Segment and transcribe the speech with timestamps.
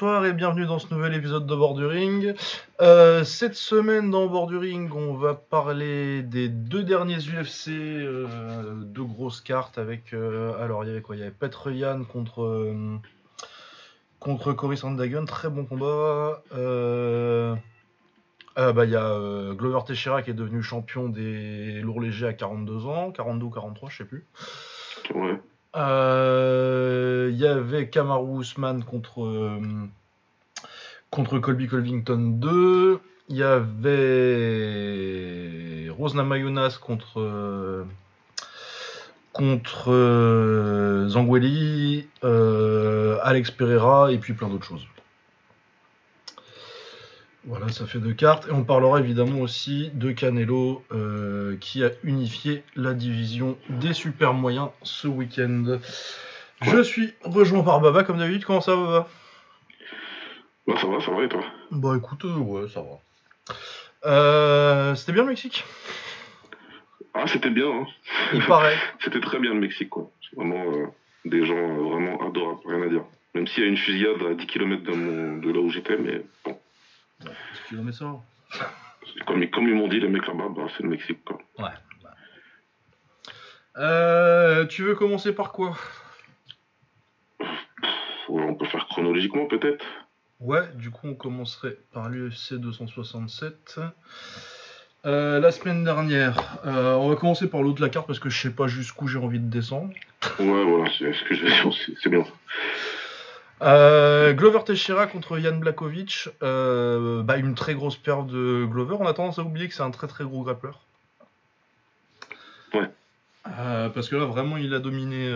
[0.00, 2.32] bonsoir et bienvenue dans ce nouvel épisode de Borduring.
[2.80, 9.40] Euh, cette semaine dans Borduring, on va parler des deux derniers UFC, euh, deux grosses
[9.40, 10.12] cartes avec.
[10.12, 11.16] euh, alors, il y avait quoi?
[11.16, 12.96] Il y avait Petr Yan contre, euh,
[14.20, 16.42] contre Cory Sandhagen, très bon combat.
[18.54, 22.34] Ah, bah, il y a Glover Teixeira qui est devenu champion des lourds légers à
[22.34, 24.24] 42 ans, 42 ou 43, je sais plus.
[25.12, 25.40] Ouais.
[25.76, 29.60] Euh, Il y avait Kamaru Usman contre, euh,
[31.10, 33.00] Colby Colvington 2.
[33.30, 33.88] Il y avait
[35.90, 37.84] Rosna Mayunas contre, euh,
[39.32, 44.86] contre euh, Zangueli, euh, Alex Pereira et puis plein d'autres choses.
[47.44, 48.46] Voilà, ça fait deux cartes.
[48.48, 54.34] Et on parlera évidemment aussi de Canelo euh, qui a unifié la division des super
[54.34, 55.78] moyens ce week-end.
[56.62, 58.44] Je suis rejoint par Baba comme d'habitude.
[58.44, 59.08] Comment ça va, Baba?
[60.66, 61.42] Bah ça va, ça va et toi?
[61.70, 62.98] Bah écoute, euh, ouais, ça va.
[64.10, 65.64] Euh, C'était bien le Mexique?
[67.14, 67.86] Ah c'était bien, hein.
[68.32, 68.76] Il paraît.
[69.00, 70.10] C'était très bien le Mexique quoi.
[70.28, 70.86] C'est vraiment euh,
[71.24, 73.04] des gens euh, vraiment adorables, rien à dire.
[73.34, 75.96] Même s'il y a une fusillade à 10 km de, mon, de là où j'étais,
[75.96, 76.58] mais bon.
[77.68, 78.14] Qu'il en met ça
[79.26, 81.38] Comme, ils- comme ils m'ont dit les mecs là-bas, bah, c'est le Mexique quoi.
[81.58, 81.74] Ouais.
[84.68, 85.76] Tu veux commencer par quoi?
[88.28, 89.84] On peut faire chronologiquement peut-être?
[90.40, 93.80] Ouais, du coup, on commencerait par l'UFC 267.
[95.06, 98.28] Euh, la semaine dernière, euh, on va commencer par l'autre de la carte parce que
[98.28, 99.92] je sais pas jusqu'où j'ai envie de descendre.
[100.38, 101.52] Ouais voilà, c'est ce que je vais
[102.02, 102.24] c'est- bien.
[103.62, 108.96] Euh, Glover Teixeira contre Jan Blakovic, bah, une très grosse perte de Glover.
[109.00, 110.80] On a tendance à oublier que c'est un très très gros grappleur.
[112.74, 112.90] Ouais.
[113.44, 115.28] Parce que là, vraiment, il a dominé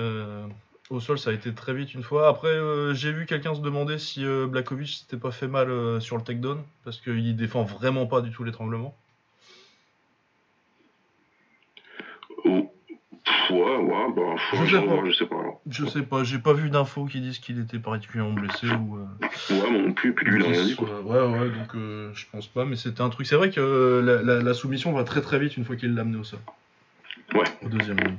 [0.92, 2.28] au sol, ça a été très vite une fois.
[2.28, 6.00] Après, euh, j'ai vu quelqu'un se demander si euh, Blakovic s'était pas fait mal euh,
[6.00, 8.97] sur le takedown, parce qu'il défend vraiment pas du tout l'étranglement.
[12.44, 12.70] Oh,
[13.50, 15.04] ouais, ouais, bah Je sais pas.
[15.06, 15.38] je sais pas.
[15.41, 15.60] alors.
[15.69, 18.97] Je sais pas, j'ai pas vu d'infos qui disent qu'il était particulièrement blessé ou.
[18.98, 19.06] euh,
[19.50, 21.00] Ouais, moi non plus, puis lui il a rien dit quoi.
[21.00, 23.26] Ouais, ouais, donc je pense pas, mais c'était un truc.
[23.26, 26.03] C'est vrai que la, la- la soumission va très très vite une fois qu'il l'a
[26.03, 26.41] amené au sol.
[27.34, 27.44] Ouais.
[27.65, 28.16] Au deuxième round.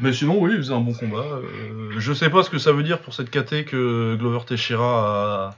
[0.00, 1.18] Mais sinon, oui, il faisait un bon combat.
[1.24, 5.54] Euh, je sais pas ce que ça veut dire pour cette KT que Glover Teixeira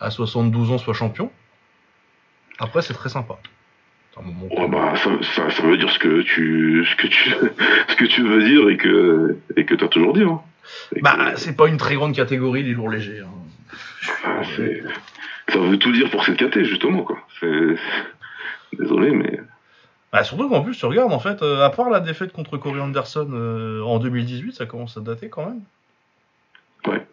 [0.00, 1.30] à, à 72 ans soit champion.
[2.58, 3.38] Après, c'est très sympa.
[4.18, 7.30] Ouais, bah, ça, ça, ça veut dire ce que tu, ce que tu,
[7.88, 10.40] ce que tu veux dire et que, et que t'as toujours dit, hein.
[10.94, 13.20] Que- Bah, c'est pas une très grande catégorie les lourds légers.
[13.20, 13.74] hein.
[14.24, 14.42] ah,
[15.48, 17.18] ça veut tout dire pour cette KT, justement, quoi.
[18.78, 19.40] Désolé, mais,
[20.12, 22.80] Bah, surtout qu'en plus, tu regardes, en fait, euh, à part la défaite contre Corey
[22.80, 25.62] Anderson euh, en 2018, ça commence à dater quand même.
[26.86, 27.06] Ouais.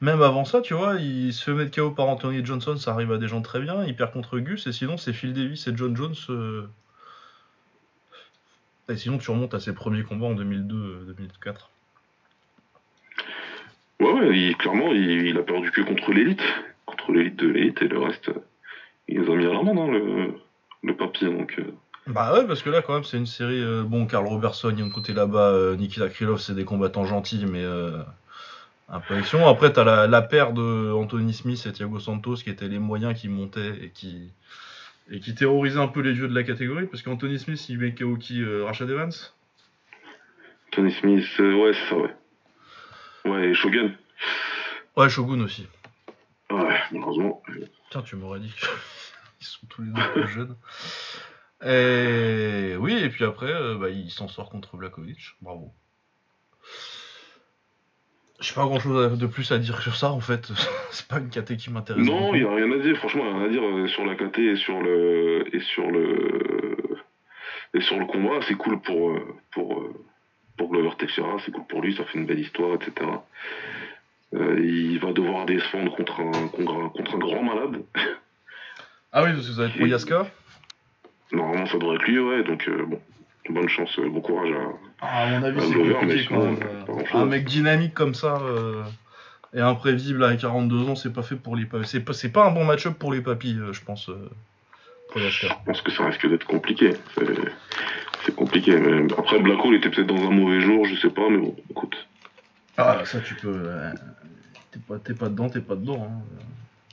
[0.00, 3.12] Même avant ça, tu vois, il se fait mettre KO par Anthony Johnson, ça arrive
[3.12, 3.84] à des gens très bien.
[3.84, 6.16] Il perd contre Gus, et sinon, c'est Phil Davis et John Jones.
[6.30, 6.66] euh,
[8.88, 11.70] Et sinon, tu remontes à ses premiers combats en 2002-2004.
[14.00, 16.42] ouais, ouais, il- clairement, il, il a perdu que contre l'élite.
[16.86, 18.30] Contre l'élite de l'élite, et le reste,
[19.06, 20.34] il les a mis à l'amende, hein, le,
[20.82, 21.60] le papier, donc,
[22.06, 23.62] Bah ouais, parce que là, quand même, c'est une série.
[23.62, 26.64] euh, bon, Carl Robertson, il y a un côté là-bas, euh, Nikita Krylov, c'est des
[26.64, 28.02] combattants gentils, mais euh,
[28.88, 29.46] un peu action.
[29.48, 33.18] Après, t'as la, la paire de Anthony Smith et Thiago Santos qui étaient les moyens
[33.18, 34.32] qui montaient et qui,
[35.10, 37.94] et qui terrorisaient un peu les vieux de la catégorie, parce qu'Anthony Smith, il met
[37.94, 39.12] KO qui euh, Rashad Evans.
[40.72, 42.14] Tony Smith, euh, ouais, c'est ça, ouais.
[43.26, 43.92] Ouais, et Shogun.
[44.96, 45.68] Ouais, Shogun aussi.
[46.50, 47.42] Ouais, malheureusement.
[47.90, 50.56] Tiens, tu m'aurais dit qu'ils sont tous les deux jeunes.
[51.64, 55.36] Et oui, et puis après, euh, bah, il s'en sort contre Blakovic.
[55.40, 55.72] Bravo.
[58.40, 60.50] J'ai pas grand chose de plus à dire sur ça en fait.
[60.90, 62.04] C'est pas une KT qui m'intéresse.
[62.04, 63.86] Non, il n'y a rien à dire, franchement, il n'y a rien à dire euh,
[63.86, 66.98] sur la KT et sur le et sur le
[67.74, 69.92] et sur le combat, c'est cool pour euh, pour
[70.56, 73.08] pour Glover Teixeira, c'est cool pour lui, ça fait une belle histoire, etc.
[74.34, 77.82] Euh, il va devoir défendre contre un contre un, contre un grand malade.
[79.12, 80.26] Ah oui, parce que vous avez pour Yaska
[81.32, 82.42] Normalement, ça devrait être lui, ouais.
[82.44, 83.00] Donc euh, bon,
[83.50, 84.68] bonne chance, euh, bon courage à.
[85.00, 86.58] Ah, À mon avis, c'est compliqué quand même.
[86.62, 87.18] euh.
[87.18, 88.38] Un mec dynamique comme ça
[89.54, 91.86] et imprévisible à 42 ans, c'est pas fait pour les papis.
[91.88, 94.08] C'est pas, pas un bon match-up pour les papis, euh, je pense.
[94.08, 94.30] euh,
[95.10, 95.20] pour.
[95.20, 96.92] Je pense que ça risque d'être compliqué.
[98.24, 98.76] C'est compliqué.
[98.78, 101.56] Mais après, Blacko, il était peut-être dans un mauvais jour, je sais pas, mais bon,
[101.70, 102.06] écoute.
[102.78, 103.48] Ah, ça tu peux.
[103.52, 103.92] euh,
[104.70, 106.08] T'es pas, pas dedans, t'es pas dedans.
[106.08, 106.22] hein.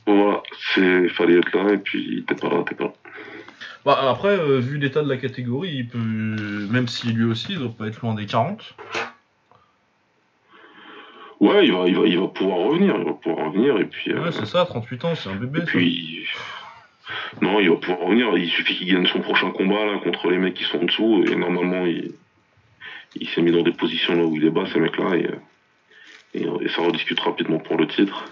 [0.05, 0.41] Voilà,
[0.73, 2.93] c'est fallait être là et puis t'es pas là, t'es pas là.
[3.85, 5.97] Bah, après, euh, vu l'état de la catégorie, il peut.
[5.97, 8.75] Même si lui aussi, il doit pas être loin des 40.
[11.39, 14.13] Ouais, il va, il, va, il va pouvoir revenir, il va pouvoir revenir, et puis...
[14.13, 15.59] Ouais, c'est ça, 38 ans, c'est un bébé.
[15.59, 16.27] Et puis...
[17.41, 20.37] Non, il va pouvoir revenir, il suffit qu'il gagne son prochain combat, là, contre les
[20.37, 22.11] mecs qui sont en dessous, et normalement, il,
[23.15, 25.29] il s'est mis dans des positions là où il est bas, ces mecs-là, et,
[26.33, 28.25] et, ça rediscute rapidement pour le titre.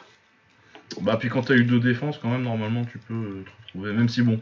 [1.01, 4.09] Bah, puis quand t'as eu deux défenses, quand même, normalement, tu peux te retrouver, même
[4.09, 4.39] si bon...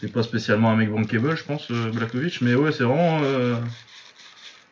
[0.00, 3.56] C'est pas spécialement un mec bankable, je pense, euh, Blakovic, mais ouais, c'est vraiment euh,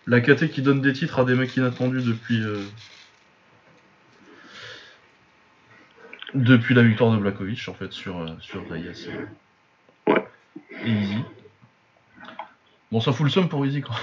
[0.07, 2.43] la KT qui donne des titres à des mecs inattendus depuis.
[2.43, 2.63] Euh,
[6.35, 9.09] depuis la victoire de Blakovic, en fait, sur, sur Reyes.
[10.09, 10.25] Ouais.
[10.85, 11.19] Et Easy.
[12.93, 13.95] Bon, ça fout le somme pour Easy, quoi.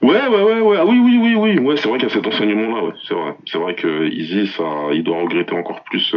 [0.00, 0.76] Ouais, ouais, ouais, ouais.
[0.80, 1.58] Ah oui, oui, oui, oui.
[1.60, 2.94] Ouais, c'est vrai qu'il y a cet enseignement-là, ouais.
[3.06, 3.36] C'est vrai.
[3.46, 6.12] C'est vrai que Easy, ça, il doit regretter encore plus.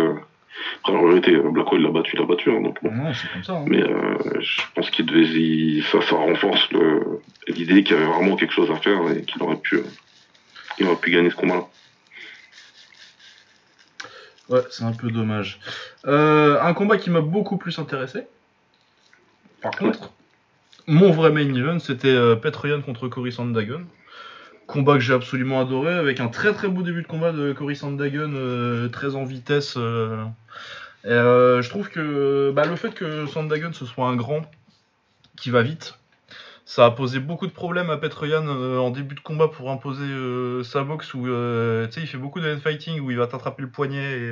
[0.79, 2.51] Après, en réalité, Blacko, il l'a battu, il l'a battu.
[2.51, 3.53] Hein, donc, comme ça.
[3.53, 3.65] Hein.
[3.67, 5.81] Mais euh, je pense qu'il devait.
[5.81, 6.69] Ça, ça renforce
[7.47, 9.79] l'idée qu'il y avait vraiment quelque chose à faire et qu'il aurait pu,
[10.79, 11.67] il aurait pu gagner ce combat-là.
[14.49, 15.59] Ouais, c'est un peu dommage.
[16.05, 18.27] Euh, un combat qui m'a beaucoup plus intéressé.
[19.61, 20.11] Par contre,
[20.85, 23.85] mon vrai main event, c'était euh, Petroyan contre Cory Sandagon.
[24.67, 27.75] Combat que j'ai absolument adoré, avec un très très beau début de combat de Cory
[27.75, 29.75] Sandagon, euh, très en vitesse.
[29.77, 30.23] Euh.
[31.05, 34.41] Euh, je trouve que bah, le fait que Sandagon ce soit un grand
[35.37, 35.99] qui va vite,
[36.65, 40.07] ça a posé beaucoup de problèmes à Petroyan en début de combat pour imposer
[40.63, 44.31] sa boxe où il fait beaucoup de fighting où il va t'attraper le poignet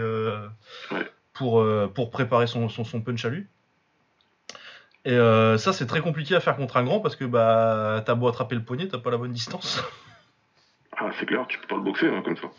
[1.34, 1.64] pour,
[1.94, 3.46] pour préparer son, son, punch à lui.
[5.06, 8.28] Et ça, c'est très compliqué à faire contre un grand parce que bah, t'as beau
[8.28, 9.84] attraper le poignet, t'as pas la bonne distance.
[11.20, 12.50] C'est clair, tu peux pas le boxer hein, comme ça.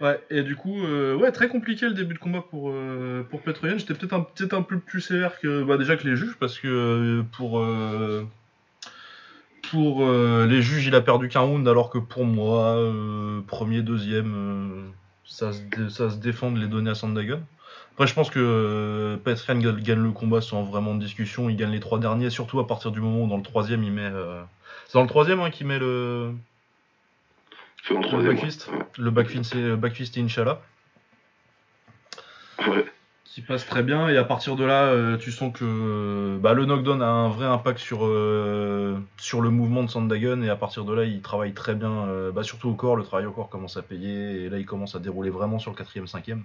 [0.00, 3.42] Ouais, et du coup, euh, ouais, très compliqué le début de combat pour, euh, pour
[3.42, 3.76] Petroyan.
[3.76, 6.58] J'étais peut-être un, peut un peu plus sévère que bah, déjà que les juges, parce
[6.58, 7.62] que euh, pour,
[9.70, 12.78] pour les juges, il a perdu qu'un round, alors que pour moi,
[13.46, 14.90] premier, deuxième,
[15.26, 17.42] ça, se ça se défend de les donner à Sandagon.
[17.92, 21.50] Après, je pense que Petroyan gagne le combat sans vraiment de discussion.
[21.50, 23.92] Il gagne les trois derniers, surtout à partir du moment où dans le troisième, il
[23.92, 24.10] met.
[24.86, 26.32] C'est dans le troisième hein, qu'il met le.
[27.86, 28.34] C'est le troisième.
[28.34, 28.70] Backfist.
[28.98, 30.60] Le backfist, c'est Backfist et Inch'Allah.
[32.66, 32.84] Ouais.
[33.24, 34.08] Qui passe très bien.
[34.08, 37.46] Et à partir de là, euh, tu sens que bah, le knockdown a un vrai
[37.46, 40.42] impact sur, euh, sur le mouvement de Sandagon.
[40.42, 42.08] Et à partir de là, il travaille très bien.
[42.08, 44.42] Euh, bah, surtout au corps, le travail au corps commence à payer.
[44.42, 46.42] Et là, il commence à dérouler vraiment sur le 4ème, 5ème.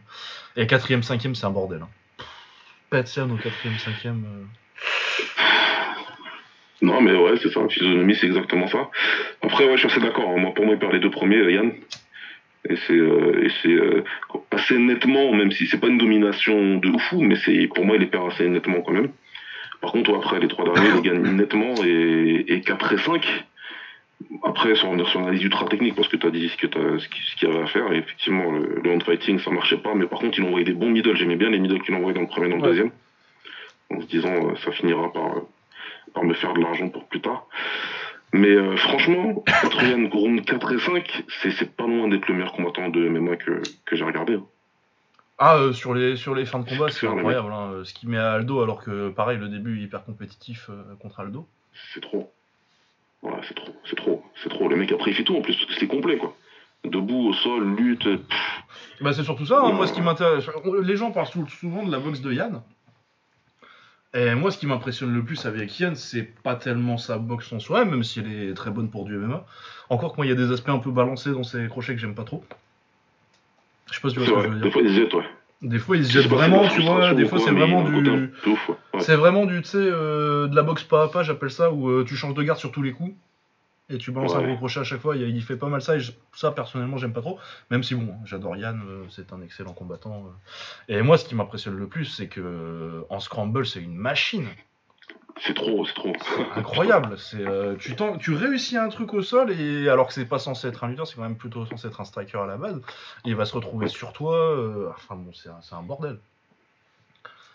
[0.56, 1.82] Et 4ème, 5ème, c'est un bordel.
[1.82, 1.90] Hein.
[2.92, 4.24] Pas de au 4ème, 5ème.
[6.82, 7.68] Non, mais ouais, c'est ça.
[7.70, 8.90] Physionomie, c'est exactement ça.
[9.42, 10.30] Après, ouais, je suis assez d'accord.
[10.30, 10.40] Hein.
[10.40, 11.72] Moi, pour moi, il perd les deux premiers, Yann.
[12.68, 14.04] Et c'est euh, euh,
[14.52, 18.02] assez nettement, même si c'est pas une domination de fou, mais c'est pour moi, il
[18.02, 19.10] les perd assez nettement quand même.
[19.82, 23.46] Par contre, après, les trois derniers, il gagne nettement et, et 4 et 5.
[24.44, 26.70] Après, sans revenir sur l'analyse ultra technique, parce que tu as dit ce qu'il
[27.48, 30.40] y avait à faire, et effectivement, le, le hand-fighting, ça marchait pas, mais par contre,
[30.40, 31.16] il envoyé des bons middle.
[31.16, 32.92] J'aimais bien les middle qu'il envoyait dans le premier et dans le deuxième.
[33.92, 35.36] En se disant, euh, ça finira par,
[36.16, 37.46] par me faire de l'argent pour plus tard.
[38.34, 42.90] Mais euh, franchement, Petroyan Ground 4 et 5, c'est pas loin d'être le meilleur combattant
[42.90, 44.34] de MMA que, que j'ai regardé.
[44.34, 44.46] Hein.
[45.38, 47.52] Ah, euh, sur, les, sur les fins de combat, c'est incroyable.
[47.52, 50.96] Hein, ce qu'il met à Aldo, alors que pareil, le début est hyper compétitif euh,
[51.00, 51.46] contre Aldo.
[51.94, 52.32] C'est trop.
[53.22, 54.68] Voilà, c'est trop, c'est trop, c'est trop.
[54.70, 56.36] Le mec après il fait tout en plus, c'est complet quoi.
[56.84, 58.08] Debout, au sol, lutte.
[59.02, 60.46] Bah c'est surtout ça, hein, moi ce qui m'intéresse.
[60.84, 62.62] Les gens parlent souvent de la boxe de Yann.
[64.16, 67.60] Et moi, ce qui m'impressionne le plus avec Yann, c'est pas tellement sa boxe en
[67.60, 69.46] soi, même si elle est très bonne pour du MMA.
[69.90, 72.00] Encore que moi, il y a des aspects un peu balancés dans ses crochets que
[72.00, 72.42] j'aime pas trop.
[73.92, 74.66] Je sais pas si tu vois ce que je veux dire.
[74.66, 75.26] Des fois, il se jette, ouais.
[75.62, 77.14] Des fois, il se jette vraiment, tu vois.
[77.14, 78.32] Des fois, c'est vraiment du.
[79.00, 81.90] C'est vraiment du, tu sais, euh, de la boxe pas à pas, j'appelle ça, où
[81.90, 83.14] euh, tu changes de garde sur tous les coups
[83.90, 85.16] et tu balances un gros crochet à chaque fois.
[85.16, 86.02] Il, fait pas mal ça, et
[86.34, 87.40] ça personnellement j'aime pas trop.
[87.70, 90.26] Même si bon, j'adore Yann, euh, c'est un excellent combattant.
[90.90, 90.94] Euh.
[90.94, 94.48] Et moi, ce qui m'impressionne le plus, c'est que euh, en scramble, c'est une machine.
[95.38, 96.14] C'est trop, c'est trop.
[96.56, 97.18] incroyable.
[97.18, 97.44] C'est
[97.78, 100.88] tu, tu réussis un truc au sol et alors que c'est pas censé être un
[100.88, 102.80] lutteur, c'est quand même plutôt censé être un striker à la base.
[103.26, 104.56] il va se retrouver sur toi.
[104.96, 106.20] enfin bon, c'est un bordel.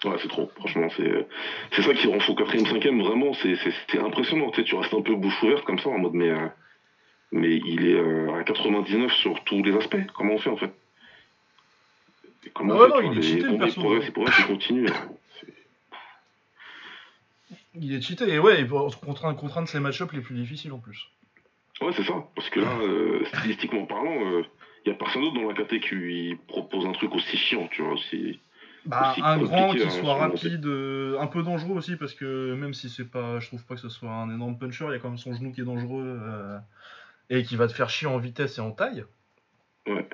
[0.04, 0.50] Ouais, c'est trop.
[0.56, 1.26] Franchement, c'est
[1.72, 2.34] c'est ça qui rend fou.
[2.34, 4.50] Quatrième, cinquième, vraiment, c'est impressionnant.
[4.50, 6.48] Tu, sais, tu restes un peu bouche ouverte comme ça, en mode, mais, euh,
[7.32, 9.98] mais il est euh, à 99 sur tous les aspects.
[10.14, 10.72] Comment on fait, en fait?
[12.54, 14.00] Comment ouais, non, il est cheaté, le perso.
[14.00, 14.88] C'est pour ça qu'il continue.
[17.74, 18.66] il est cheaté, et ouais,
[19.04, 21.08] contre un, contre un de ses match-ups les plus difficiles en plus.
[21.82, 22.24] Ouais, c'est ça.
[22.34, 24.44] Parce que là, euh, stylistiquement parlant, il
[24.86, 27.82] n'y a personne d'autre dans la KT qui lui propose un truc aussi chiant, tu
[27.82, 28.40] vois, aussi
[28.86, 32.74] bah, un grand qui hein, soit rapide, euh, un peu dangereux aussi parce que même
[32.74, 34.98] si c'est pas, je trouve pas que ce soit un énorme puncher, il y a
[34.98, 36.58] quand même son genou qui est dangereux euh,
[37.28, 39.04] et qui va te faire chier en vitesse et en taille.
[39.86, 40.08] Ouais.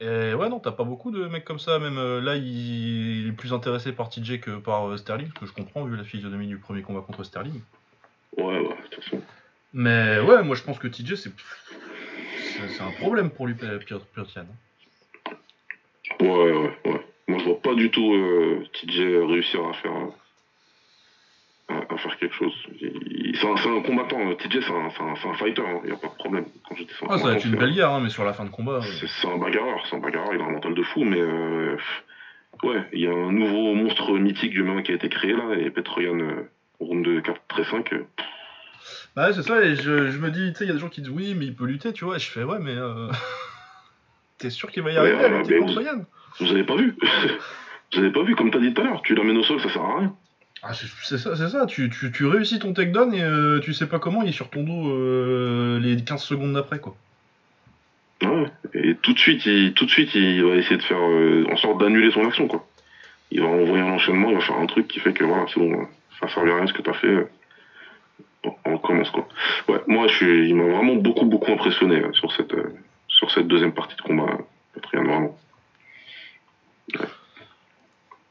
[0.00, 1.78] Et ouais, non, t'as pas beaucoup de mecs comme ça.
[1.78, 3.20] Même euh, là, il...
[3.20, 6.04] il est plus intéressé par TJ que par euh, Sterling, que je comprends vu la
[6.04, 7.60] physionomie du premier combat contre Sterling.
[8.36, 9.22] Ouais, ouais, de toute façon.
[9.72, 11.32] Mais ouais, moi je pense que TJ, c'est
[12.68, 14.30] c'est un problème pour lui, Piotr Piotr
[16.20, 16.78] ouais, ouais.
[17.28, 19.92] Moi, je vois pas du tout euh, TJ réussir à faire,
[21.68, 22.52] à, à faire quelque chose.
[22.80, 24.28] C'est un, combattant.
[24.28, 25.62] euh, TJ, c'est un, un, fighter.
[25.84, 26.44] Il n'y a pas de problème.
[26.68, 26.76] Quand
[27.08, 28.80] Ah, ça va être une belle guerre, hein, mais sur la fin de combat.
[28.84, 31.76] euh, C'est un bagarreur, c'est un bagarreur, il a un mental de fou, mais euh,
[32.62, 35.54] ouais, il y a un nouveau monstre mythique du MMA qui a été créé là,
[35.58, 36.48] et Petroyan, euh,
[36.80, 38.04] round de 4 très 5, euh,
[39.16, 40.80] Bah ouais, c'est ça, et je, je me dis, tu sais, il y a des
[40.80, 42.74] gens qui disent oui, mais il peut lutter, tu vois, et je fais ouais, mais
[42.76, 43.08] euh...
[44.38, 46.04] t'es sûr qu'il va y arriver Ouais, à lutter contre Yann
[46.40, 46.96] vous avez pas vu
[47.92, 49.68] Vous avez pas vu, comme t'as dit tout à l'heure, tu l'amènes au sol, ça
[49.68, 50.16] sert à rien.
[50.62, 53.86] Ah, c'est ça, c'est ça, tu, tu, tu réussis ton takedown et euh, tu sais
[53.86, 56.96] pas comment, il est sur ton dos euh, les 15 secondes d'après, quoi.
[58.22, 61.44] Ouais, et tout de suite, il, tout de suite, il va essayer de faire euh,
[61.52, 62.66] en sorte d'annuler son action, quoi.
[63.30, 65.60] Il va envoyer un enchaînement, il va faire un truc qui fait que voilà, c'est
[65.60, 65.86] bon,
[66.20, 67.28] ça sert à rien ce que t'as fait.
[68.42, 69.28] Bon, on recommence quoi.
[69.68, 72.54] Ouais, moi je suis, il m'a vraiment beaucoup beaucoup impressionné sur cette
[73.08, 74.38] sur cette deuxième partie de combat,
[74.74, 75.38] Petroyan, vraiment.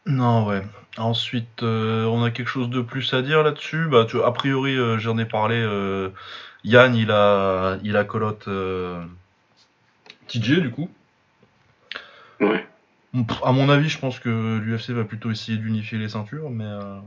[0.06, 0.62] Non, ouais.
[0.98, 3.88] Ensuite, euh, on a quelque chose de plus à dire là-dessus?
[3.88, 5.56] Bah, tu, a priori, euh, j'en ai parlé.
[5.56, 6.10] euh,
[6.64, 9.02] Yann, il a, il a colotte euh,
[10.28, 10.90] TJ, du coup.
[12.40, 12.66] Ouais.
[13.14, 16.66] Pff, À mon avis, je pense que l'UFC va plutôt essayer d'unifier les ceintures, mais
[16.66, 17.00] euh,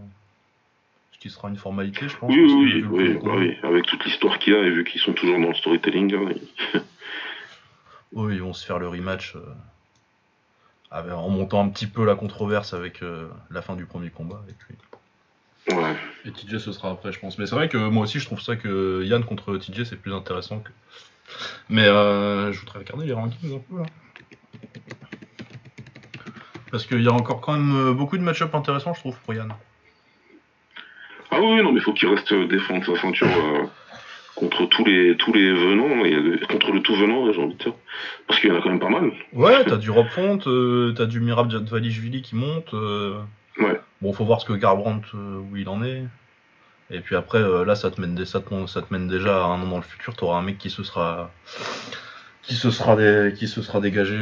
[1.12, 2.30] ce qui sera une formalité, je pense.
[2.30, 4.52] Oui, parce que oui, vu oui, le oui, combat- bah oui, avec toute l'histoire qu'il
[4.52, 6.28] y a et vu qu'ils sont toujours dans le storytelling, hein,
[6.74, 6.80] ils-
[8.12, 9.40] Oui, ils vont se faire le rematch euh,
[10.90, 14.42] avec- en montant un petit peu la controverse avec euh, la fin du premier combat.
[14.48, 15.74] Et puis...
[15.76, 15.96] ouais.
[16.24, 17.38] Et TJ ce sera après, je pense.
[17.38, 20.14] Mais c'est vrai que moi aussi, je trouve ça que Yann contre TJ, c'est plus
[20.14, 20.70] intéressant que.
[21.68, 23.86] Mais euh, je voudrais regarder les rankings un peu là.
[26.70, 29.34] Parce qu'il y a encore quand même euh, beaucoup de match-up intéressants, je trouve, pour
[29.34, 29.52] Yann.
[31.30, 33.64] Ah oui, oui, non, mais faut qu'il reste euh, défendre sa ceinture euh,
[34.36, 37.58] contre tous les tous les venants et euh, contre le tout venant, j'ai envie de
[37.58, 37.72] dire,
[38.28, 39.10] parce qu'il y en a quand même pas mal.
[39.32, 42.72] Ouais, t'as du Rob Font, euh, t'as du Mirab Jadvalishvili qui monte.
[42.74, 43.18] euh,
[43.58, 43.80] Ouais.
[44.02, 46.02] Bon, faut voir ce que Garbrandt, euh, où il en est.
[46.90, 49.46] Et puis après, là, ça te, mène des, ça, te, ça te mène déjà à
[49.48, 50.14] un an dans le futur.
[50.14, 51.30] T'auras un mec qui se sera,
[52.42, 54.16] qui se sera, des, qui se sera dégagé,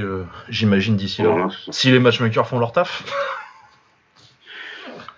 [0.48, 1.28] j'imagine, d'ici là.
[1.30, 1.48] Voilà.
[1.70, 3.02] Si les matchmakers font leur taf.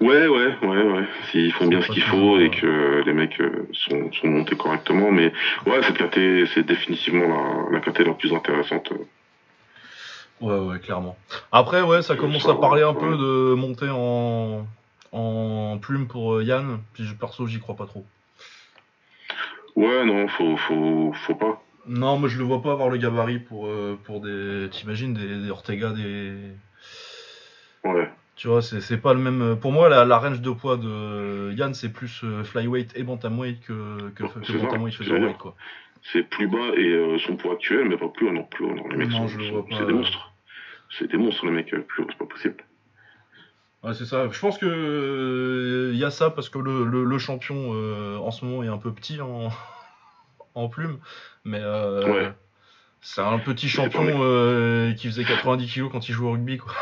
[0.01, 1.05] Ouais, ouais, ouais, ouais.
[1.31, 5.11] S'ils font bien ce qu'il faut et que les mecs euh, sont, sont montés correctement,
[5.11, 5.33] mais
[5.67, 7.27] ouais, cette KT, c'est définitivement
[7.71, 8.93] la, la la plus intéressante.
[10.41, 11.17] Ouais, ouais, clairement.
[11.51, 13.01] Après, ouais, ça commence Ça, à parler un ouais.
[13.01, 14.67] peu de monter en,
[15.13, 16.81] en plume pour euh, Yann.
[16.93, 18.05] Puis je- perso, j'y crois pas trop.
[19.77, 21.63] Ouais, non, faut, faut, faut pas.
[21.87, 24.69] Non, moi je le vois pas avoir le gabarit pour, euh, pour des.
[24.71, 26.35] T'imagines, des, des Ortega, des.
[27.85, 29.57] Ouais, Tu vois, c'est pas le même.
[29.59, 33.61] Pour moi, la, la range de poids de Yann, c'est plus euh, flyweight et bantamweight
[33.63, 34.25] que, que,
[34.59, 35.55] bantamweight featherweight, quoi.
[36.13, 38.75] c'est plus bas et euh, son poids actuel, mais pas plus haut, non, plus haut,
[38.75, 38.87] non.
[38.91, 40.33] Les mecs Non, sont, sont- c'est des monstres.
[40.91, 42.57] C'est des monstres, les mecs, euh, plus haut, c'est pas possible.
[43.83, 44.29] Ouais, c'est ça.
[44.31, 48.31] Je pense que euh, y a ça parce que le, le, le champion euh, en
[48.31, 49.49] ce moment est un peu petit en,
[50.55, 50.99] en plume,
[51.47, 52.33] mais euh, Ouais.
[53.01, 56.73] c'est un petit champion euh, qui faisait 90 kilos quand il jouait au rugby, quoi.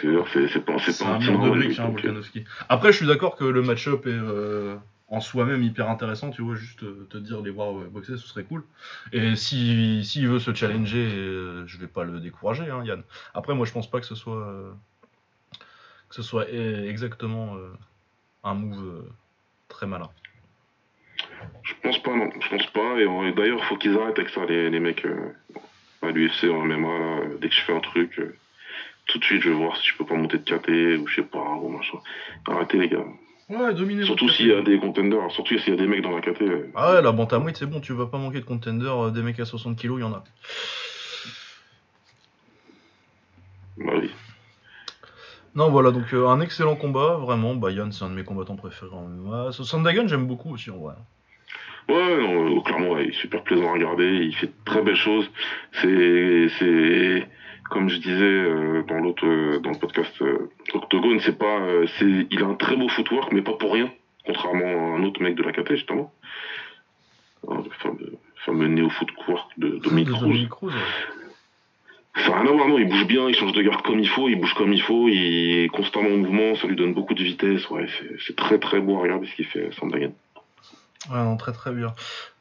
[0.00, 2.44] C'est pas, c'est un mur de briques, hein, Volkanovski.
[2.68, 4.76] Après, je suis d'accord que le match-up est euh,
[5.08, 8.26] en soi-même hyper intéressant, tu vois, juste euh, te dire les voir euh, boxer, ce
[8.26, 8.64] serait cool.
[9.12, 11.06] Et si s'il veut se challenger,
[11.66, 13.02] je vais pas le décourager, hein, Yann.
[13.34, 14.72] Après, moi, je pense pas que ce soit euh,
[16.08, 17.72] que ce soit exactement euh,
[18.42, 19.04] un move
[19.68, 20.08] très malin.
[21.62, 22.30] Je pense pas, non.
[22.40, 22.98] Je pense pas.
[22.98, 25.06] Et, euh, d'ailleurs, faut qu'ils arrêtent avec ça, les, les mecs
[26.02, 26.98] à l'UFC, en MMA.
[26.98, 28.20] Là, dès que je fais un truc,
[29.06, 31.16] tout de suite, je vais voir si je peux pas monter de KT ou je
[31.16, 31.98] sais pas, ou machin.
[32.48, 33.04] Arrêtez, les gars.
[33.48, 34.04] Ouais, dominer.
[34.04, 36.42] Surtout s'il y a des contenders, surtout s'il y a des mecs dans la KT.
[36.74, 39.40] Ah ouais, la bantamweight, c'est bon, tu vas pas manquer de contender, euh, des mecs
[39.40, 40.24] à 60 kilos, il y en a.
[43.78, 44.10] bah oui.
[45.54, 47.54] Non, voilà, donc euh, un excellent combat, vraiment.
[47.54, 49.52] Bah, Yann, c'est un de mes combattants préférés en MMA.
[49.52, 50.94] Sandagon, j'aime beaucoup aussi, en vrai.
[51.88, 54.80] Ouais, non, euh, clairement, ouais, il est super plaisant à regarder, il fait de très
[54.82, 55.30] belles choses.
[55.72, 57.28] C'est, c'est,
[57.72, 61.58] comme je disais euh, dans l'autre, euh, dans le podcast euh, Octogone, c'est pas,
[61.98, 63.90] c'est, il a un très beau footwork, mais pas pour rien,
[64.26, 66.12] contrairement à un autre mec de la KT justement,
[67.48, 68.12] Hein, le fameux,
[68.44, 70.72] fameux néo footwork de Dominique Cruz.
[72.14, 74.54] À voir, non, il bouge bien, il change de garde comme il faut, il bouge
[74.54, 77.86] comme il faut, il est constamment en mouvement, ça lui donne beaucoup de vitesse, ouais,
[77.98, 80.12] c'est, c'est très très beau à regarder ce qu'il fait, Sandagan.
[81.10, 81.94] Non, très très bien.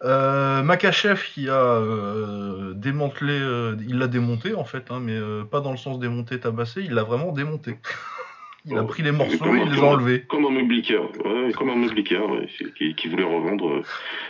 [0.03, 5.43] Euh, Makachev qui a euh, démantelé, euh, il l'a démonté en fait, hein, mais euh,
[5.43, 7.77] pas dans le sens démonter, tabasser, il l'a vraiment démonté.
[8.65, 10.21] il a Oh, pris les morceaux, comme un- il les a enlevés.
[10.23, 13.81] Comme un ouais, comme un ouais, c'est- qui, qui voulait revendre.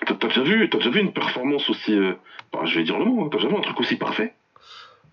[0.05, 1.97] T'as déjà vu, déjà vu une performance aussi,
[2.53, 4.33] bah, je vais dire le mot, hein, t'as déjà vu un truc aussi parfait?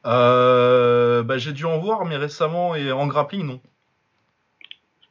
[0.04, 3.60] Bah, j'ai dû en voir, mais récemment et en grappling, non.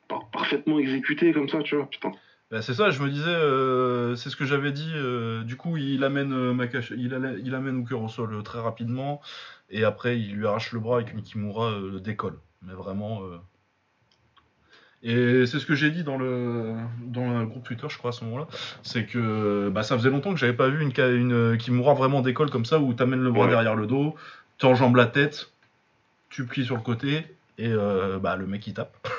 [0.08, 2.14] Par- parfaitement exécuté comme ça, tu vois, putain.
[2.50, 4.92] Bah, c'est ça, je me disais, euh, c'est ce que j'avais dit.
[4.96, 7.12] euh, du coup, il amène euh, Makache- il,
[7.44, 9.22] il amène Hooker au sol euh, très rapidement,
[9.70, 12.40] et après, il lui arrache le bras et que Mikimura euh, décolle.
[12.62, 13.22] Mais vraiment.
[13.24, 13.38] euh,
[15.04, 18.14] Et c'est ce que j'ai dit dans le dans le groupe Twitter, je crois à
[18.14, 18.48] ce moment-là,
[18.82, 21.94] c'est que bah, ça faisait longtemps que j'avais pas vu une, Ka- une euh, Kimura
[21.96, 23.50] vraiment décolle comme ça, où t'amènes le bras Ouais.
[23.52, 24.16] derrière le dos,
[24.58, 25.52] t'enjambes la tête,
[26.30, 27.26] tu plies sur le côté,
[27.58, 28.96] et euh, bah, le mec il tape.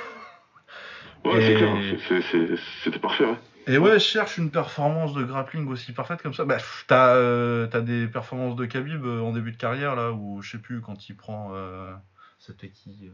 [1.24, 1.76] Ouais, Et- c'est clair,
[2.08, 3.36] c'est- c'est- c'est- c'était parfait, ouais.
[3.66, 6.46] Et ouais, cherche une performance de grappling aussi parfaite comme ça.
[6.46, 6.56] Bah,
[6.86, 10.52] t'as euh, t'as des performances de Khabib euh, en début de carrière là où je
[10.52, 11.92] sais plus quand il prend euh,
[12.38, 13.10] c'était qui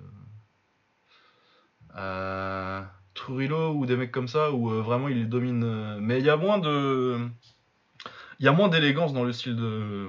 [1.97, 2.83] euh,
[3.15, 5.99] Trujillo ou des mecs comme ça où vraiment il domine.
[5.99, 7.19] mais il y a moins de
[8.39, 10.07] il y a moins d'élégance dans le style de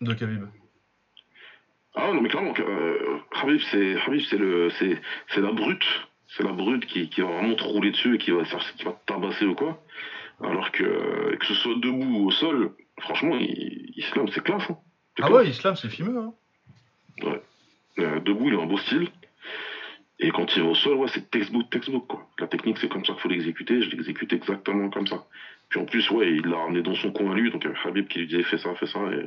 [0.00, 0.44] de Khabib.
[1.94, 5.86] Ah non, mais clairement, euh, Habib, c'est Habib, c'est le, c'est, c'est la brute,
[6.28, 8.92] c'est la brute qui, qui va vraiment te rouler dessus et qui va, qui va
[8.92, 9.82] te tabasser ou quoi.
[10.42, 14.42] Alors que que ce soit debout ou au sol, franchement, il, il se lame, c'est
[14.42, 14.68] classe.
[14.70, 14.76] Hein.
[15.18, 15.30] Ah classe.
[15.32, 16.18] ouais, Islam c'est fimeux.
[16.18, 16.34] Hein.
[17.98, 19.08] Euh, debout, il a un beau style.
[20.18, 22.26] Et quand il va au sol, ouais, c'est textbook, textbook, quoi.
[22.38, 23.82] La technique, c'est comme ça qu'il faut l'exécuter.
[23.82, 25.26] Je l'exécute exactement comme ça.
[25.68, 27.50] Puis en plus, ouais, il l'a ramené dans son coin à lui.
[27.50, 29.00] Donc il y avait Habib qui lui disait fais ça, fais ça.
[29.12, 29.26] Et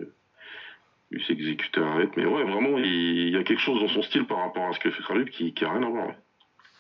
[1.12, 2.14] lui s'est exécuté à rythme.
[2.18, 4.74] Mais ouais, vraiment, il, il y a quelque chose dans son style par rapport à
[4.74, 6.08] ce que fait Habib qui, qui a rien à voir.
[6.08, 6.18] ouais.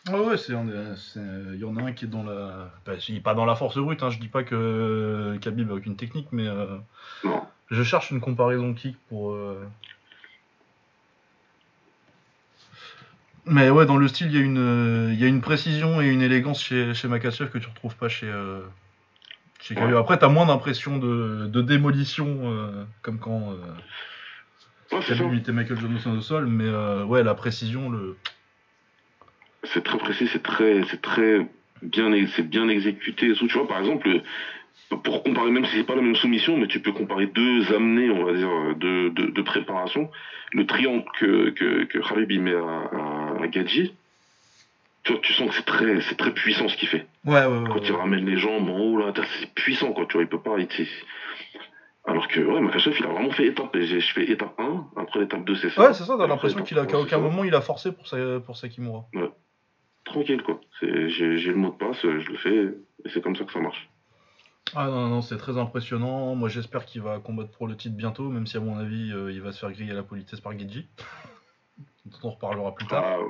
[0.07, 3.19] Ah ouais, c'est il y en a un qui est dans la, bah, il est
[3.19, 4.01] pas dans la force brute.
[4.01, 4.09] Hein.
[4.09, 6.77] Je dis pas que Khabib a aucune technique, mais euh,
[7.23, 7.43] Non.
[7.69, 9.33] je cherche une comparaison kick pour.
[9.33, 9.62] euh,
[13.45, 16.07] Mais ouais, dans le style, il y a une, il y a une précision et
[16.07, 18.62] une élégance chez, chez Makachev que tu retrouves pas chez, euh,
[19.59, 19.91] chez Khabib.
[19.93, 19.99] Ouais.
[19.99, 23.53] Après, t'as moins d'impression de, de démolition, euh, comme quand
[24.91, 24.99] Ouais.
[25.07, 26.67] Khabib était Michael Johnson au sol, mais
[27.03, 28.17] ouais, la précision, le.
[29.63, 31.45] C'est très précis, c'est très, c'est très
[31.82, 33.34] bien, c'est bien exécuté.
[33.34, 34.22] Tu vois, par exemple,
[35.04, 38.10] pour comparer, même si c'est pas la même soumission, mais tu peux comparer deux amenés,
[38.10, 40.10] on va dire, de, de, de préparation.
[40.52, 43.93] Le triangle que, que, que Khabib met à, à, à Gadji,
[45.04, 47.06] tu vois, tu sens que c'est très, c'est très puissant ce qu'il fait.
[47.26, 47.69] Ouais, ouais, ouais.
[47.72, 50.41] Quand il ramène les jambes en haut, là, c'est puissant, quoi, tu vois, il peut
[50.41, 50.67] pas, il,
[52.06, 55.45] alors que, ouais, Makachev, il a vraiment fait étape, je fais étape 1, après l'étape
[55.45, 55.82] 2, c'est ça.
[55.88, 58.08] Ouais, c'est ça, t'as l'impression qu'il a, 3, qu'à aucun moment il a forcé pour
[58.08, 59.06] sa, pour sa Kimura.
[60.05, 60.59] Tranquille quoi.
[60.81, 62.65] J'ai le mot de passe, je le fais
[63.05, 63.89] et c'est comme ça que ça marche.
[64.75, 66.35] Ah non, non, c'est très impressionnant.
[66.35, 69.31] Moi j'espère qu'il va combattre pour le titre bientôt, même si à mon avis euh,
[69.31, 70.53] il va se faire griller à la politesse par
[72.05, 73.03] dont on reparlera plus tard.
[73.05, 73.25] Ah, euh,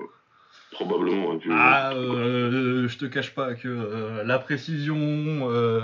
[0.71, 1.33] probablement.
[1.33, 5.81] hein, Ah, euh, je te cache pas que euh, la précision, euh,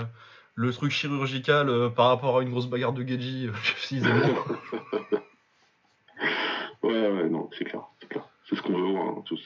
[0.54, 4.34] le truc chirurgical euh, par rapport à une grosse bagarre de euh, si c'est bon.
[6.82, 8.28] Ouais, ouais, non, c'est clair, c'est clair.
[8.48, 9.40] C'est ce qu'on veut voir hein, tous.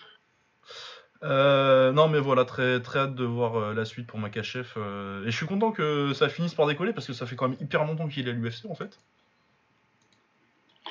[1.23, 4.67] Euh, non mais voilà, très, très hâte de voir euh, la suite pour Makachev.
[4.79, 7.49] euh, et je suis content que ça finisse par décoller parce que ça fait quand
[7.49, 8.99] même hyper longtemps qu'il est à l'UFC en fait.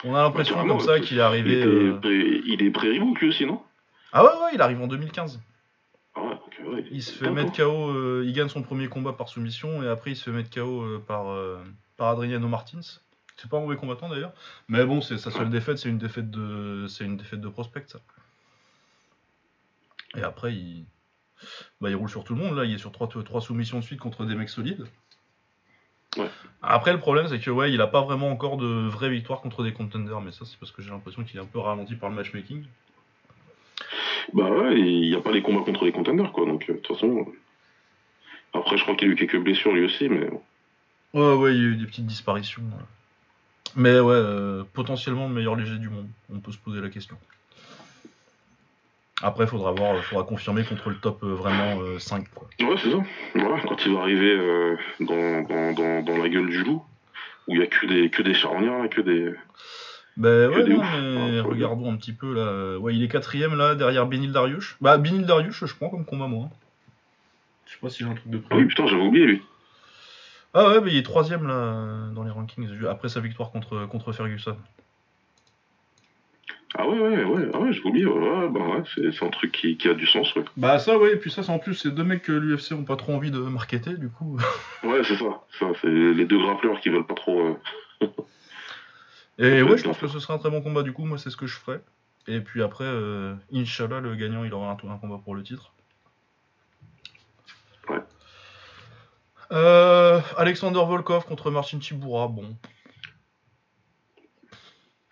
[0.03, 1.59] On a l'impression Carrément, comme ça qu'il est Il, arrivé.
[1.61, 3.61] était euh, il est pré-rebook lui aussi, non?
[4.13, 5.39] Ah ouais, ouais, il arrive en 2015.
[6.15, 6.85] Ah ouais, ok, ouais.
[6.91, 10.15] Il se fait mettre KO, il gagne son premier combat par soumission et après il
[10.15, 11.25] se fait mettre KO par,
[11.97, 12.79] par Adriano Martins.
[13.35, 14.33] C'est pas un mauvais combattant d'ailleurs,
[14.67, 17.83] mais bon, c'est sa seule défaite, c'est une défaite de, c'est une défaite de prospect
[17.87, 17.99] ça.
[20.15, 20.85] Et après il,
[21.81, 23.83] bah, il roule sur tout le monde là, il est sur trois, trois soumissions de
[23.83, 24.85] suite contre des mecs solides.
[26.17, 26.29] Ouais.
[26.61, 29.63] Après le problème c'est que ouais, il a pas vraiment encore de vraies victoires contre
[29.63, 32.09] des contenders, mais ça c'est parce que j'ai l'impression qu'il est un peu ralenti par
[32.09, 32.65] le matchmaking.
[34.33, 36.45] Bah ouais, il n'y a pas les combats contre les contenders, quoi.
[36.45, 37.25] Donc, euh, de toute façon.
[37.27, 40.29] euh, Après, je crois qu'il a eu quelques blessures lui aussi, mais.
[41.13, 42.61] Ouais, ouais, il y a eu des petites disparitions.
[42.61, 43.73] ouais.
[43.75, 46.07] Mais ouais, euh, potentiellement le meilleur léger du monde.
[46.31, 47.17] On peut se poser la question.
[49.21, 52.25] Après, faudra voir, euh, faudra confirmer contre le top euh, vraiment euh, 5.
[52.33, 52.47] Quoi.
[52.61, 52.97] Ouais, c'est ça.
[53.35, 56.83] Voilà, quand il va arriver euh, dans, dans, dans, dans la gueule du loup,
[57.47, 59.33] où il n'y a que des, que des charnières, que des.
[60.17, 60.87] Ben ouais, des non, ouf.
[61.01, 62.77] mais Ah, regardons un petit peu là.
[62.79, 64.77] Ouais, il est quatrième là, derrière Benil Dariush.
[64.81, 66.45] Bah, Benil Dariush, je prends comme combat moi.
[66.45, 66.55] hein.
[67.65, 69.41] Je sais pas s'il a un truc de Ah oui, putain, j'avais oublié lui.
[70.53, 74.11] Ah ouais, mais il est troisième là, dans les rankings, après sa victoire contre, contre
[74.11, 74.57] Ferguson.
[76.75, 79.51] Ah ouais, ouais, ouais, ah ouais je vous dis, ouais, bah ouais, c'est un truc
[79.51, 80.45] qui, qui, a du sens, ouais.
[80.55, 82.83] Bah ça, ouais, et puis ça, c'est en plus, c'est deux mecs que l'UFC ont
[82.83, 84.37] pas trop envie de marketer, du coup.
[84.83, 87.39] ouais, c'est ça, ça c'est les deux grappleurs qui veulent pas trop...
[87.41, 88.07] Euh,
[89.39, 91.31] et ouais, je pense que ce sera un très bon combat, du coup, moi, c'est
[91.31, 91.79] ce que je ferai.
[92.27, 95.73] Et puis après, euh, Inch'Allah, le gagnant, il aura un, un combat pour le titre.
[97.89, 97.97] Ouais.
[99.51, 102.55] Euh, Alexander Volkov contre Martin Tibura, bon.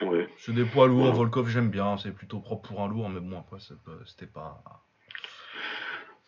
[0.02, 0.28] Ouais.
[0.38, 3.40] C'est des poids lourds, Volkov j'aime bien, c'est plutôt propre pour un lourd, mais bon
[3.40, 3.58] après
[4.06, 4.64] c'était pas.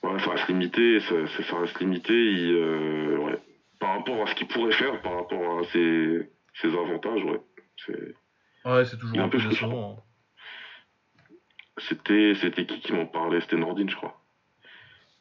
[0.02, 2.14] Ouais, ça reste limité, ça, ça reste limité.
[2.14, 3.38] Euh, ouais.
[3.80, 6.30] Par rapport à ce qu'il pourrait faire, par rapport à ses,
[6.62, 7.42] ses avantages, ouais.
[7.86, 8.16] C'est...
[8.66, 9.98] Ouais, c'est toujours un, peu décevant.
[9.98, 11.34] Hein.
[11.78, 13.40] C'était, c'était qui qui m'en parlait?
[13.42, 14.22] C'était Nordine, je crois.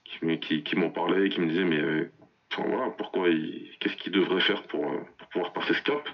[0.05, 2.11] Qui, qui, qui m'en parlait, qui me disait, mais euh,
[2.53, 6.09] enfin, voilà, pourquoi il, qu'est-ce qu'il devrait faire pour, euh, pour pouvoir passer ce cap?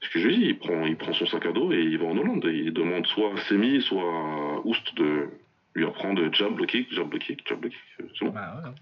[0.00, 2.06] Ce que je dis, il prend, il prend son sac à dos et il va
[2.06, 2.44] en Hollande.
[2.46, 5.28] Et il demande soit à Semi, soit à Oust de
[5.74, 7.80] lui apprendre jab, le kick, jab, le kick, jab, le kick.
[8.18, 8.30] C'est bon.
[8.30, 8.74] Bah,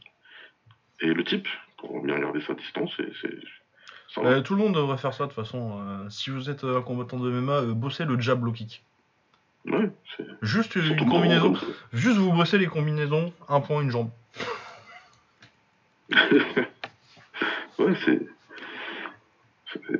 [1.00, 3.28] et le type, pour bien garder sa distance, c'est.
[4.18, 5.78] Euh, tout le monde devrait faire ça de toute façon.
[5.80, 8.82] Euh, si vous êtes un combattant de MMA, euh, bossez le jab, le kick.
[9.66, 9.90] Ouais,
[10.42, 11.54] juste une combinaison.
[11.92, 14.10] Juste vous bossez les combinaisons, un point, une jambe.
[16.10, 18.20] ouais, c'est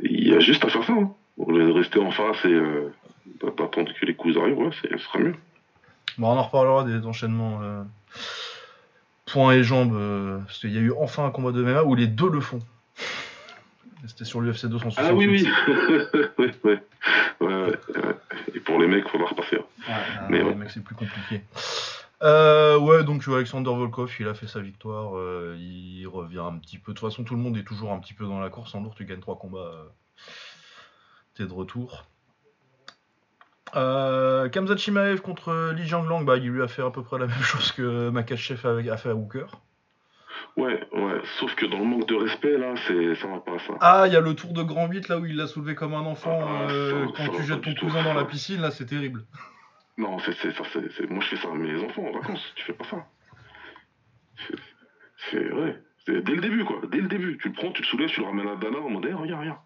[0.03, 0.93] il y a juste à faire ça.
[0.93, 1.11] Hein.
[1.39, 2.93] Rester en face et euh,
[3.43, 5.35] attendre que les coups arrivent, ouais, ce sera mieux.
[6.19, 7.83] Bon, on en reparlera des enchaînements euh,
[9.27, 11.95] points et jambes, euh, parce qu'il y a eu enfin un combat de MMA où
[11.95, 12.61] les deux le font.
[14.07, 15.05] C'était sur l'UFC 268.
[15.05, 15.49] Ah oui, oui.
[16.39, 16.83] ouais, ouais.
[17.41, 17.79] Ouais,
[18.55, 19.59] Et pour les mecs, il faudra repasser.
[19.89, 19.93] Hein.
[20.31, 21.43] Mais les mecs, c'est plus compliqué.
[22.23, 26.79] Euh, ouais, donc Alexander Volkov, il a fait sa victoire, euh, il revient un petit
[26.79, 26.93] peu.
[26.93, 28.75] De toute façon, tout le monde est toujours un petit peu dans la course.
[28.75, 29.85] En lourd, tu gagnes trois combats, euh,
[31.35, 32.07] t'es de retour.
[33.75, 37.27] Euh, Kamzat Chimaev contre Li Jianglang, bah, il lui a fait à peu près la
[37.27, 39.47] même chose que Makachev a fait à Hooker.
[40.57, 43.75] Ouais, ouais, sauf que dans le manque de respect, là, c'est, ça va pas ça.
[43.81, 45.93] Ah, il y a le tour de Grand 8 là où il l'a soulevé comme
[45.93, 46.67] un enfant ah,
[47.15, 49.27] quand tu jettes ton cousin dans la piscine, là, c'est terrible.
[49.99, 52.75] Non, c'est, ça, c'est, moi je fais ça à mes enfants en vacances, tu fais
[52.75, 53.07] pas ça.
[55.31, 55.83] C'est, vrai.
[56.05, 56.81] C'est dès le début, quoi.
[56.91, 57.39] Dès le début.
[57.39, 59.41] Tu le prends, tu le soulèves, tu le ramènes à Dana en mode, eh, regarde,
[59.41, 59.59] regarde.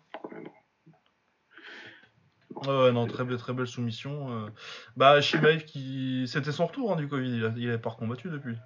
[2.66, 4.31] Ouais, non, très, très belle soumission.
[4.33, 4.49] Euh.
[4.97, 6.27] Bah, Shimaev, qui...
[6.27, 7.53] c'était son retour hein, du Covid, il, a...
[7.57, 8.57] il avait pas recombattu depuis.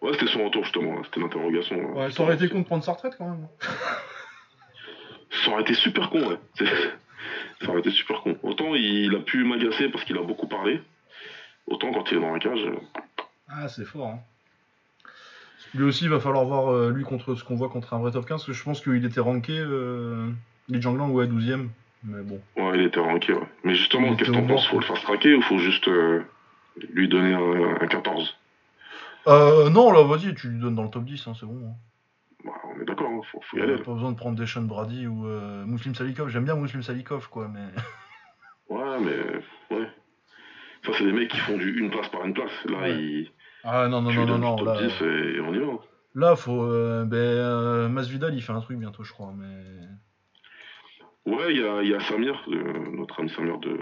[0.00, 1.76] Ouais, c'était son retour justement, c'était l'interrogation.
[1.96, 3.48] Ouais, ça aurait été con de prendre sa retraite quand même.
[5.44, 6.38] ça aurait été super con, ouais.
[7.60, 8.38] ça aurait été super con.
[8.42, 10.80] Autant il a pu m'agacer parce qu'il a beaucoup parlé,
[11.70, 12.64] Autant quand il est dans la cage.
[12.64, 12.76] Euh.
[13.48, 14.08] Ah, c'est fort.
[14.08, 14.20] Hein.
[15.74, 18.10] Lui aussi, il va falloir voir euh, lui contre ce qu'on voit contre un vrai
[18.10, 20.30] top 15, parce que je pense qu'il était ranké, euh,
[20.68, 21.68] Li Jianglang, ouais, 12ème.
[22.04, 22.40] Mais bon.
[22.56, 23.46] Ouais, il était ranké, ouais.
[23.64, 26.22] Mais justement, qu'est-ce que t'en penses Faut le faire traquer ou faut juste euh,
[26.90, 28.36] lui donner un, 14
[29.26, 31.60] euh, Non, là, vas-y, tu lui donnes dans le top 10, hein, c'est bon.
[31.66, 31.74] Hein.
[32.44, 33.76] Bah, on est d'accord, hein, faut, faut, y aller.
[33.76, 35.26] Pas besoin de prendre Deshaun Brady ou
[35.66, 36.28] Muslim Salikov.
[36.28, 37.66] J'aime bien Muslim Salikov, quoi, mais.
[38.74, 39.76] ouais, mais.
[39.76, 39.88] Ouais.
[40.84, 42.52] Ça, c'est des mecs qui font du une place par une place.
[42.66, 43.30] Là, ils.
[43.64, 44.64] Ah non, non, non, non, non.
[44.64, 45.72] Là, 10 et on y va.
[46.14, 46.62] Là, faut.
[46.62, 49.64] Euh, ben, euh, Masvidal, il fait un truc bientôt, je crois, mais.
[51.26, 52.42] Ouais, il y a, y a, Samir,
[52.92, 53.78] notre ami Samir de,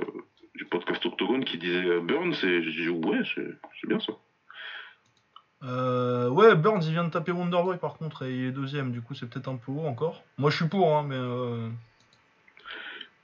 [0.56, 4.12] du podcast Octogone, qui disait euh, Burns, et j'ai dit ouais, c'est bien ça.
[5.62, 9.00] Euh, ouais, Burns, il vient de taper Wonderboy par contre, et il est deuxième, du
[9.00, 10.24] coup, c'est peut-être un peu haut encore.
[10.38, 11.16] Moi, je suis pour, hein, mais.
[11.16, 11.68] Euh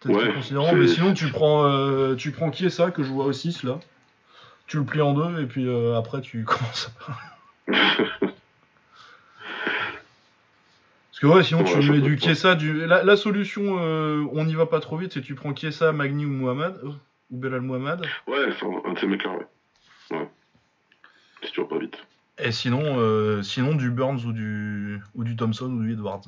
[0.07, 3.27] ouais, considérant, mais sinon tu prends, euh, tu prends qui est ça que je vois
[3.27, 3.79] aussi là.
[4.67, 6.91] Tu le plies en deux et puis euh, après tu commences.
[7.67, 8.33] Parce
[11.21, 12.87] que ouais, sinon tu mets du Kiesa, du...
[12.87, 16.31] La, solution, euh, on n'y va pas trop vite, c'est tu prends Kiesa, Magni ou
[16.31, 18.01] Mohamed, ou Belal Mohamed.
[18.27, 18.49] Ouais,
[18.85, 20.17] un de ces mecs-là, ouais.
[20.17, 20.29] ouais.
[21.45, 21.97] Si tu vas pas vite.
[22.38, 26.23] Et sinon, sinon du Burns ou du, ou du Thompson ou du Edwards.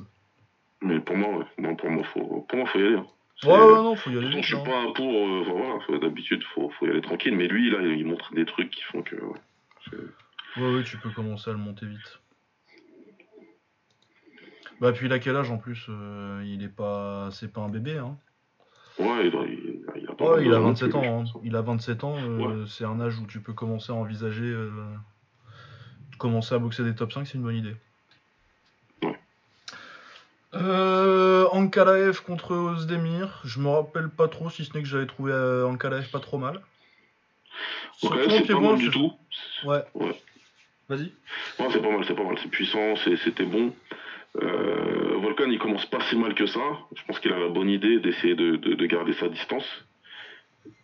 [0.81, 1.45] Mais pour moi, ouais.
[1.57, 2.95] non, pour moi, faut, pour moi, faut y aller.
[2.95, 3.07] Hein.
[3.43, 4.41] Ouais, ouais, non, faut y aller.
[4.41, 4.63] Je suis hein.
[4.63, 5.11] pas pour.
[5.11, 7.35] Euh, voilà, d'habitude, faut, faut y aller tranquille.
[7.35, 9.15] Mais lui, là, il montre des trucs qui font que.
[10.57, 12.19] Ouais, ouais, tu peux commencer à le monter vite.
[14.79, 17.29] Bah, puis il a quel âge en plus euh, Il est pas.
[17.31, 18.17] C'est pas un bébé, hein
[18.97, 21.03] Ouais, il, il, a, pas ouais, il a 27 ans.
[21.03, 21.39] Hein.
[21.43, 22.15] Il a 27 ans.
[22.17, 24.55] Euh, c'est un âge où tu peux commencer à envisager.
[26.17, 27.75] Commencer à boxer des top 5, c'est une bonne idée.
[30.55, 33.41] Euh, Ankalaev contre Ozdemir.
[33.43, 36.37] Je me rappelle pas trop, si ce n'est que j'avais trouvé euh, Ankalaev pas trop
[36.37, 36.61] mal.
[37.97, 39.13] Surtout c'est pas mal du tout.
[39.65, 39.83] Ouais.
[40.87, 41.11] Vas-y.
[41.59, 42.37] Ouais, c'est pas mal, c'est pas mal.
[42.41, 43.73] C'est puissant, c'était bon.
[44.41, 46.59] Euh, Volkan, il commence pas si mal que ça.
[46.95, 49.65] Je pense qu'il a la bonne idée d'essayer de, garder sa distance.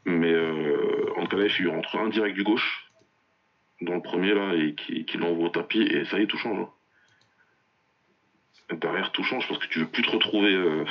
[0.06, 2.92] Mais euh, Ankalaev, il rentre un direct du gauche,
[3.82, 6.38] dans le premier là, et qui, qui l'envoie au tapis, et ça y est, tout
[6.38, 6.60] change.
[6.60, 6.70] hein.
[8.72, 10.54] Derrière, tout change parce que tu veux plus te retrouver.
[10.54, 10.86] euh,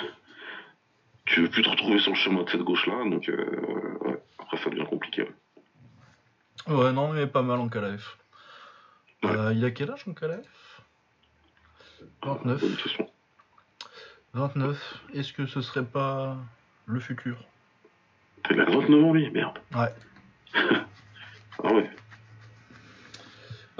[1.27, 4.23] tu veux plus te retrouver sur le chemin de cette gauche là, donc euh, ouais,
[4.39, 5.23] après ça devient compliqué.
[5.23, 6.75] ouais.
[6.75, 7.69] Ouais, non, mais pas mal en.
[7.69, 7.97] Ouais.
[9.25, 10.45] Euh, il a quel âge en Kalaev
[12.23, 12.61] 29.
[12.61, 13.11] Bonne question.
[14.35, 15.03] 29.
[15.15, 16.37] Est-ce que ce serait pas
[16.87, 17.37] le futur?
[18.51, 19.59] Il a 29 ans, lui, merde.
[19.75, 19.95] Ouais.
[21.63, 21.91] Ah ouais.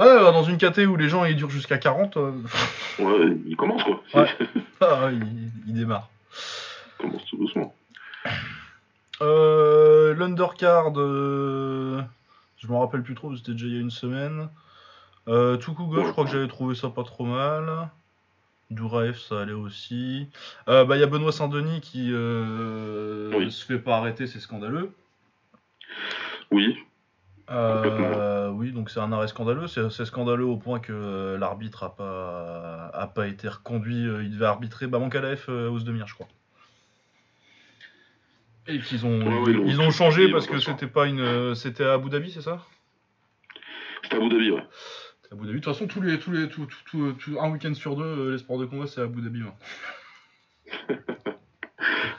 [0.01, 2.33] Ouais, bah, dans une KT où les gens ils durent jusqu'à 40, euh,
[2.99, 4.03] Ouais, il commence quoi.
[4.15, 4.29] Ouais.
[4.81, 6.09] ah, ouais, il, il démarre.
[6.99, 7.75] il commence tout doucement.
[9.23, 12.01] Euh, L'undercard, euh,
[12.59, 14.49] je me rappelle plus trop, c'était déjà il y a une semaine.
[15.29, 17.89] Euh, Tukuga, je crois que j'avais trouvé ça pas trop mal.
[18.71, 20.29] Douraev, ça allait aussi.
[20.69, 23.53] Euh, bah, il y a Benoît Saint-Denis qui Oui.
[23.53, 24.93] se fait pas arrêter, c'est scandaleux.
[26.51, 26.77] Oui,
[27.51, 29.67] Euh, oui, donc c'est un arrêt scandaleux.
[29.67, 34.07] C'est scandaleux au point que euh, l'arbitre a pas, a pas été reconduit.
[34.07, 36.29] euh, Il devait arbitrer bah, Mankalaev euh, Ozdemir, je crois.
[38.69, 41.85] Et qu'ils ont, Ouais, ouais, ils, ils ont changé parce que c'était pas une, c'était
[41.85, 42.65] à Abu Dhabi, c'est ça?
[44.05, 44.61] C'était à Abu Dhabi, ouais.
[45.31, 45.59] À Abu Dhabi.
[45.59, 48.31] De toute façon, tous les, tous les, tout, tout- tout- tout- un week-end sur deux,
[48.33, 49.43] les sports de combat, c'est à Abu Dhabi.
[49.43, 49.55] hein.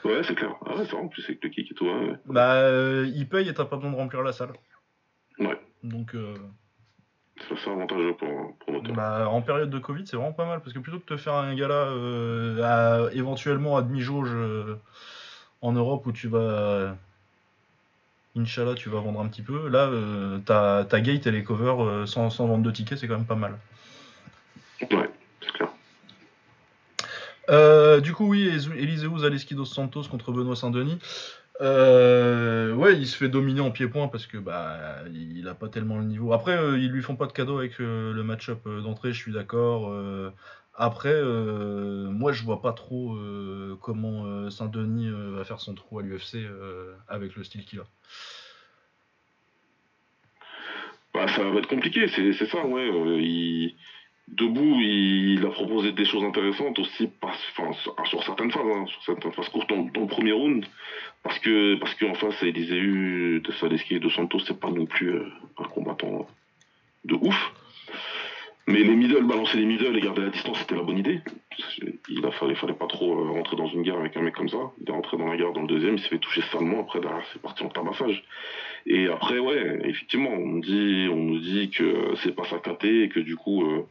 [0.03, 0.55] Ouais, c'est clair.
[0.65, 1.85] Ah ouais, c'est vrai, en plus avec le kick et tout.
[1.85, 2.15] Ouais.
[2.25, 2.71] Bah,
[3.05, 4.51] ils payent et t'as pas besoin de remplir la salle.
[5.39, 5.59] Ouais.
[5.83, 6.35] Donc, euh,
[7.49, 8.93] Ça, c'est avantageux pour promoteur.
[8.95, 11.17] Bah, en période de Covid, c'est vraiment pas mal parce que plutôt que de te
[11.17, 12.61] faire un gala euh,
[13.07, 14.75] à- éventuellement à demi-jauge euh,
[15.61, 16.95] en Europe où tu vas,
[18.37, 22.07] Inch'Allah, tu vas vendre un petit peu, là, euh, ta, ta gate et les covers
[22.07, 23.57] sans, sans vendre de tickets, c'est quand même pas mal.
[24.91, 25.09] Ouais,
[25.41, 25.69] c'est clair.
[27.49, 30.99] Euh, du coup, oui, Eliseu Zaleski dos Santos contre Benoît Saint-Denis.
[31.61, 35.99] Euh, ouais, il se fait dominer en pied-point parce que bah il a pas tellement
[35.99, 36.33] le niveau.
[36.33, 39.31] Après, euh, ils lui font pas de cadeau avec euh, le match-up d'entrée, je suis
[39.31, 39.93] d'accord.
[40.73, 43.15] Après, moi je vois pas trop
[43.81, 46.37] comment Saint-Denis va faire son trou à l'UFC
[47.07, 47.83] avec le style qu'il a.
[51.13, 52.89] Bah, ça va être compliqué, c'est ça, ouais.
[54.27, 55.45] Debout, il...
[55.45, 57.09] a proposé des choses intéressantes aussi,
[58.05, 60.65] sur, certaines phases, hein, sur certaines phases courtes dans, le premier round.
[61.23, 65.09] Parce que, parce qu'en face, Eliseu, de Saleski et de Santos, c'est pas non plus
[65.09, 65.27] euh,
[65.59, 66.27] un combattant
[67.05, 67.51] de ouf.
[68.67, 71.19] Mais les middle, balancer les middle et garder la distance, c'était la bonne idée.
[72.09, 74.71] Il a fallait, pas trop euh, rentrer dans une guerre avec un mec comme ça.
[74.79, 76.81] Il est rentré dans la guerre dans le deuxième, il s'est fait toucher salement.
[76.81, 78.23] Après, derrière, c'est parti en tabassage.
[78.85, 83.09] Et après, ouais, effectivement, on, dit, on nous dit que c'est pas sa KT et
[83.09, 83.85] que du coup, euh,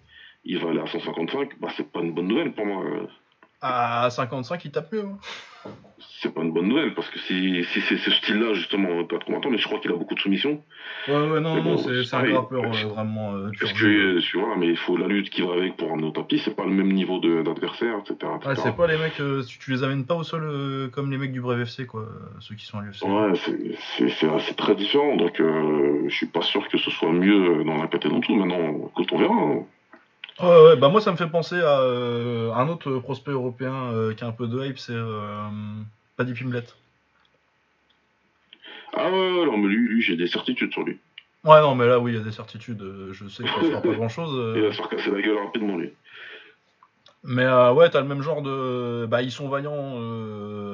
[0.45, 1.51] il va aller à 155.
[1.61, 2.85] Bah, c'est pas une bonne nouvelle pour moi.
[3.63, 5.03] À 55, il tape mieux.
[5.05, 5.19] hein.
[6.23, 9.51] C'est pas une bonne nouvelle parce que si, si c'est ce style-là, justement, pas trop
[9.51, 10.63] mais je crois qu'il a beaucoup de soumissions.
[11.09, 14.69] Ouais, ouais, non, non, c'est un grappeur euh, vraiment euh, Parce que, tu vois, mais
[14.69, 16.91] il faut la lutte qui va avec pour amener au tapis, c'est pas le même
[16.93, 18.33] niveau de- d'adversaire, etc.
[18.57, 21.19] c'est pas les mecs, euh, tu, tu les amènes pas au sol euh, comme les
[21.19, 22.07] mecs du Brave FC, quoi,
[22.39, 23.03] ceux qui sont à l'UFC.
[23.03, 27.87] Ouais, c'est- très différent, donc je suis pas sûr que ce soit mieux dans la
[27.89, 28.35] KT dans tout.
[28.35, 29.35] Maintenant, écoute, on verra.
[29.35, 29.65] hein.
[30.41, 34.27] Bah moi ça me fait penser à euh, un autre prospect européen euh, qui a
[34.27, 35.49] un peu de hype, c'est euh,
[36.17, 36.65] Paddy Pimblet.
[38.93, 40.99] Ah ouais, ouais, non, mais lui, lui j'ai des certitudes sur lui.
[41.45, 42.83] Ouais, non, mais là, oui, il y a des certitudes.
[43.13, 44.55] Je sais qu'il fera pas grand chose.
[44.57, 45.93] Il va se faire casser la gueule rapidement, lui.
[47.23, 49.07] Mais ouais, t'as le même genre de.
[49.07, 50.01] Bah, ils sont vaillants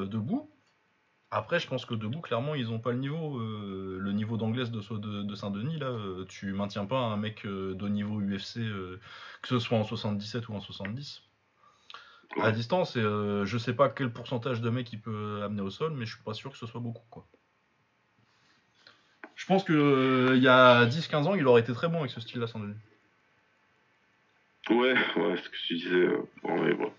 [0.07, 0.49] debout.
[1.31, 3.39] Après, je pense que debout, clairement, ils ont pas le niveau.
[3.39, 7.45] euh, le niveau d'anglaise de, de, de Saint-Denis, là, euh, tu maintiens pas un mec
[7.45, 9.01] euh, de niveau UFC, euh,
[9.43, 11.23] que ce soit en 77 ou en 70.
[12.41, 15.71] À distance, et euh, je sais pas quel pourcentage de mecs il peut amener au
[15.71, 17.27] sol, mais je suis pas sûr que ce soit beaucoup, quoi.
[19.35, 22.21] Je pense que il y a 10-15 ans, il aurait été très bon avec ce
[22.21, 22.75] style-là, Saint-Denis.
[24.71, 25.95] Ouais, ouais, ce que tu disais.
[25.95, 26.93] euh, ouais, ouais.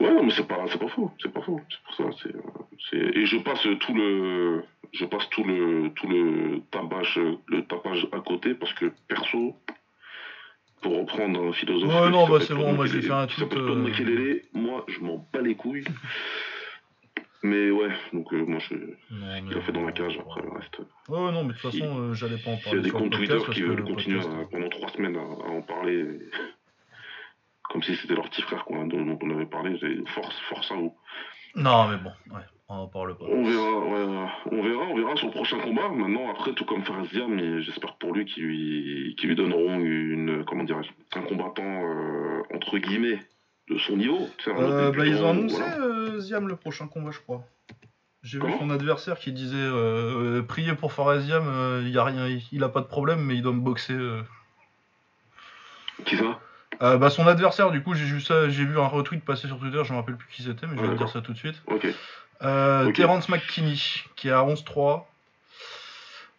[0.00, 1.60] Ouais, non, mais c'est pas, c'est pas faux, c'est pas faux.
[1.70, 2.40] C'est pour ça, c'est, euh,
[2.90, 8.06] c'est- et je passe tout le, je passe tout le, tout le tapage, le tapage
[8.12, 9.56] à côté parce que perso,
[10.82, 11.88] pour reprendre un philosophe.
[11.88, 13.74] Ouais, non, bah, c'est bon, moi, j'ai fait un Paul euh,
[14.52, 15.84] moi, je m'en bats les couilles.
[17.42, 20.50] mais ouais, donc euh, moi, je, Non, il a fait dans la cage après le
[20.50, 20.78] reste.
[21.08, 22.90] Ouais, non, mais de toute façon, euh, j'allais pas en S'il y a parler des
[22.90, 26.04] comptes Twitter qui veulent le continuer à- pendant trois semaines à, à en parler,
[27.68, 30.94] comme si c'était leur petit frère dont, on avait parlé, force, force à vous.
[31.54, 33.24] Non, mais bon, ouais, on en parle pas.
[33.24, 35.88] On verra, ouais, on verra, on verra sur le prochain combat.
[35.88, 40.64] Maintenant, après, tout comme Faraz Diam, mais j'espère pour lui qu'ils lui, donneront une, comment
[40.64, 43.18] dirais-je, un combattant euh, entre guillemets
[43.70, 44.28] de son niveau.
[44.48, 45.78] Euh, bah, ils ont annoncé voilà.
[45.80, 47.42] euh, Ziam le prochain combat, je crois.
[48.22, 52.26] J'ai vu son adversaire qui disait euh, euh, priez pour Farasiam, euh, il a rien,
[52.26, 53.92] il, il a pas de problème, mais il doit me boxer.
[53.94, 54.20] euh.
[56.04, 56.40] Qui ça?
[56.82, 59.58] Euh, bah son adversaire, du coup, j'ai vu ça, j'ai vu un retweet passer sur
[59.58, 61.38] Twitter, je me rappelle plus qui c'était, mais je vais te dire ça tout de
[61.38, 61.62] suite.
[62.42, 62.92] Euh.
[62.92, 63.80] Terence McKinney,
[64.14, 65.04] qui est à 11-3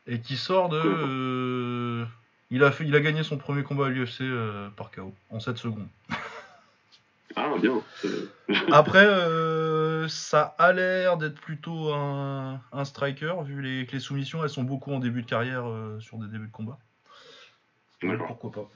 [0.05, 0.79] et qui sort de.
[0.83, 2.05] Euh,
[2.51, 4.23] il, a fait, il a gagné son premier combat à l'UFC
[4.75, 5.87] par KO en 7 secondes.
[7.35, 7.81] Ah, bien.
[8.71, 9.07] Après,
[10.07, 14.63] ça a l'air d'être plutôt un, un striker, vu les, que les soumissions, elles sont
[14.63, 15.65] beaucoup en début de carrière
[15.99, 16.77] sur des débuts de combat.
[18.27, 18.69] Pourquoi pas.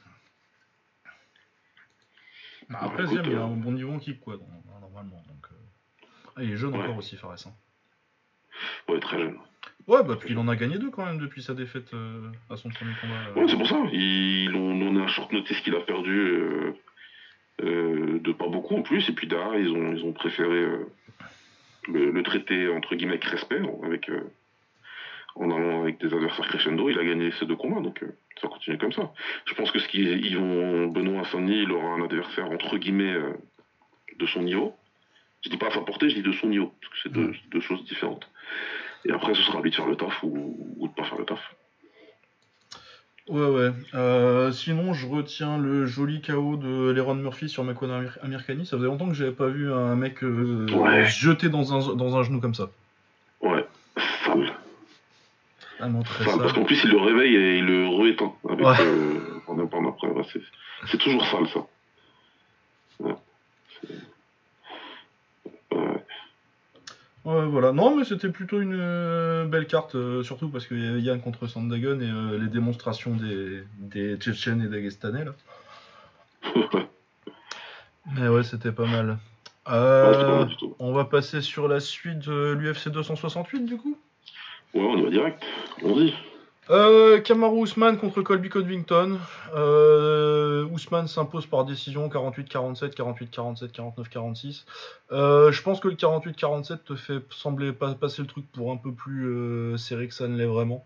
[2.71, 4.37] Bah, après, écoute, Ziam, il a euh, un bon niveau en kick, quoi,
[4.81, 5.23] normalement.
[5.27, 6.07] Donc, euh.
[6.35, 6.83] Ah, il est jeune Ouais.
[6.83, 7.35] encore aussi, Fares.
[7.45, 7.53] hein.
[8.87, 9.37] Ouais, très jeune.
[9.87, 12.55] Ouais, bah, puis il en a gagné deux quand même depuis sa défaite euh, à
[12.55, 13.13] son premier combat.
[13.29, 13.41] euh.
[13.41, 13.75] Ouais, c'est pour ça.
[13.75, 13.89] Ont
[14.79, 16.73] donné un short notice qu'il a perdu euh,
[17.63, 19.09] euh, de pas beaucoup en plus.
[19.09, 20.85] Et puis derrière, ils ont, ils ont préféré euh,
[21.87, 24.21] le, le traiter entre guillemets avec respect, avec, euh,
[25.35, 26.89] en allant avec des adversaires crescendo.
[26.89, 29.11] Il a gagné ces deux combats, donc euh, ça continue comme ça.
[29.45, 33.13] Je pense que ce qu'ils ils vont, Benoît Saint-Denis, il aura un adversaire entre guillemets
[33.13, 33.33] euh,
[34.19, 34.75] de son niveau.
[35.43, 37.31] Je dis pas à sa portée, je dis de son niveau, parce que c'est deux,
[37.49, 38.27] deux choses différentes.
[39.05, 41.17] Et après, ce sera à lui de faire le taf ou, ou de pas faire
[41.17, 41.55] le taf.
[43.27, 43.69] Ouais, ouais.
[43.93, 48.65] Euh, sinon, je retiens le joli KO de Leron Murphy sur Makwan Amir- Amirkani.
[48.65, 51.05] Ça faisait longtemps que j'avais pas vu un mec Ouais.
[51.05, 52.69] jeter dans un, dans un genou comme ça.
[53.41, 53.65] Ouais,
[54.25, 54.51] sale.
[55.81, 56.41] Vraiment très Sale, sale.
[56.41, 58.75] parce qu'en plus, il le réveille et il le rééteint avec Ouais.
[58.81, 60.07] euh, après.
[60.07, 60.23] Ouais,
[60.89, 61.59] c'est, toujours sale, ça.
[62.99, 63.15] Ouais.
[67.23, 67.71] Voilà.
[67.71, 71.21] Non, mais c'était plutôt une euh, belle carte, euh, surtout parce qu'il y avait Yann
[71.21, 75.31] contre Sandagon et euh, les démonstrations des, des Tchétchènes et Dagestanais, là.
[78.15, 79.17] Mais ouais, c'était pas mal.
[79.65, 80.47] pas
[80.79, 83.97] on va passer sur la suite de l'UFC 268, du coup?
[84.73, 85.43] Ouais, on y va direct.
[85.79, 86.13] Dit.
[86.69, 89.19] Euh, Kamaru Ousmane contre Colby Covington.
[89.55, 94.63] Euh, Ousmane s'impose par décision 48-47, 48-47, 49-46.
[95.11, 98.77] Euh, je pense que le 48-47 te fait sembler pas, passer le truc pour un
[98.77, 100.85] peu plus euh, serré que ça ne l'est vraiment.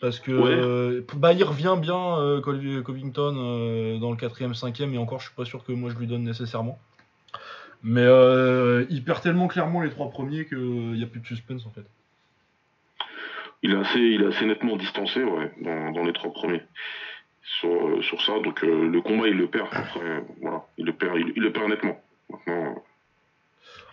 [0.00, 0.50] Parce que Ouais.
[0.50, 3.32] euh, bah, il revient bien euh, Colby Covington
[4.00, 6.24] dans le 4ème, 5ème, et encore je suis pas sûr que moi je lui donne
[6.24, 6.78] nécessairement.
[7.82, 8.06] Mais
[8.88, 11.84] il perd tellement clairement les trois premiers qu'il n'y a plus de suspense en fait.
[13.62, 16.62] Il est assez, il est assez nettement distancé, ouais, dans, dans les trois premiers.
[17.42, 19.68] Sur, euh, sur ça, donc euh, le combat, il le perd.
[19.72, 22.00] Après, voilà, il le perd, il, il le perd nettement.
[22.30, 22.80] Maintenant, euh,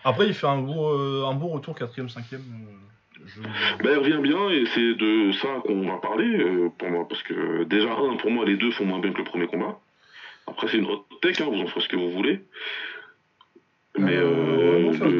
[0.04, 2.40] Après, il fait un beau, euh, un beau retour, 4ème, 5ème.
[3.26, 3.40] je...
[3.82, 7.22] Ben, il revient bien et c'est de ça qu'on va parler euh, pour moi parce
[7.24, 9.78] que déjà un pour moi les deux font moins bien que le premier combat.
[10.46, 12.40] Après c'est une hot tech, hein, vous en ferez ce que vous voulez.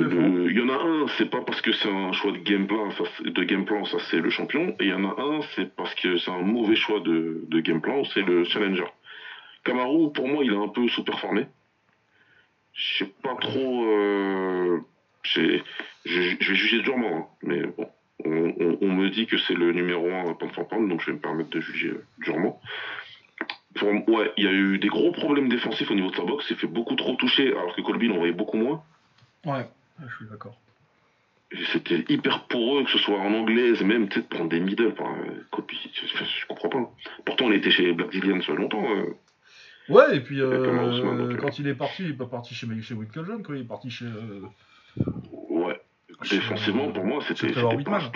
[0.08, 0.28] Défend.
[0.28, 2.66] le- il y en a un, c'est pas parce que c'est un choix de game
[2.66, 5.20] plan, ça, c'est- de game plan, ça c'est le champion, et il y en a
[5.20, 8.84] un, c'est parce que c'est un mauvais choix de, de game plan, c'est le challenger.
[9.64, 11.46] Kamaru, pour moi, il a un peu sous-performé.
[12.72, 13.84] Je sais pas trop.
[13.86, 14.78] euh,
[15.24, 17.86] je, vais juger durement, hein, mais bon.
[18.24, 21.06] On, on- on me dit que c'est le numéro 1 pound for pound, donc je
[21.06, 22.58] vais me permettre de juger euh, durement.
[23.74, 26.46] Pour- ouais, il y a eu des gros problèmes défensifs au niveau de sa boxe.
[26.46, 28.83] Il s'est fait beaucoup trop toucher, alors que Colby l'envoyait beaucoup moins.
[29.44, 29.68] Ouais,
[30.07, 30.59] je suis d'accord.
[31.72, 35.46] C'était hyper poreux, que ce soit en anglaise, même peut-être prendre des middle par euh,
[35.50, 35.78] Colby.
[35.94, 36.92] Je, comprends pas.
[37.24, 38.85] Pourtant, on était chez Black Zillion ça fait longtemps.
[38.94, 39.14] euh.
[39.88, 41.37] Ouais, et puis euh, donc, euh.
[41.37, 43.54] quand il est parti, il est pas parti chez, chez quoi.
[43.54, 44.04] Il est parti chez.
[44.04, 44.42] euh.
[46.31, 48.11] Défensivement, pour moi, c'était pas, bien.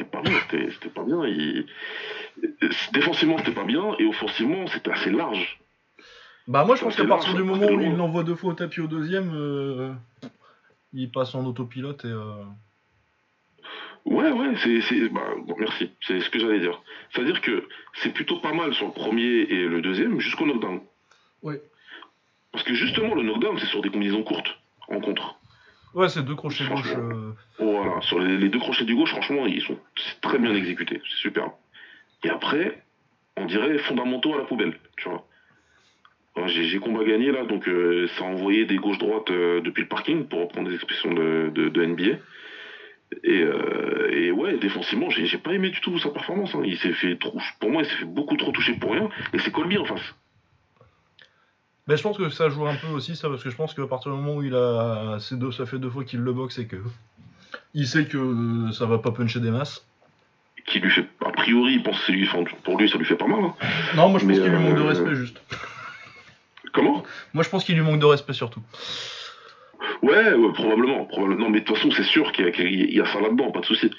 [0.51, 1.25] C'était c'était pas bien.
[1.27, 1.67] Il-
[2.93, 5.59] Défensivement, c'était pas bien, et offensivement, c'était assez large.
[6.49, 8.81] Bah, moi, je pense qu'à partir du moment où il l'envoie deux fois au tapis
[8.81, 9.93] au deuxième, euh,
[10.93, 12.09] il passe en autopilote et.
[12.09, 12.43] euh,
[14.05, 16.83] Ouais, ouais, c'est, c'est, bah, bon, merci, c'est ce que j'allais dire.
[17.13, 20.81] C'est-à-dire que c'est plutôt pas mal sur le premier et le deuxième jusqu'au knockdown.
[21.43, 21.63] Ouais.
[22.51, 25.37] Parce que justement, le knockdown, c'est sur des combinaisons courtes, en contre.
[25.95, 26.95] Ouais, c'est deux crochets gauche.
[26.97, 29.79] Euh, Voilà, sur les, les deux crochets du gauche, franchement, ils sont
[30.21, 31.53] très bien exécutés, c'est superbe.
[32.25, 32.83] Et après,
[33.37, 35.27] on dirait fondamentaux à la poubelle, tu vois.
[36.47, 40.25] J'ai, combat gagné là, donc euh, ça a envoyé des gauches-droites euh, depuis le parking,
[40.25, 42.17] pour reprendre des expressions de, de, de NBA.
[43.25, 43.45] Et,
[44.13, 46.55] et ouais, défensivement, j'ai, j'ai pas aimé du tout sa performance.
[46.55, 46.63] hein.
[46.65, 49.11] Il s'est fait trop, pour moi, il s'est fait beaucoup trop toucher pour rien.
[49.35, 50.15] Et c'est Colby en face.
[51.89, 53.87] Mais je pense que ça joue un peu aussi, ça, parce que je pense qu'à
[53.87, 55.19] partir du moment où il a.
[55.33, 56.77] deux, ça fait deux fois qu'il le boxe et que.
[57.75, 59.85] Il sait que euh, ça va pas puncher des masses.
[60.65, 62.29] Qui lui fait, a priori, il pense que c'est lui,
[62.63, 63.41] pour lui, ça lui fait pas mal.
[63.43, 63.55] hein.
[63.97, 65.41] Non, moi je pense qu'il lui manque de euh, respect juste.
[66.73, 67.03] Comment?
[67.35, 68.63] Moi je pense qu'il lui manque de respect surtout.
[70.03, 71.45] Ouais, ouais, probablement, probablement.
[71.45, 73.51] Non, mais de toute façon, c'est sûr qu'il y, a- qu'il y a ça là-dedans,
[73.51, 73.91] pas de souci.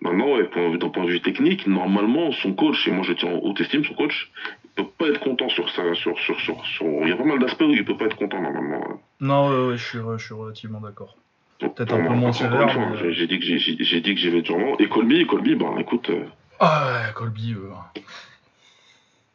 [0.00, 3.28] Maintenant, ouais, point- d'un point de vue technique, normalement, son coach, et moi je tiens
[3.30, 4.30] en haute estime, son coach,
[4.74, 7.38] peut pas être content sur ça, sur, sur, sur, sur- Il y a pas mal
[7.38, 9.00] d'aspects où il peut pas être content, normalement.
[9.20, 11.16] Non, ouais, ouais, je suis, je suis relativement d'accord.
[11.58, 14.14] Peut-être un peu moi, moins sévère, mais- j'ai- J'ai dit que j'ai- j'ai j'ai dit
[14.14, 14.76] que j'y vais durement.
[14.78, 16.24] Et Colby, Colby, bah écoute, euh,
[16.58, 17.54] Ah ouais, Colby.
[17.54, 17.70] euh,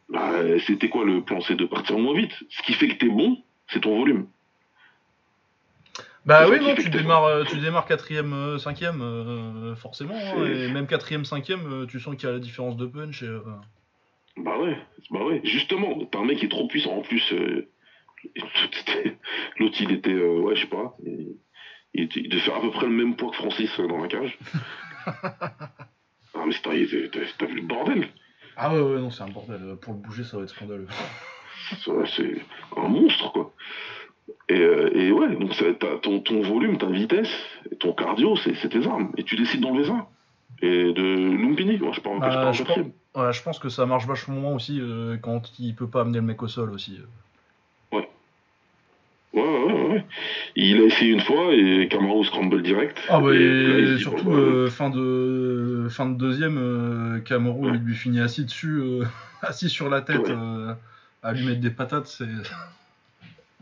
[0.10, 0.32] bah,
[0.66, 2.34] c'était quoi le plan C'est de partir moins vite?
[2.50, 4.28] Ce qui fait que t'es bon, c'est ton volume.
[6.26, 10.16] Bah oui, non, tu démarres, euh, tu démarres quatrième, euh, cinquième, euh, forcément.
[10.16, 13.24] hein, et même quatrième, cinquième, euh, tu sens qu'il y a la différence de punch.
[13.24, 13.42] Et, euh,
[14.38, 14.78] Bah ouais,
[15.10, 15.42] bah ouais.
[15.44, 16.98] Justement, t'as un mec qui est trop puissant.
[16.98, 17.70] En plus, euh,
[19.60, 20.96] l'autre il était, euh, ouais, je sais pas,
[21.94, 24.38] il, devait faire à peu près le même poids que Francis euh, dans la cage.
[25.08, 26.72] ah mais t'as
[27.46, 28.08] vu le bordel?
[28.56, 29.62] Ah ouais, ouais, non, c'est un bordel.
[29.62, 30.88] Euh, Pour le bouger, ça va être scandaleux.
[31.70, 32.38] C'est
[32.78, 33.54] un monstre quoi.
[34.48, 35.52] Et, euh, et ouais, donc
[36.02, 37.30] ton, ton volume, ta vitesse,
[37.80, 39.12] ton cardio, c'est c'est tes armes.
[39.18, 40.08] Et tu décides d'enlever ça.
[40.62, 42.82] Et de Lumpini, moi je parle, Ah, je je.
[43.20, 46.42] Ouais, pense que ça marche vachement aussi euh, quand il peut pas amener le mec
[46.44, 47.00] au sol aussi.
[47.92, 48.08] Ouais,
[49.34, 50.06] ouais, ouais, ouais.
[50.56, 53.00] Il a essayé une fois et Camaro scramble direct.
[53.10, 57.72] Ah bah Et là, surtout bah, euh, fin de fin de deuxième, euh, Camaro Ouais.
[57.76, 59.04] il lui finit assis dessus, euh,
[59.42, 60.32] assis sur la tête, Ouais.
[60.32, 60.74] euh,
[61.24, 62.26] à lui mettre des patates, c'est.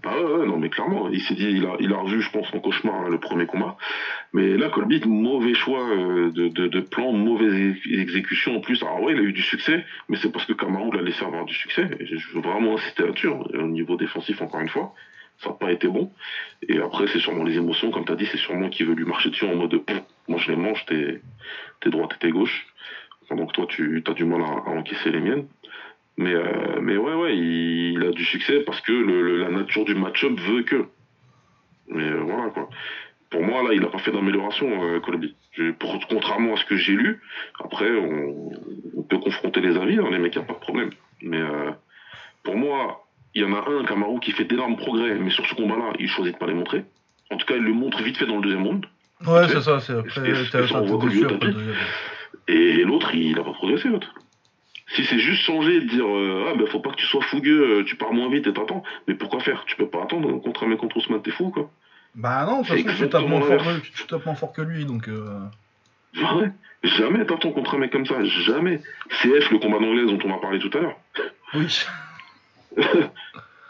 [0.08, 3.04] Ah ouais, non, mais clairement, il s'est dit, il a, revu, je pense, son cauchemar,
[3.04, 3.76] là, le premier combat.
[4.34, 8.84] Mais là, Colby, mauvais choix euh, de, plan, mauvaise ex- exécution en plus.
[8.84, 11.46] Alors ouais, il a eu du succès, mais c'est parce que Camaro l'a laissé avoir
[11.46, 11.90] du succès.
[12.00, 13.40] Et je veux vraiment insister là-dessus, hein.
[13.56, 14.94] au niveau défensif, encore une fois.
[15.40, 16.12] Ça n'a pas été bon.
[16.68, 19.06] Et après, c'est sûrement les émotions, comme tu as dit, c'est sûrement qu'il veut lui
[19.06, 19.82] marcher dessus en mode,
[20.28, 21.20] moi je les mange, t'es
[21.90, 22.68] droite et t'es gauche.
[23.28, 25.48] Pendant que toi, tu as du mal à encaisser les miennes.
[26.18, 29.50] Mais, euh, mais ouais, ouais, il, il a du succès parce que le, le- la
[29.50, 30.86] nature du match-up veut que.
[31.90, 32.70] Mais euh, voilà, quoi.
[33.30, 35.36] Pour moi, là, il n'a pas fait d'amélioration, euh, Colby.
[35.54, 37.20] Je- pour- contrairement à ce que j'ai lu,
[37.64, 38.50] après, on,
[38.96, 40.90] on peut confronter les avis, hein, les mecs, il n'y a pas de problème.
[41.22, 41.72] Mais euh,
[42.44, 45.56] pour moi, il y en a un, Camaro, qui fait d'énormes progrès, mais sur ce
[45.56, 46.86] combat-là, il choisit de pas les montrer.
[47.30, 48.86] En tout cas, il le montre vite fait dans le deuxième round.
[49.28, 50.30] Ouais, c'est ça, c'est après.
[52.48, 52.54] Et-.
[52.54, 54.14] Et l'autre, il n'a pas progressé, l'autre.
[54.88, 57.80] Si c'est juste changer et dire euh, ah ben faut pas que tu sois fougueux,
[57.80, 58.84] euh, tu pars moins vite et t'attends.
[59.08, 59.64] Mais pourquoi faire?
[59.66, 61.70] Tu peux pas attendre contre un mec contre Ousmane, t'es fou quoi.
[62.14, 63.80] Bah non, de toute C'est façon, tu tapes, exactement moins fort, l'inverse.
[63.90, 65.08] que- tu tapes moins fort que lui, donc.
[65.08, 65.40] euh,
[66.16, 66.52] Ouais?
[66.84, 68.80] Jamais t'attends contre un mec comme ça, jamais.
[69.22, 70.98] CF, le combat d'anglaise dont on va parler tout à l'heure.
[71.56, 71.68] Oui.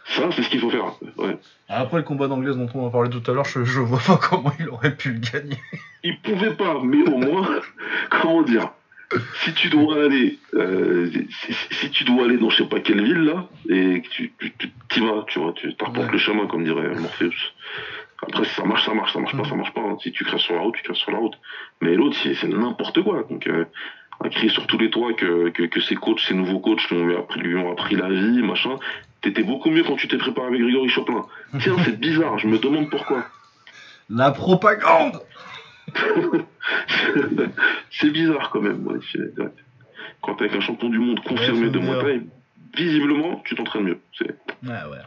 [0.08, 0.94] Ça, c'est ce qu'il faut faire.
[1.18, 1.38] Ouais.
[1.68, 4.18] Après le combat d'anglaise dont on a parlé tout à l'heure, je, je vois pas
[4.30, 5.58] comment il aurait pu le gagner.
[6.04, 7.48] Il pouvait pas, mais au moins,
[8.12, 8.70] comment dire?
[9.44, 11.10] Si tu dois aller, euh,
[11.42, 14.34] si, si tu dois aller dans je sais pas quelle ville là, et que tu,
[14.40, 14.52] tu,
[14.90, 16.12] tu vas, tu vois, tu t'arpentes Ouais.
[16.12, 17.32] le chemin comme dirait Morpheus.
[18.28, 19.50] Après, si ça marche, ça marche, ça marche pas, Mhm.
[19.50, 19.82] ça marche pas.
[19.82, 19.98] hein.
[20.02, 21.36] Si tu crèves sur la route, tu crèves sur la route.
[21.82, 23.24] Mais l'autre, c'est, n'importe quoi.
[23.30, 23.66] Donc, euh,
[24.24, 26.98] à crier sur tous les toits que, que, que ses coachs, ses nouveaux coachs lui
[27.16, 28.78] ont appris, lui ont appris la vie, machin.
[29.22, 31.26] T'étais beaucoup mieux quand tu t'es préparé avec Grégory Choplin.
[31.60, 33.26] Tiens, c'est bizarre, je me demande pourquoi.
[34.10, 35.20] La propagande
[37.92, 38.86] c'est bizarre quand même.
[38.88, 38.98] ouais.
[40.22, 42.00] Quand t'es avec un champion du monde confirmé Ouais, de Muay.
[42.20, 42.22] Thai,
[42.76, 43.98] visiblement, tu t'entraînes mieux.
[44.64, 44.98] Ouais, ouais.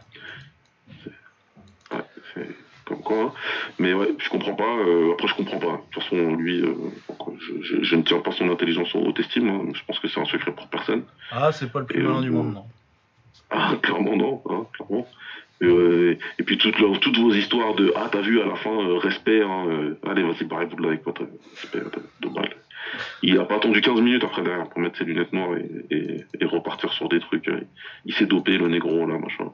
[1.91, 2.01] ouais,
[2.33, 2.47] c'est
[2.85, 3.17] comme quoi.
[3.23, 3.33] hein.
[3.77, 4.63] Mais ouais, je comprends pas.
[4.77, 5.73] euh, après, je comprends pas.
[5.73, 6.73] De toute façon, lui, euh,
[7.39, 9.49] je, je- je ne tiens pas son intelligence en haute estime.
[9.49, 9.61] hein.
[9.73, 11.03] Je pense que c'est un secret pour personne.
[11.31, 12.65] Ah, c'est pas le plus Et, malin euh, du monde, non?
[13.51, 15.07] Ah, clairement non, hein, clairement.
[15.61, 18.55] Et, euh, et puis toutes, leurs- toutes vos histoires de ah t'as vu à la
[18.55, 21.79] fin euh, respect hein, euh, allez vas-y barrez-vous de là avec votre respect
[22.21, 22.49] de, balle.
[23.23, 26.23] Il a pas attendu 15 minutes après derrière pour mettre ses lunettes noires et, et,
[26.39, 27.47] et repartir sur des trucs.
[27.49, 27.59] euh,
[28.05, 29.51] il s'est dopé le négro là machin.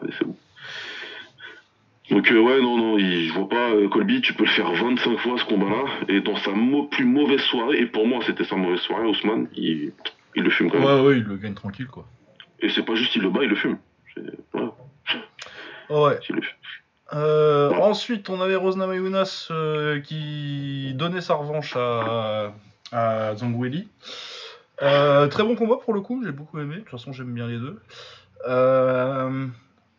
[0.00, 0.36] Allez c'est bon.
[2.10, 5.38] Donc ouais non non il- je vois pas Colby tu peux le faire 25 fois
[5.38, 8.56] ce combat là et dans sa mo- plus mauvaise soirée et pour moi c'était sa
[8.56, 9.92] mauvaise soirée Ousmane il,
[10.34, 10.86] il le fume quand même.
[10.86, 12.04] Ouais, ouais, il le gagne tranquille, quoi.
[12.60, 13.78] Et c'est pas juste il le bat il le fume.
[14.52, 14.72] Voilà,
[15.88, 16.18] Ouais.
[17.12, 17.70] Euh.
[17.70, 22.52] Ensuite, on avait Rosna Mayunas euh, qui donnait sa revanche à,
[22.92, 23.88] à Zangweli.
[24.82, 26.76] Euh, très bon combat pour le coup, j'ai beaucoup aimé.
[26.76, 27.80] De toute façon, j'aime bien les deux.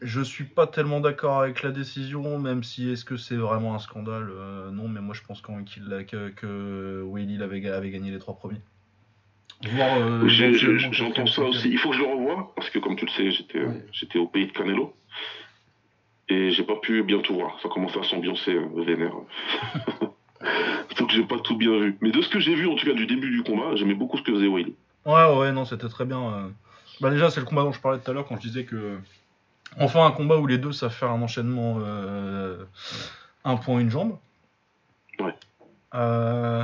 [0.04, 3.80] Je suis pas tellement d'accord avec la décision, même si est-ce que c'est vraiment un
[3.80, 4.32] scandale?
[4.72, 8.18] Non, mais moi je pense quand qu'il l'a- que, que Willy avait, avait gagné les
[8.18, 8.62] trois premiers.
[9.66, 10.28] Euh,
[10.92, 11.70] J'entends ça aussi.
[11.70, 13.86] Il faut que je le revoie, parce que comme tu le sais, j'étais euh, Ouais.
[13.94, 14.94] j'étais au pays de Canelo.
[16.30, 17.60] Et j'ai pas pu bien tout voir.
[17.62, 19.12] Ça commençait à s'ambiancer euh, vénère.
[20.98, 21.98] Donc j'ai pas tout bien vu.
[22.02, 24.18] Mais de ce que j'ai vu, en tout cas du début du combat, j'aimais beaucoup
[24.18, 24.74] ce que faisait Wiley.
[25.06, 26.22] Ouais, ouais, non, c'était très bien.
[26.22, 26.48] euh.
[27.00, 28.98] Bah déjà, c'est le combat dont je parlais tout à l'heure quand je disais que
[29.80, 32.64] enfin un combat où les deux savent faire un enchaînement euh,
[33.44, 34.18] un point, une jambe.
[35.20, 35.34] Ouais.
[35.94, 36.64] Euh,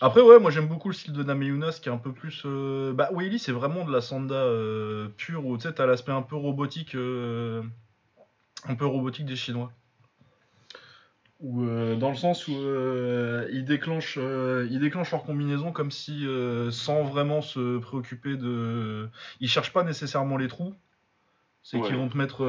[0.00, 2.42] Après, ouais, moi j'aime beaucoup le style de Nameyunas qui est un peu plus.
[2.44, 6.22] euh, Bah, c'est vraiment de la Sanda euh, pure où tu sais, t'as l'aspect un
[6.22, 6.94] peu robotique.
[6.94, 7.62] euh,
[8.68, 9.72] Un peu robotique des Chinois.
[11.40, 11.66] Ou
[11.96, 16.26] dans le sens où ils, déclenchent, ils déclenchent leur combinaison comme si,
[16.70, 19.08] sans vraiment se préoccuper de.
[19.40, 20.74] Ils cherchent pas nécessairement les trous.
[21.62, 21.86] C'est Ouais.
[21.86, 22.42] qu'ils vont te mettre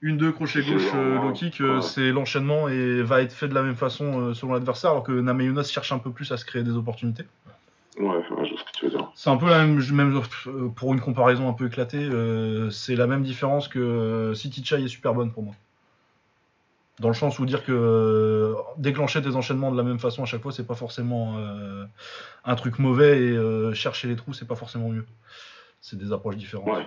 [0.00, 1.24] une, deux, crochet gauche, euh, ouais.
[1.24, 1.80] low kick, Ouais.
[1.80, 5.12] c'est l'enchaînement et va être fait de la même façon euh, selon l'adversaire, alors que
[5.12, 7.24] Nameyunas cherche un peu plus à se créer des opportunités.
[7.98, 9.10] Ouais, ouais, je vois ce que tu veux dire.
[9.14, 12.96] C'est un peu la même, même euh, pour une comparaison un peu éclatée, euh, c'est
[12.96, 15.54] la même différence que City Chai est super bonne pour moi.
[17.00, 20.42] Dans le sens où dire que déclencher tes enchaînements de la même façon à chaque
[20.42, 21.36] fois, c'est pas forcément
[22.44, 25.04] un truc mauvais et chercher les trous, c'est pas forcément mieux.
[25.80, 26.68] C'est des approches différentes.
[26.68, 26.86] Ouais.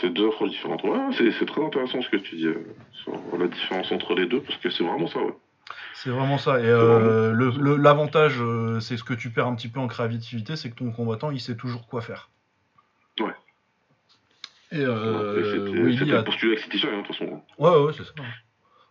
[0.00, 0.82] C'est deux approches différentes.
[0.82, 0.98] Ouais,
[1.38, 4.58] c'est très intéressant ce que tu dis euh, sur la différence entre les deux, parce
[4.58, 5.34] que c'est vraiment ça, ouais.
[5.94, 6.60] C'est vraiment ça.
[6.60, 9.86] Et euh, le- le- l'avantage, euh, c'est ce que tu perds un petit peu en
[9.86, 12.28] créativité, c'est que ton combattant, il sait toujours quoi faire.
[13.20, 13.32] Ouais.
[14.72, 17.42] Et euh, c'était- Willy C'était a le postulat avec City Chai, hein, de toute façon.
[17.58, 18.12] Ouais, ouais, c'est ça.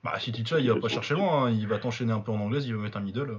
[0.04, 0.95] Bah, City Chai, il va pas ça.
[0.95, 1.51] chercher loin, hein.
[1.51, 3.22] il va t'enchaîner un peu en anglaise, il va mettre un middle.
[3.32, 3.38] euh.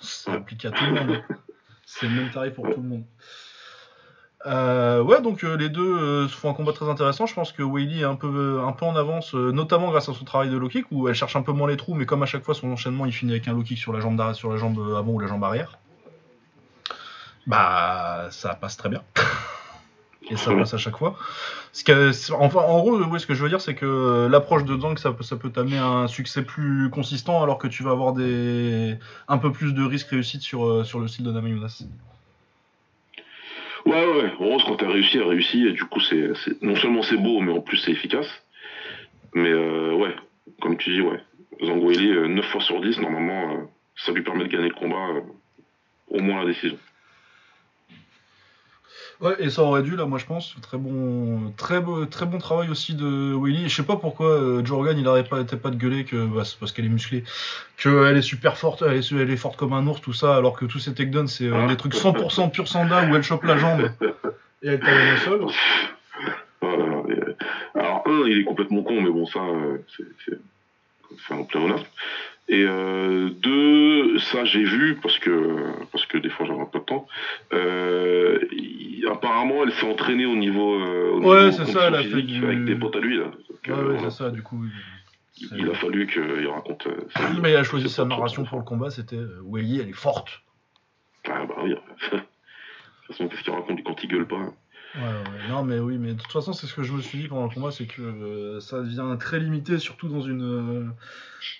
[0.00, 0.36] C'est Ouais.
[0.36, 1.22] appliqué à tout le monde.
[1.86, 3.04] C'est le même tarif pour tout le monde.
[4.46, 7.26] Euh, ouais, donc euh, les deux euh, font un combat très intéressant.
[7.26, 10.14] Je pense que Whaley est un peu, un peu en avance, euh, notamment grâce à
[10.14, 12.22] son travail de low kick, où elle cherche un peu moins les trous, mais comme
[12.22, 14.50] à chaque fois son enchaînement il finit avec un low kick sur la jambe, sur
[14.50, 15.78] la jambe avant ou la jambe arrière.
[17.46, 19.02] Bah, ça passe très bien.
[20.30, 21.16] Et ça passe à chaque fois.
[22.38, 24.96] Enfin, en gros, ouais, ce que je veux dire, c'est que euh, l'approche de Zhang,
[24.98, 28.12] ça, peut- ça peut t'amener à un succès plus consistant, alors que tu vas avoir
[28.12, 28.96] des
[29.28, 31.82] un peu plus de risques réussites sur, euh, sur le style de Namayunas.
[33.86, 34.28] Ouais, ouais.
[34.38, 36.30] Rose, quand elle réussi, elle réussit, et du coup, c'est
[36.62, 38.28] non seulement c'est beau, mais en plus c'est efficace.
[39.34, 40.14] Mais euh, ouais,
[40.60, 41.20] comme tu dis, ouais.
[41.62, 43.64] Zangweli, euh, 9 fois sur 10, normalement, euh,
[43.96, 45.20] ça lui permet de gagner le combat, euh,
[46.08, 46.78] au moins la décision.
[49.20, 50.54] Ouais, et ça aurait dû, là, moi je pense.
[50.62, 53.68] Très bon, très, beau- très bon travail aussi de Willy.
[53.68, 56.58] Je sais pas pourquoi euh, Joe Rogan il arrêtait pas, de gueuler que bah, c'est
[56.58, 57.22] parce qu'elle est musclée,
[57.76, 60.56] qu'elle est super forte, elle est, elle est forte comme un ours, tout ça, alors
[60.58, 63.58] que tous ces takedowns c'est euh, des trucs 100% pur sanda où elle chope la
[63.58, 63.90] jambe
[64.62, 65.46] et elle t'amène au sol.
[66.62, 67.34] Et, euh,
[67.74, 70.38] alors, un, il est complètement con, mais bon, ça, euh, c'est-
[71.34, 71.84] un pléonasme.
[72.52, 76.84] Et euh, deux, ça j'ai vu parce que parce que des fois j'avais peu de
[76.84, 77.06] temps.
[77.52, 78.38] Euh,
[79.10, 80.74] apparemment, elle s'est entraînée au niveau.
[80.74, 83.26] euh, au Ouais, c'est ça, elle a fait du- avec des potes à lui là.
[83.26, 83.36] Donc,
[83.68, 84.10] Ouais, ouais, voilà.
[84.10, 84.64] c'est ça, du coup.
[85.56, 86.86] Il- a fallu qu'il raconte.
[87.16, 87.38] sa vie.
[87.40, 90.42] Mais il a choisi sa pas narration pour le combat, c'était Willy, elle est forte.
[91.28, 91.70] Ah bah oui.
[92.12, 94.52] De toute façon, qu'est-ce qu'il raconte quand il gueule pas
[94.96, 97.18] Ouais, ouais, non, mais oui, mais de toute façon, c'est ce que je me suis
[97.18, 100.84] dit pendant le combat, c'est que euh, ça devient très limité, surtout dans une, euh,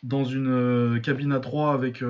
[0.03, 2.03] dans une euh, cabine à 3 avec,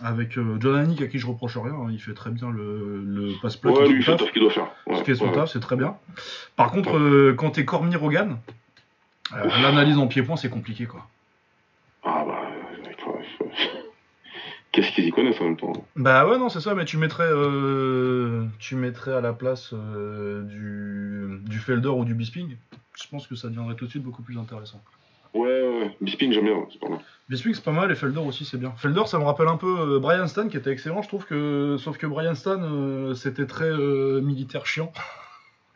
[0.00, 3.72] avec John à qui je reproche rien, hein, il fait très bien le, le passe-plat.
[3.72, 4.30] Ouais, lui, taf.
[4.30, 4.70] qu'il doit faire.
[4.86, 5.96] Ouais, ce qui est son taf, c'est très bien.
[6.54, 8.38] Par contre, quand t'es Cormier Rogan,
[9.32, 11.06] l'analyse en pied-point, c'est compliqué, quoi.
[12.04, 12.42] Ah bah.
[12.44, 13.56] euh, ouais, ouais.
[14.72, 17.28] Qu'est-ce qu'ils y connaissent en même temps Bah ouais, non, c'est ça, mais tu mettrais,
[17.28, 22.56] euh, tu mettrais à la place euh, du, du Felder ou du Bisping.
[22.94, 24.82] Je pense que ça deviendrait tout de suite beaucoup plus intéressant.
[25.34, 25.96] Ouais, ouais.
[26.00, 27.00] Bisping, j'aime bien, c'est pas mal.
[27.28, 28.72] Bisping c'est pas mal et Felder aussi c'est bien.
[28.76, 31.76] Felder ça me rappelle un peu euh, Brian Stan qui était excellent je trouve que
[31.78, 33.70] sauf que Brian Stan euh, c'était très
[34.20, 34.92] militaire chiant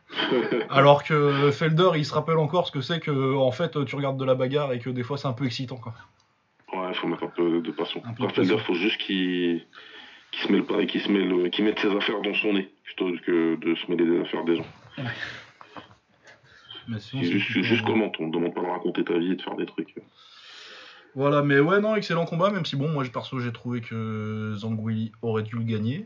[0.69, 4.19] alors que Felder il se rappelle encore ce que c'est que en fait tu regardes
[4.19, 5.93] de la bagarre et que des fois c'est un peu excitant quoi.
[6.87, 8.01] Ouais, faut mettre un peu de passion.
[8.05, 8.57] Un peu Enfin, passion.
[8.59, 9.61] faut juste qu'il
[10.31, 13.11] se mêle pas et qu'il se mêle, qu'il mette ses affaires dans son nez plutôt
[13.25, 14.65] que de se mêler des affaires des gens.
[16.87, 19.31] Mais sinon, C'est c'est juste, juste comment on ne demande pas de raconter ta vie
[19.31, 19.93] et de faire des trucs.
[21.15, 25.11] Voilà mais ouais non excellent combat même si bon moi perso j'ai trouvé que Zanguili
[25.23, 26.05] aurait dû le gagner.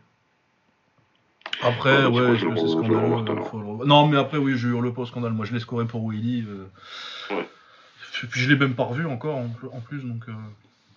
[1.62, 3.86] Après Ouais, ouais, c'est je je le scandaleux faut revoir.
[3.88, 6.46] Non mais après oui je hurle pas au scandale moi je l'ai scoré pour Willy.
[6.48, 6.66] euh,
[7.36, 7.48] Ouais.
[8.30, 10.32] Puis je l'ai même pas revu encore en pl- en plus, donc euh,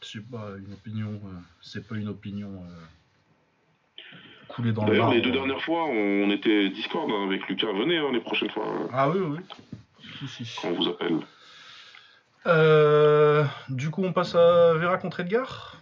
[0.04, 4.04] c'est pas une opinion, euh, c'est pas une opinion euh,
[4.48, 7.72] coulée dans le D'ailleurs, les deux dernières fois, on était Discord hein, avec Lucas.
[7.72, 9.38] Venez hein, les prochaines fois hein, Ah oui, oui.
[9.38, 10.28] oui.
[10.28, 10.60] Si, si.
[10.60, 11.18] quand on vous appelle.
[12.46, 15.80] Euh, du coup, on passe à Vera contre Edgar?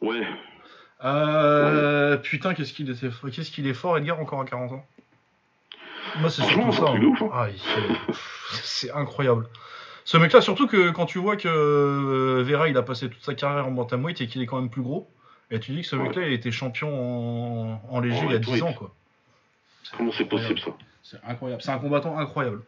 [0.00, 0.26] Ouais,
[2.22, 4.86] Putain, qu'est-ce qu'il qu'est-ce qu'il est fort, Edgar, encore à 40 ans?
[6.16, 6.84] Moi, c'est surtout ça.
[6.88, 7.30] hein.
[7.32, 7.46] Ah,
[8.62, 9.48] c'est incroyable.
[10.04, 13.34] Ce mec-là, surtout que quand tu vois que euh, Vera, il a passé toute sa
[13.34, 15.08] carrière en bantamweight et qu'il est quand même plus gros,
[15.50, 16.02] et tu dis que ce Ouais.
[16.04, 16.90] mec-là, il a été champion
[17.72, 18.62] en, en léger il y a 10 lightweight.
[18.62, 18.94] ans, quoi.
[19.96, 20.70] comment c'est possible ça
[21.02, 21.62] C'est incroyable.
[21.62, 22.62] C'est un combattant incroyable.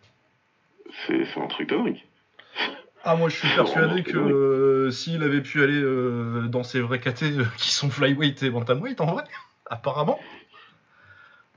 [1.06, 1.98] C'est un truc de dingue.
[3.04, 6.98] Ah, moi je suis persuadé que euh, s'il avait pu aller euh, dans ses vrais
[7.00, 9.24] KT euh, qui sont flyweight et bantamweight en vrai,
[9.70, 10.18] apparemment.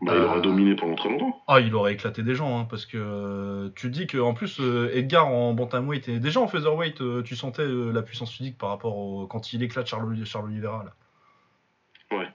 [0.02, 1.41] Bah, il aurait dominé pendant très longtemps.
[1.47, 4.89] Ah, il aurait éclaté des gens, hein, parce que euh, tu dis qu'en plus, euh,
[4.93, 8.70] Edgar en bantamweight et déjà en featherweight, euh, tu sentais euh, la puissance physique par
[8.70, 12.18] rapport au quand il éclate Charles, Charles Oliveira là.
[12.18, 12.30] Ouais.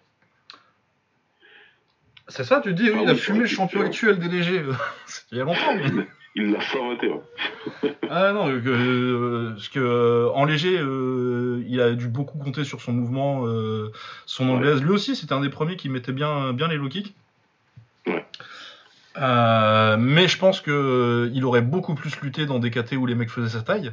[2.28, 4.60] C'est ça, tu dis, oui, Ah il a fumé le champion actuel des légers.
[4.60, 4.72] euh,
[5.32, 6.06] il y a longtemps, mais.
[6.36, 7.94] Il l'a ouais.
[8.10, 12.64] Ah non, euh, euh, parce que euh, en léger, euh, il a dû beaucoup compter
[12.64, 13.92] sur son mouvement, euh,
[14.26, 14.82] son anglaise.
[14.82, 17.14] Lui aussi, c'était un des premiers qui mettait bien, bien les low kicks.
[18.07, 18.24] Ouais.
[19.16, 23.07] Euh, mais je pense que euh, il aurait beaucoup plus lutté dans des KT où
[23.07, 23.92] les mecs faisaient sa taille.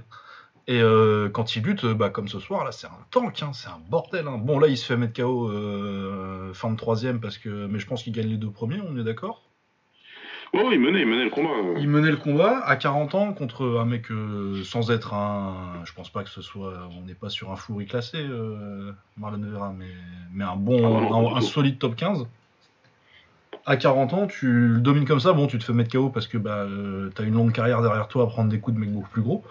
[0.68, 3.68] Et euh, quand il lutte, bah, comme ce soir, là, c'est un tank, hein, c'est
[3.68, 4.28] un bordel.
[4.28, 4.38] hein.
[4.38, 7.88] Bon, là, il se fait mettre KO euh, fin de troisième, parce que, mais je
[7.88, 9.44] pense qu'il gagne les deux premiers, on est d'accord?
[10.54, 11.50] Ouais, ouais, il menait, il menait le combat.
[11.50, 11.76] euh.
[11.80, 15.82] il menait le combat à 40 ans contre un mec euh, sans être un.
[15.86, 16.74] Je pense pas que ce soit.
[16.98, 19.86] On n'est pas sur un fourri classé, euh, Marlon Vera, mais,
[20.34, 20.78] mais un bon.
[20.98, 22.28] Ah non, un, solide top 15.
[23.66, 25.34] À 40 ans, tu le domines comme ça.
[25.34, 28.08] Bon, tu te fais mettre KO parce que bah, euh, t'as une longue carrière derrière
[28.08, 29.44] toi à prendre des coups de mecs beaucoup plus gros.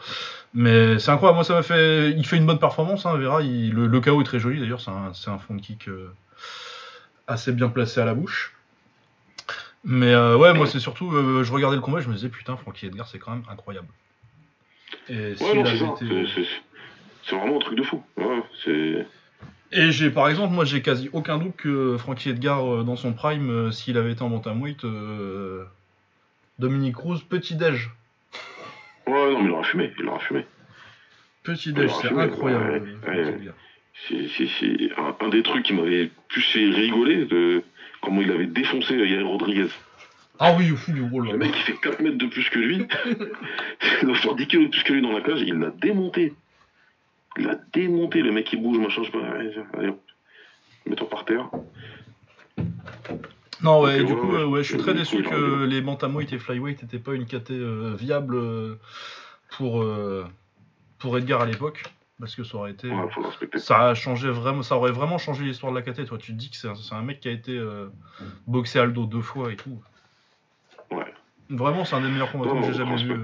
[0.52, 1.36] Mais c'est incroyable.
[1.36, 2.10] Moi, ça m'a fait.
[2.10, 3.40] Il fait une bonne performance, hein, Vera.
[3.42, 4.80] Il- le, le KO est très joli d'ailleurs.
[4.80, 6.12] C'est un, c'est un front kick euh,
[7.28, 8.52] assez bien placé à la bouche.
[9.84, 11.10] Mais euh, ouais, moi c'est surtout,
[11.42, 13.88] je regardais le combat, je me disais putain, Frankie Edgar c'est quand même incroyable.
[15.08, 15.84] Et Ouais, non, c'est ça.
[15.96, 16.48] été- C'est- c'est-
[17.22, 18.02] C'est vraiment un truc de fou.
[18.16, 19.06] Ouais, c'est.
[19.72, 23.12] Et j'ai par exemple, moi j'ai quasi aucun doute que Frankie Edgar euh, dans son
[23.12, 25.64] prime, euh, s'il avait été en bantamweight, euh,
[26.58, 27.90] Dominique Cruz, petit déj,
[29.06, 29.92] Ouais, non, mais il aura fumé.
[29.98, 30.44] Il aura fumé.
[31.42, 32.98] petit déj, c'est incroyable.
[33.06, 33.38] ouais, ouais.
[34.08, 37.62] C'est c'est- c'est un, un des trucs qui m'avait plus fait rigoler de
[38.02, 39.68] comment il avait défoncé Yair Rodriguez.
[40.38, 41.28] Ah oui, fou du rôle.
[41.30, 42.86] Le mec qui fait 4 mètres de plus que lui,
[44.02, 46.32] il doit faire 10 kilos de plus que lui dans la cage, il l'a démonté.
[47.36, 49.78] Il l'a démonté, le mec qui bouge, machin, je sais pas.
[49.78, 49.92] Allez,
[50.86, 51.48] mets-toi par terre.
[53.62, 55.80] Non, ouais, du ouais, coup, ouais, euh, ouais, je suis très déçu coup, que les
[55.82, 58.78] bantamweight et flyweight n'étaient pas une KT euh, viable euh,
[59.50, 60.24] pour, euh,
[60.98, 61.84] pour Edgar à l'époque,
[62.18, 62.90] parce que ça aurait été.
[63.56, 66.06] Ça a changé vraiment, ça aurait vraiment changé l'histoire de la KT.
[66.06, 67.60] Toi, tu te dis que c'est un, un mec qui a été
[68.46, 69.78] boxé Aldo deux fois et tout.
[70.90, 71.04] Ouais.
[71.50, 73.20] Vraiment, c'est un des meilleurs combattants que j'ai jamais vu.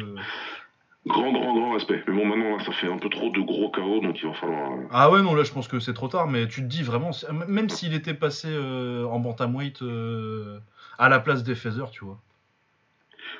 [1.06, 2.02] Grand, grand, grand respect.
[2.08, 4.34] Mais bon, maintenant, là, ça fait un peu trop de gros chaos, donc il va
[4.34, 4.72] falloir.
[4.72, 6.26] euh, Ah ouais, non, là, je pense que c'est trop tard.
[6.26, 7.10] Mais tu te dis vraiment,
[7.48, 10.58] même s'il était passé euh, en bantamweight euh,
[10.98, 12.18] à la place des Feather, tu vois,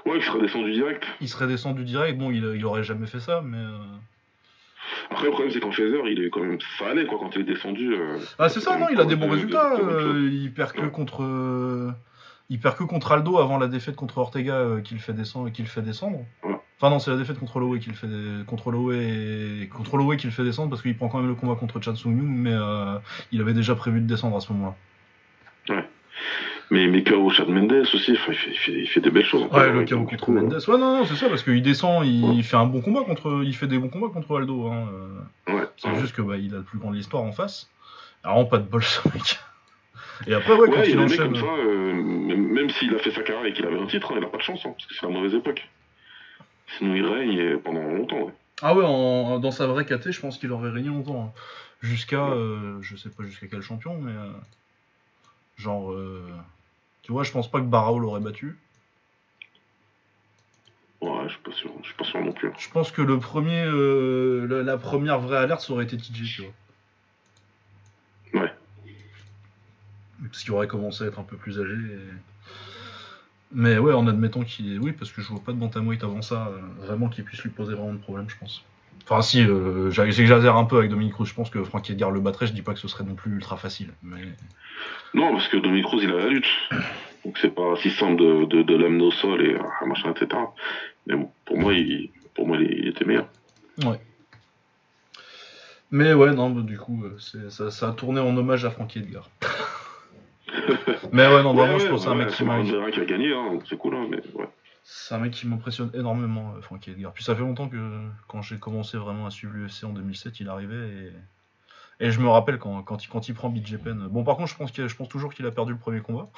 [0.05, 1.05] Ouais, il sera descendu direct.
[1.21, 2.17] il serait descendu direct.
[2.19, 3.59] Bon, il, il aurait jamais fait ça, mais.
[5.11, 6.59] Après, le problème, c'est qu'en Feather, il est quand même.
[6.79, 7.97] Ça allait, quoi, quand il est descendu.
[8.39, 9.77] Ah c'est ça, non, il a des de- bons résultats.
[9.79, 10.91] de il perd que Ouais.
[10.91, 11.93] contre,
[12.49, 15.83] il perd que contre Aldo avant la défaite contre Ortega qu'il fait descendre, qu'il fait
[15.83, 16.19] descendre.
[16.45, 16.56] Ouais.
[16.79, 17.59] Enfin non, c'est la défaite contre
[17.95, 18.07] fait
[18.93, 21.95] et contre Lowe qu'il fait descendre parce qu'il prend quand même le combat contre Chan
[21.95, 22.99] Sung Young, mais euh,
[23.33, 24.75] il avait déjà prévu de descendre à ce moment-là.
[26.71, 29.25] Mais, mais KO Chad Mendes aussi, enfin, il, fait, il, fait, il fait des belles
[29.25, 29.45] choses.
[29.53, 30.53] Ouais, le KO contre coup, Mendes.
[30.67, 32.43] Ouais, non, non, c'est ça parce qu'il descend, il, Ouais.
[32.43, 34.67] fait un bon combat contre, il fait des bons combats contre Aldo.
[34.67, 34.89] Hein.
[35.49, 35.55] euh.
[35.55, 36.01] Ouais, C'est ouais.
[36.01, 37.71] juste que bah, il a le plus grand de l'histoire en face.
[38.25, 39.39] Alors pas de bol ce mec.
[40.27, 41.19] Et après ouais, quand Ouais, il enchaîne.
[41.33, 44.17] comme ça, euh, même s'il a fait sa carrière et qu'il avait un titre, hein,
[44.19, 45.67] il a pas de chance, hein, parce que c'est la mauvaise époque.
[46.79, 48.25] Sinon, il règne pendant longtemps.
[48.27, 48.33] Ouais.
[48.63, 51.27] Ah ouais, en- dans sa vraie KT, je pense qu'il aurait régné longtemps.
[51.27, 51.41] hein.
[51.83, 54.31] Jusqu'à, euh, je sais pas jusqu'à quel champion, mais euh,
[55.59, 56.27] genre, euh,
[57.03, 58.57] tu vois, je pense pas que Barao l'aurait battu.
[61.03, 62.51] Ouais, je suis pas sûr, je suis pas sûr non plus.
[62.59, 66.23] Je pense que le premier, euh, la, la première vraie alerte, ça aurait été TJ,
[66.37, 66.43] tu
[68.33, 68.43] vois.
[68.43, 68.53] Ouais.
[70.25, 71.73] Parce qu'il aurait commencé à être un peu plus âgé.
[71.75, 72.36] et-
[73.53, 76.21] Mais ouais, en admettant qu'il est, oui, parce que je vois pas de bantamweight avant
[76.23, 78.65] ça, euh, vraiment qu'il puisse lui poser vraiment de problème, je pense.
[79.05, 81.27] Enfin, si, euh, j'ex- j'exagère un peu avec Dominique Cruz.
[81.27, 82.49] Je pense que Frankie Edgar le battrait.
[82.49, 83.91] Je dis pas que ce serait non plus ultra facile.
[84.03, 84.21] Mais
[85.15, 86.49] Non, parce que Dominique Cruz, il a la lutte.
[87.25, 90.41] Donc c'est pas si simple de, de, de l'amener au sol et ah, machin, etc.
[91.07, 93.29] Mais bon, pour moi, il, pour moi, il, était meilleur.
[95.91, 99.31] Mais ouais, non, bah, du coup, euh, ça a tourné en hommage à Frankie Edgar.
[101.13, 102.45] mais ouais, non, vraiment, Ouais, je ouais, pense que c'est un ouais, mec qui c'est
[102.45, 104.49] m'a- Vera qui a gagné, hein, c'est cool, hein, mais ouais.
[104.89, 107.13] C'est un mec qui m'impressionne énormément, euh, Frankie Edgar.
[107.13, 107.77] Puis ça fait longtemps que
[108.29, 111.13] quand j'ai commencé vraiment à suivre l'UFC en 2007, il arrivait
[112.01, 114.07] et, et je me rappelle quand, quand, il, quand il prend BJ Penn.
[114.11, 116.29] Bon, par contre, je pense, qu'il- je pense toujours qu'il a perdu le premier combat.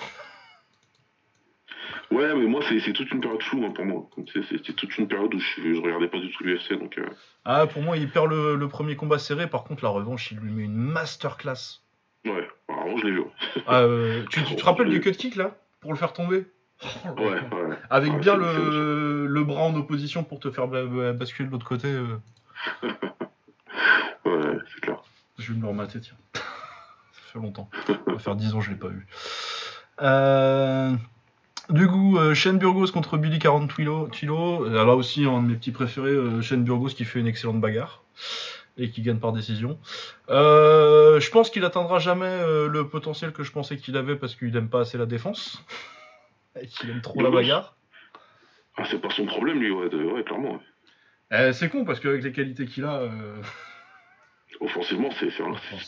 [2.11, 4.09] Ouais, mais moi, c'est c'est toute une période floue hein, pour moi.
[4.33, 6.97] C'est c'est- c'est toute une période où je, je regardais pas du tout l'UFC, donc.
[6.97, 7.07] euh,
[7.45, 9.47] Ah, pour moi, il perd le, le premier combat serré.
[9.47, 11.83] Par contre, la revanche, il lui met une masterclass.
[12.29, 12.49] Ouais,
[12.99, 13.23] je l'ai vu.
[13.67, 15.57] Ah, euh, tu, tu te rappelles du cut kick là?
[15.81, 16.47] Pour le faire tomber?
[16.83, 17.77] Oh Ouais, ouais.
[17.91, 21.53] Avec Ouais, bien le, le bras en opposition pour te faire ba- ba- basculer de
[21.53, 21.89] l'autre côté.
[21.89, 22.19] euh.
[24.25, 24.99] ouais, c'est clair.
[25.39, 26.17] Je vais me le remater, tiens.
[26.35, 26.41] Ça
[27.33, 27.69] fait longtemps.
[27.87, 29.07] Ça va faire 10 ans que je l'ai pas vu.
[30.03, 30.93] Euh,
[31.71, 34.09] Du coup, euh, Shane Burgos contre Billy 40 Twilo.
[34.69, 38.03] Là aussi, un de mes petits préférés, euh, Shane Burgos qui fait une excellente bagarre
[38.79, 39.79] et qui gagne par décision.
[40.31, 44.35] Euh, je pense qu'il atteindra jamais euh, le potentiel que je pensais qu'il avait parce
[44.37, 45.63] qu'il aime pas assez la défense
[46.61, 47.77] et qu'il aime trop la bagarre.
[48.77, 50.53] Ah, c'est pas son problème, lui, ouais, de- ouais clairement.
[50.53, 50.61] ouais.
[51.33, 53.43] Euh, c'est con parce qu'avec les qualités qu'il a, euh,
[54.61, 55.29] Offensivement, c'est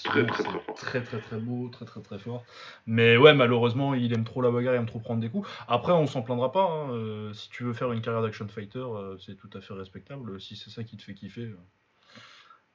[0.05, 0.75] très, très, très fort.
[0.77, 2.45] Très très très beau, très très très fort.
[2.87, 5.49] Mais ouais, malheureusement, il aime trop la bagarre, il aime trop prendre des coups.
[5.67, 6.65] Après, on s'en plaindra pas.
[6.65, 8.85] hein, euh, si tu veux faire une carrière d'action fighter,
[9.25, 10.41] c'est tout à fait respectable.
[10.41, 11.51] Si c'est ça qui te fait kiffer.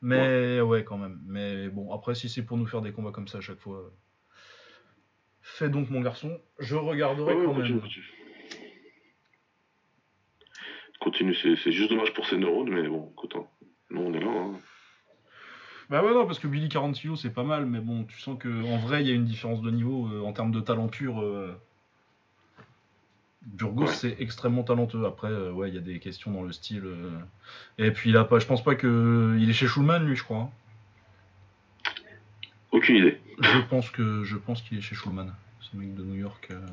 [0.06, 0.84] Mais ouais.
[0.84, 1.20] quand même.
[1.26, 3.78] Mais bon, après, si c'est pour nous faire des combats comme ça à chaque fois,
[3.78, 3.90] euh,
[5.42, 6.40] fais donc mon garçon.
[6.60, 7.82] Je regarderai Ouais, quand continue, même.
[7.82, 8.06] continue.
[11.00, 13.46] Continue, c'est c'est juste dommage pour ses neurones, mais bon, écoute, hein.
[13.90, 14.32] nous on est là.
[14.32, 14.60] Hein.
[15.90, 18.40] Bah ouais, non, parce que Billy 40 kilos, c'est pas mal, mais bon, tu sens
[18.40, 20.88] que en vrai, il y a une différence de niveau euh, en termes de talent
[20.88, 21.22] pur.
[21.22, 21.54] euh,
[23.46, 23.94] Burgos, Ouais.
[23.94, 25.06] c'est extrêmement talentueux.
[25.06, 26.84] Après, euh, ouais, il y a des questions dans le style.
[26.86, 27.12] euh,
[27.78, 29.38] Et puis, il a pas, je pense pas que.
[29.40, 30.38] Il est chez Schulman, lui, je crois.
[30.40, 30.50] hein.
[32.72, 33.20] Aucune idée.
[33.40, 35.28] Je pense que je pense qu'il est chez Schulman.
[35.62, 36.48] Ce mec de New York.
[36.52, 36.66] euh.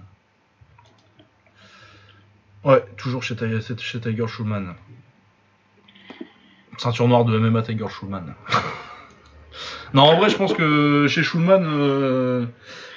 [2.65, 4.75] Ouais, toujours chez, Tiger- c'est chez Tiger Schulman.
[6.79, 8.35] Ceinture noire de MMA Tiger Schulman.
[9.95, 12.47] non, en vrai, je pense que chez Schulman, euh,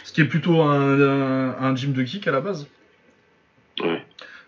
[0.04, 2.68] ce qui est plutôt un, un, un gym de kick à la base.
[3.82, 4.02] Ouais.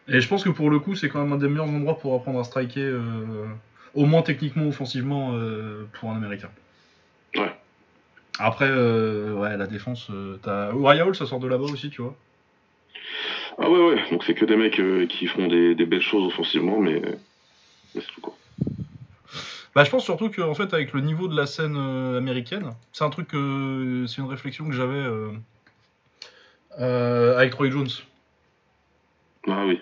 [0.09, 2.15] Et je pense que pour le coup, c'est quand même un des meilleurs endroits pour
[2.15, 3.45] apprendre à striker, euh,
[3.93, 6.49] au moins techniquement, offensivement, euh, pour un américain.
[7.35, 7.51] Ouais.
[8.39, 10.09] Après, euh, ouais, la défense,
[10.43, 10.71] t'as.
[10.73, 12.15] Uriah Hall, ça sort de là-bas aussi, tu vois.
[13.57, 16.79] Ah ouais, ouais, donc c'est que des mecs qui font des, des belles choses offensivement,
[16.79, 18.35] mais, mais c'est tout quoi.
[19.73, 23.09] Bah, je pense surtout qu'en fait, avec le niveau de la scène américaine, c'est un
[23.09, 24.05] truc que.
[24.07, 25.03] C'est une réflexion que j'avais
[26.77, 27.89] avec Troy Jones.
[29.47, 29.81] Ah oui.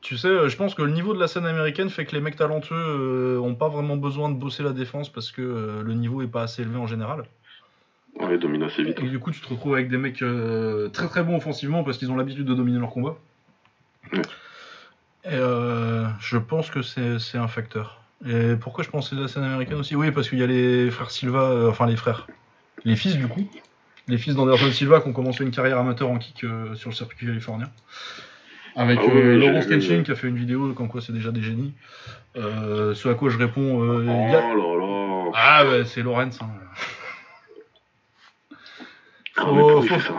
[0.00, 2.20] Tu sais, euh, je pense que le niveau de la scène américaine fait que les
[2.20, 5.94] mecs talentueux euh, ont pas vraiment besoin de bosser la défense parce que euh, le
[5.94, 7.24] niveau est pas assez élevé en général.
[8.20, 8.98] Ouais, ils dominent assez vite.
[9.00, 11.98] Et du coup, tu te retrouves avec des mecs euh, très très bons offensivement parce
[11.98, 13.16] qu'ils ont l'habitude de dominer leur combat.
[14.12, 14.22] Ouais.
[15.24, 15.36] Et
[16.20, 18.00] je pense que c'est un facteur.
[18.26, 19.94] Et pourquoi je pense que c'est la scène américaine aussi?
[19.94, 22.26] Oui, parce qu'il y a les frères Silva, enfin les frères,
[22.84, 23.46] les fils du coup,
[24.06, 27.26] les fils d'Anderson Silva qui ont commencé une carrière amateur en kick sur le circuit
[27.26, 27.68] californien.
[28.76, 31.30] Avec Ah oui, euh, Laurence Kenshin qui a fait une vidéo comme quoi c'est déjà
[31.32, 31.72] des génies.
[32.36, 35.30] Euh, ce à quoi je réponds, euh, Oh a- là là.
[35.34, 36.38] ah ouais, c'est Lorenz.
[36.40, 36.48] hein.
[39.36, 39.46] Ah,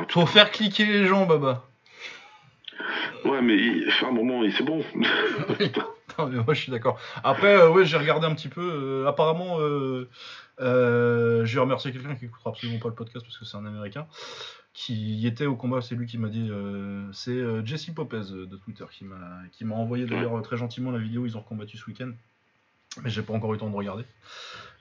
[0.09, 1.63] Faut, faire cliquer les gens, Baba.
[3.25, 4.83] Ouais, mais il fait un moment, c'est bon.
[6.17, 6.99] Non, mais moi je suis d'accord.
[7.23, 9.05] Après, euh, ouais, j'ai regardé un petit peu.
[9.07, 13.65] apparemment, euh, j'ai remercié quelqu'un qui écoutera absolument pas le podcast parce que c'est un
[13.65, 14.05] américain
[14.81, 15.81] qui était au combat.
[15.81, 16.47] C'est lui qui m'a dit.
[16.49, 19.17] euh, c'est euh, Jesse Popez euh, de Twitter qui m'a
[19.51, 21.25] qui m'a envoyé d'ailleurs euh, très gentiment la vidéo.
[21.25, 22.11] Ils ont combattu ce week-end,
[23.03, 24.05] mais j'ai pas encore eu le temps de regarder.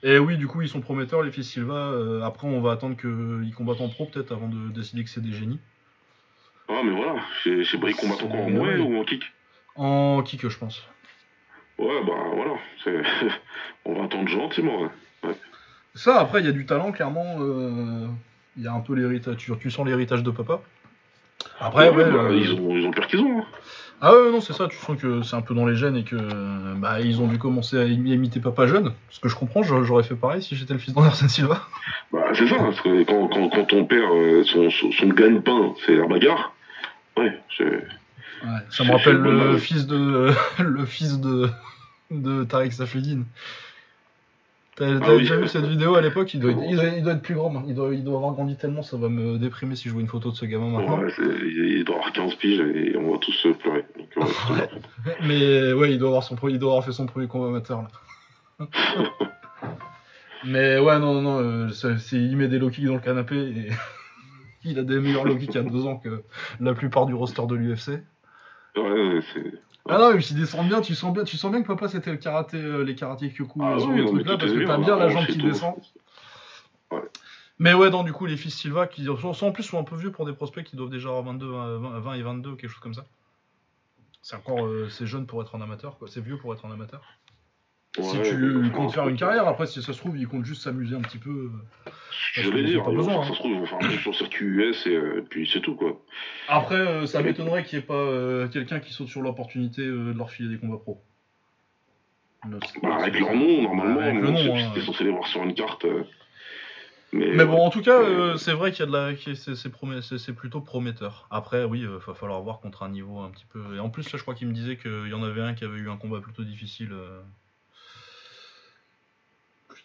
[0.01, 1.73] Et oui, du coup, ils sont prometteurs, les fils Silva.
[1.73, 5.19] Euh, après, on va attendre qu'ils combattent en pro peut-être avant de décider que c'est
[5.21, 5.59] des génies.
[6.69, 9.23] Ah, mais voilà, chez, chez Bray, ils combattent encore en mouet ou en kick?
[9.75, 10.81] En kick, je pense.
[11.77, 13.03] Ouais, bah voilà, c'est-
[13.85, 14.83] on va attendre gentiment.
[15.23, 15.35] ouais.
[15.95, 17.35] Ça, après, il y a du talent, clairement.
[18.59, 19.37] Il y a un peu l'héritage.
[19.37, 20.59] Tu, tu sens l'héritage de papa.
[21.59, 22.11] Après, ouais.
[22.11, 23.39] bah, euh, ils, ont, ils ont le père qu'ils ont.
[23.39, 23.45] hein.
[24.01, 24.67] Ah ouais, non, c'est ça.
[24.69, 26.15] Tu sens que c'est un peu dans les gènes et que
[26.75, 28.93] bah, ils ont dû commencer à imi- imiter papa jeune.
[29.09, 31.61] Ce que je comprends, j'aurais fait pareil si j'étais le fils d'Anderson Silva.
[32.11, 35.73] Bah, c'est ça, parce que quand, quand, quand ton père, euh, son, son, son gagne-pain,
[35.85, 36.53] c'est la bagarre,
[37.17, 37.65] ouais, c'est.
[37.65, 41.49] Ouais, ça me rappelle le fils de le fils de
[42.09, 43.25] de Tariq Safedine.
[44.79, 45.19] T'as Ah oui.
[45.19, 46.33] déjà vu cette vidéo à l'époque?
[46.33, 47.49] Il doit, être, il, doit, il doit être plus grand.
[47.49, 47.67] maintenant.
[47.69, 50.07] Il doit, il doit avoir grandi tellement, ça va me déprimer si je vois une
[50.07, 50.99] photo de ce gamin maintenant.
[50.99, 53.85] Ouais, il doit avoir 15 piges et on va tous euh, pleurer.
[53.97, 54.69] Donc, ouais, c'est Ouais.
[55.27, 57.81] Mais ouais, il doit avoir son pre- il doit avoir fait son premier combat amateur
[57.81, 57.87] là.
[60.45, 61.69] Mais ouais, non, non, non, euh,
[62.13, 63.69] il met des low kicks dans le canapé et
[64.63, 66.23] il a des meilleurs low kicks a deux ans que
[66.61, 67.89] la plupart du roster de l'UFC.
[68.77, 69.53] Ouais, c'est.
[69.89, 72.11] Ah non, mais s'il descend bien, tu sens bien, tu sens bien que papa c'était
[72.11, 74.65] le karaté, euh, les karatés Kyoku, Ah euh, oui, non, mais truc là, parce que
[74.65, 75.75] t'as bien, la hein, jambe qui descend.
[77.57, 79.83] Mais ouais, non, du coup, les fils Silva qui sont, sont en plus sont un
[79.83, 82.69] peu vieux pour des prospects qui doivent déjà avoir 22, 20, 20 et 22, quelque
[82.69, 83.05] chose comme ça.
[84.21, 86.07] C'est encore, euh, c'est jeune pour être un amateur, quoi.
[86.07, 87.01] C'est vieux pour être un amateur.
[87.97, 90.61] Si tu comptes enfin, faire une carrière, après, si ça se trouve, il compte juste
[90.63, 91.49] s'amuser un petit peu.
[92.33, 93.23] Je vais dire, pas besoin, hein.
[93.23, 95.49] ça se trouve, ils vont faire un truc sur le circuit US et euh, puis
[95.51, 95.99] c'est tout quoi.
[96.47, 100.13] Après, euh, ça m'étonnerait qu'il n'y ait pas euh, quelqu'un qui saute sur l'opportunité de
[100.15, 101.01] leur filer des combats pro.
[102.83, 104.85] Bah, avec leur nom, normalement, Avec le moi, nom, c'est- hein.
[104.85, 105.85] censé les voir sur une carte.
[107.11, 109.69] Mais, Mais bon, en tout cas, euh, c'est vrai qu'il y a de la, c'est,
[109.73, 111.27] promet- plutôt prometteur.
[111.31, 113.75] Après, oui, il va falloir voir contre un niveau un petit peu.
[113.75, 115.65] Et en plus, là, je crois qu'il me disait qu'il y en avait un qui
[115.65, 117.19] avait eu un combat plutôt difficile, euh,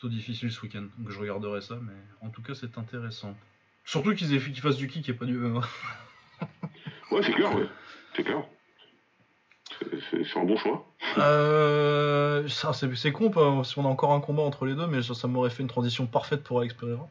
[0.05, 0.85] plutôt difficile ce week-end.
[0.99, 3.35] Donc je regarderai ça, mais en tout cas, c'est intéressant.
[3.85, 5.61] Surtout qu'ils fassent du kick et pas du MMA.
[7.11, 7.67] Ouais, c'est clair, ouais.
[8.17, 8.43] C'est clair.
[10.11, 10.85] C'est- un bon choix.
[11.19, 14.87] Euh, ça, c'est, c'est con, pas, si on a encore un combat entre les deux,
[14.89, 17.09] mais ça, ça m'aurait fait une transition parfaite pour Alex Pereira.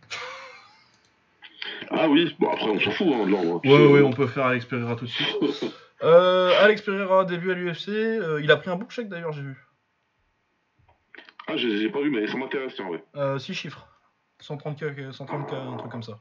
[1.89, 3.61] Ah oui, bon après on s'en fout hein, de l'ordre.
[3.65, 5.27] Ouais, ouais, on peut faire Alex Pereira tout de suite.
[6.03, 7.87] Euh, Alex Pereira, début à l'UFC.
[7.87, 9.62] euh, il a pris un book check d'ailleurs, j'ai vu.
[11.47, 13.03] Ah, j'ai j'ai pas vu, mais ça m'intéresse, tiens, ouais.
[13.15, 13.87] Euh, 6 chiffres.
[14.41, 16.19] 130K, 130K, un truc comme ça.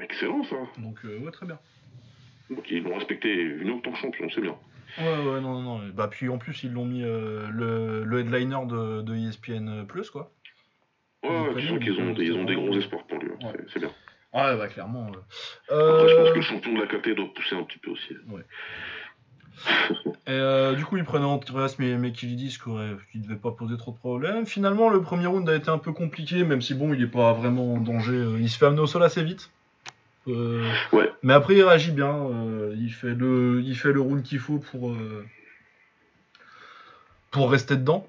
[0.00, 0.56] Excellent ça.
[0.78, 1.58] Donc, euh, ouais, très bien.
[2.50, 4.56] Donc ils l'ont respecté, en tant que champion, c'est bien.
[4.98, 5.78] Ouais, ouais, non, non.
[5.78, 5.88] non.
[5.94, 10.32] Bah, puis en plus, ils l'ont mis euh, le, le headliner de, de ESPN, quoi.
[11.24, 13.64] Ouais, ouais, tu sens qu'ils ont, ils ont des gros espoirs pour lui, hein, Ouais.
[13.72, 13.90] c'est- bien.
[14.32, 15.06] Ah, bah, clairement.
[15.10, 15.16] ouais.
[15.70, 17.92] Après, je pense Euh, que le champion de la KT doit pousser un petit peu
[17.92, 18.14] aussi.
[20.26, 23.76] Et euh, du coup, il prenait Andreas mais Mekilidis qui aurait- qui devait pas poser
[23.76, 24.46] trop de problèmes.
[24.46, 27.32] Finalement, le premier round a été un peu compliqué, même si bon, il est pas
[27.34, 28.12] vraiment en danger.
[28.14, 29.50] euh, Il se fait amener au sol assez vite.
[30.28, 31.10] Euh, Ouais.
[31.22, 32.14] Mais après, il réagit bien.
[32.14, 34.94] euh, il, fait le, il fait le round qu'il faut pour,
[37.30, 38.06] pour rester dedans.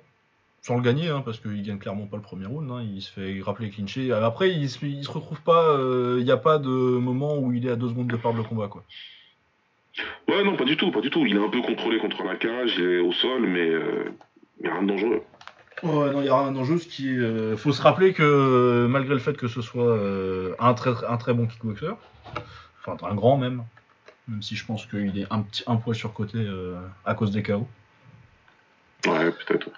[0.62, 2.72] Sans le gagner, hein, parce qu'il gagne clairement pas le premier round.
[2.72, 4.12] hein, il se fait rappeler clincher.
[4.14, 5.78] Après, il se, il se retrouve pas.
[6.18, 8.43] Il n'y a pas de moment où il est à deux secondes de perdre le
[8.43, 8.68] combat.
[8.68, 8.84] quoi.
[10.28, 11.26] Ouais, non, pas du tout, pas du tout.
[11.26, 14.12] Il est un peu contrôlé contre la cage, il est au sol, mais, euh,
[14.62, 15.24] mais rien de dangereux.
[15.84, 16.78] Ouais, non, il y a rien d'enjeu.
[16.78, 20.56] Ce qui euh, faut se rappeler que euh, malgré le fait que ce soit euh,
[20.60, 21.93] un, très, un très bon kickboxer,
[22.86, 23.64] enfin un grand même,
[24.28, 26.46] même si je pense qu'il est un petit un poids surcoté
[27.06, 27.68] à cause des KO.
[29.08, 29.70] Ouais, peut-être.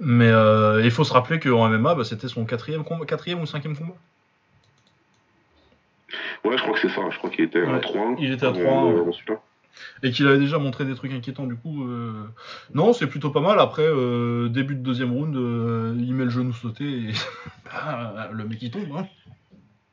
[0.00, 3.46] Mais euh, il faut se rappeler qu'en MMA, bah, c'était son quatrième, combat, quatrième ou
[3.46, 3.96] cinquième combat.
[6.44, 7.02] Ouais, je crois que c'est ça.
[7.10, 9.38] Je crois qu'il était à Ouais, 3 il était à 3-1, euh, ouais.
[10.02, 11.86] Et qu'il avait déjà montré des trucs inquiétants, du coup.
[11.88, 12.24] euh,
[12.74, 13.58] Non, c'est plutôt pas mal.
[13.58, 17.12] Après, euh, début de deuxième round, euh, il met le genou sauté et
[17.64, 18.90] bah, le mec il tombe.
[18.96, 19.06] Hein.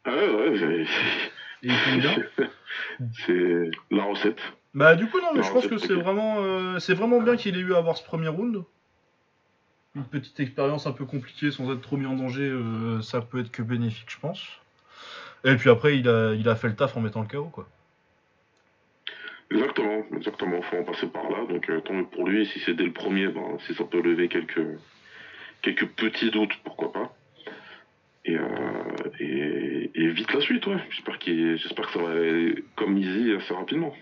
[0.05, 0.85] Ah ouais, ouais,
[1.63, 2.15] Et il tombe bien.
[3.25, 4.39] c'est la recette.
[4.73, 7.61] Bah du coup non mais je pense que c'est vraiment c'est vraiment bien qu'il ait
[7.61, 8.63] eu à avoir ce premier round.
[9.95, 12.53] Une petite expérience un peu compliquée sans être trop mis en danger,
[13.01, 14.41] ça peut être que bénéfique je pense.
[15.45, 17.69] Et puis après il a, il a fait le taf en mettant le KO quoi.
[19.51, 20.61] Exactement, exactement.
[20.63, 21.45] Faut en passer par là.
[21.47, 22.45] Donc euh, tant mieux pour lui.
[22.47, 24.65] Si c'est dès le premier, ben, si ça peut lever quelques,
[25.61, 27.15] quelques petits doutes, pourquoi pas.
[28.25, 28.43] Et, euh,
[29.19, 30.77] et, et vite la suite, ouais.
[30.89, 33.93] J'espère, qu'il, j'espère que ça va aller comme Easy assez rapidement.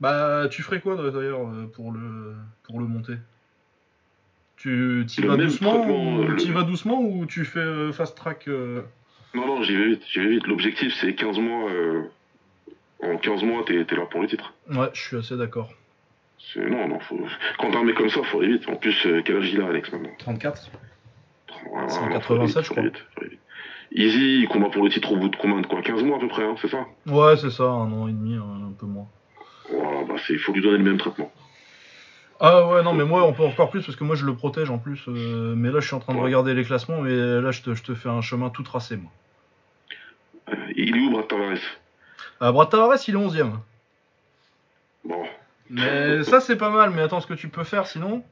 [0.00, 2.34] Bah tu ferais quoi d'ailleurs euh, pour le
[2.64, 3.14] pour le monter?
[4.56, 8.48] Tu y Le vas doucement ou le- t'y vas doucement ou tu fais fast track
[8.48, 8.82] euh,
[9.34, 10.46] Non, non, j'y vais vite, j'y vais vite.
[10.46, 11.70] L'objectif, c'est 15 mois.
[13.12, 14.54] En 15 mois, t'es, t'es là pour le titre.
[14.70, 15.70] Ouais, je suis assez d'accord.
[16.52, 17.18] C'est, non, non, faut...
[17.58, 18.68] quand t'as un mec comme ça, faut aller vite.
[18.68, 20.70] En plus, euh, quel âge il a, Alex, maintenant 34
[21.70, 22.82] Ouais, ouais, 187, non, faut aller vite, je crois.
[22.82, 23.38] vite, vite.
[23.92, 26.20] Easy, il combat pour le titre au bout de combien de quoi 15 mois à
[26.20, 26.84] peu près, hein, c'est ça?
[27.06, 29.06] Ouais c'est ça, un an et demi, un, peu moins.
[29.70, 31.32] Voilà, bah c'est, faut lui donner le même traitement.
[32.40, 34.68] Ah ouais, non, mais moi, on peut encore plus parce que moi, je le protège
[34.68, 35.04] en plus.
[35.08, 36.24] euh, mais là, je suis en train de Ouais.
[36.24, 39.12] regarder les classements, mais là, je te, je te fais un chemin tout tracé, moi.
[40.50, 41.56] Euh, il est où, Brad Tavares?
[42.44, 43.52] Euh, Brad Tavares, il est 11ème.
[45.04, 45.24] Bon,
[45.70, 46.90] Mais ça, c'est pas mal.
[46.90, 48.22] Mais attends, ce que tu peux faire sinon.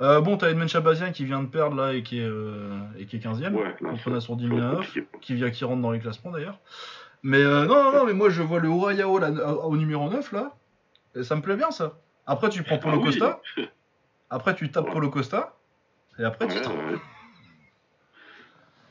[0.00, 3.06] Euh, bon, t'as Edmond Chabazien qui vient de perdre là et qui est, euh, et
[3.06, 3.54] qui est 15ème.
[3.54, 5.06] ouais, contre ça, Nassour ça va être 2009, compliqué.
[5.20, 6.58] qui, vient, qui rentre dans les classements d'ailleurs.
[7.22, 10.32] Mais euh, non, non, non, mais moi, je vois le Urayao là, au numéro 9
[10.32, 10.52] là.
[11.14, 11.92] Et ça me plaît bien ça.
[12.26, 13.04] Après, tu prends Polo Ah oui.
[13.06, 13.40] Costa.
[14.30, 14.92] Après, tu tapes Ouais.
[14.92, 15.54] Polo Costa.
[16.18, 16.68] Et après, Ouais, tu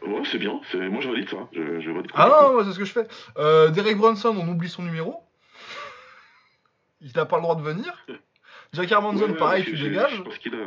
[0.07, 0.21] ouais.
[0.31, 1.47] C'est bien, moi je valide ça.
[1.53, 3.07] Je, je valide Ah non, c'est ce que je fais.
[3.37, 5.23] Euh, Derek Brunson, on oublie son numéro.
[7.01, 8.05] Il n'a pas le droit de venir.
[8.71, 10.17] Jack Hermanson, Ouais, pareil, je- tu je- Je dégages.
[10.17, 10.65] sais pas ce qu'il a.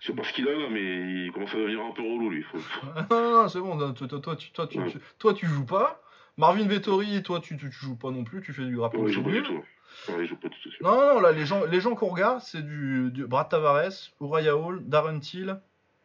[0.00, 2.30] Je sais pas ce qu'il a là, mais il commence à devenir un peu relou
[2.30, 2.42] lui.
[2.44, 2.58] Faut...
[3.10, 4.90] Non, non, c'est bon, toi, toi, toi, tu, toi, tu, Ouais.
[4.90, 6.00] tu- toi, tu joues pas.
[6.36, 9.00] Marvin Vettori, toi, tu, tu, tu joues pas non plus, tu fais du rappel.
[9.00, 9.60] Ouais, joue pas du tout.
[10.08, 10.68] Ouais, il joue pas du tout.
[10.80, 13.90] Non, non, non, là, les gens, les gens qu'on regarde, c'est du, du Brad Tavares,
[14.20, 15.58] Uriah Hall, Darren Till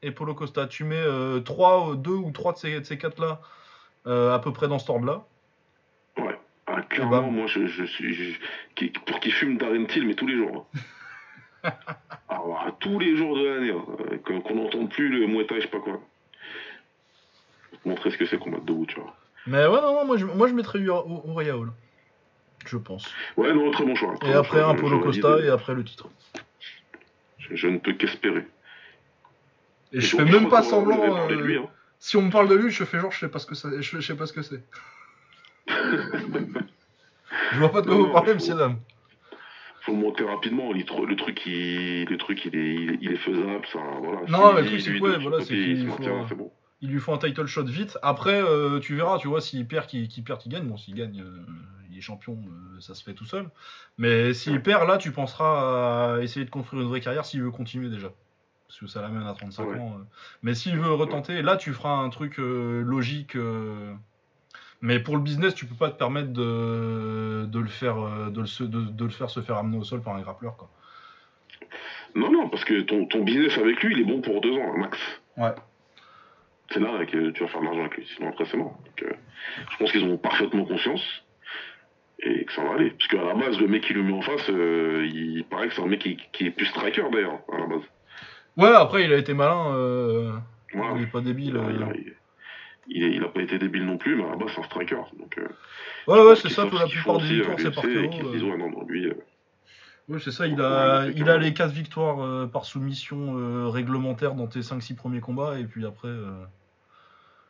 [0.03, 0.67] et Polo Costa.
[0.67, 3.41] Tu mets euh, trois, euh, deux ou trois de ces, de ces quatre-là
[4.05, 5.23] euh, à peu près dans cet ordre-là.
[6.17, 6.37] Ouais.
[6.67, 7.27] Ah, clairement, bah.
[7.29, 8.13] moi je, je suis.
[8.13, 8.39] je-
[8.75, 10.67] qui- pour qu'il fume Darren Till, mais tous les jours.
[11.63, 11.71] hein.
[12.29, 15.61] Alors, à tous les jours de l'année, hein, euh, qu'on n'entende plus le Thai, je
[15.61, 15.99] sais pas quoi.
[17.85, 19.15] Montrer ce que c'est combattre debout, tu vois.
[19.47, 21.71] Mais ouais, non, non, moi, je, moi, je mettrais Uri- Uriah Hall.
[22.65, 23.13] Je pense.
[23.35, 24.15] Ouais, non, très bon choix.
[24.19, 26.07] très Et bon après, choix, un Polo Costa et après le titre.
[27.39, 28.47] Je ne peux qu'espérer.
[29.93, 31.29] Et je fais même pas semblant.
[31.29, 31.67] euh, lui, hein.
[31.99, 33.81] Si on me parle de lui, je fais genre, je sais pas ce que c'est.
[33.81, 34.61] Je, sais pas ce que c'est.
[37.53, 38.79] je vois pas de quoi vous parlez, monsieur dame.
[39.81, 40.73] faut monter rapidement.
[40.73, 43.65] Le, tru- le truc, il, le truc, il est, il, il est faisable.
[43.71, 44.21] Ça, voilà.
[44.27, 46.51] Non, mais le truc, c'est voilà, qu'il il faut, euh, bon.
[46.81, 47.97] Lui faut un title shot vite.
[48.01, 50.67] Après, euh, tu verras, tu vois, s'il perd, qu'il perd, qu'il gagne.
[50.67, 51.45] Bon, s'il gagne, euh,
[51.89, 52.37] il est champion,
[52.81, 53.49] ça se fait tout seul.
[53.97, 57.51] Mais s'il perd, là, tu penseras à essayer de construire une vraie carrière s'il veut
[57.51, 58.09] continuer déjà.
[58.73, 59.79] Parce que ça l'amène à 35 Ouais.
[59.79, 59.97] ans.
[59.99, 60.03] euh.
[60.41, 63.35] Mais s'il veut retenter, là, tu feras un truc euh, logique.
[63.35, 63.93] euh.
[64.81, 67.95] Mais pour le business, tu peux pas te permettre de, de le faire,
[68.31, 70.57] de le, se- de, de le faire se faire amener au sol par un grappleur,
[70.57, 70.69] quoi.
[72.15, 74.77] Non, non, parce que ton, ton business avec lui, il est bon pour deux ans,
[74.77, 74.97] max.
[75.37, 75.53] Ouais.
[76.71, 78.07] C'est là que tu vas faire de l'argent avec lui.
[78.15, 78.77] Sinon, après, c'est mort.
[78.85, 79.13] Donc, euh,
[79.71, 81.01] je pense qu'ils ont parfaitement conscience
[82.19, 82.89] et que ça va aller.
[82.91, 85.75] Parce qu'à la base, le mec qui lui met en face, euh, il paraît que
[85.75, 87.83] c'est un mec qui, qui est plus striker d'ailleurs, à la base.
[88.57, 89.73] Ouais, après, il a été malin.
[89.75, 90.37] euh.
[90.73, 91.55] Il est pas débile.
[91.55, 91.85] Il a, il, euh.
[91.85, 95.01] a, il, a pas été débile non plus, mais à la base, c'est un striker.
[95.19, 95.47] Donc, euh,
[96.07, 97.89] Ouais, ouais, c'est ça, toute ce la plupart des victoires, c'est par KO.
[100.09, 104.33] Oui, c'est ça, il a, il a les 4 victoires euh, par soumission euh, réglementaire
[104.35, 106.43] dans tes 5-6 premiers combats, et puis après, euh,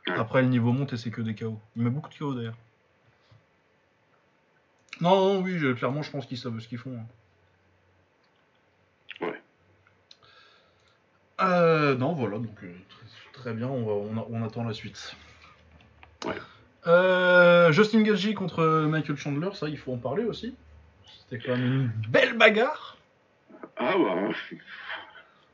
[0.05, 0.19] Ouais.
[0.19, 1.57] après le niveau monte et c'est que des KO.
[1.77, 2.57] Il met beaucoup de KO d'ailleurs.
[5.01, 6.93] Non, non, oui, clairement, je pense qu'ils savent ce qu'ils font.
[6.95, 7.05] hein.
[9.25, 9.41] Ouais.
[11.41, 14.73] Euh, non, voilà, donc euh, très, très bien, on, va- on, a- on attend la
[14.73, 15.15] suite.
[16.25, 16.35] Ouais.
[16.87, 20.55] Euh, Justin Gagey contre Michael Chandler, ça, il faut en parler aussi.
[21.29, 22.97] C'était quand même une belle bagarre.
[23.77, 24.15] Ah bah,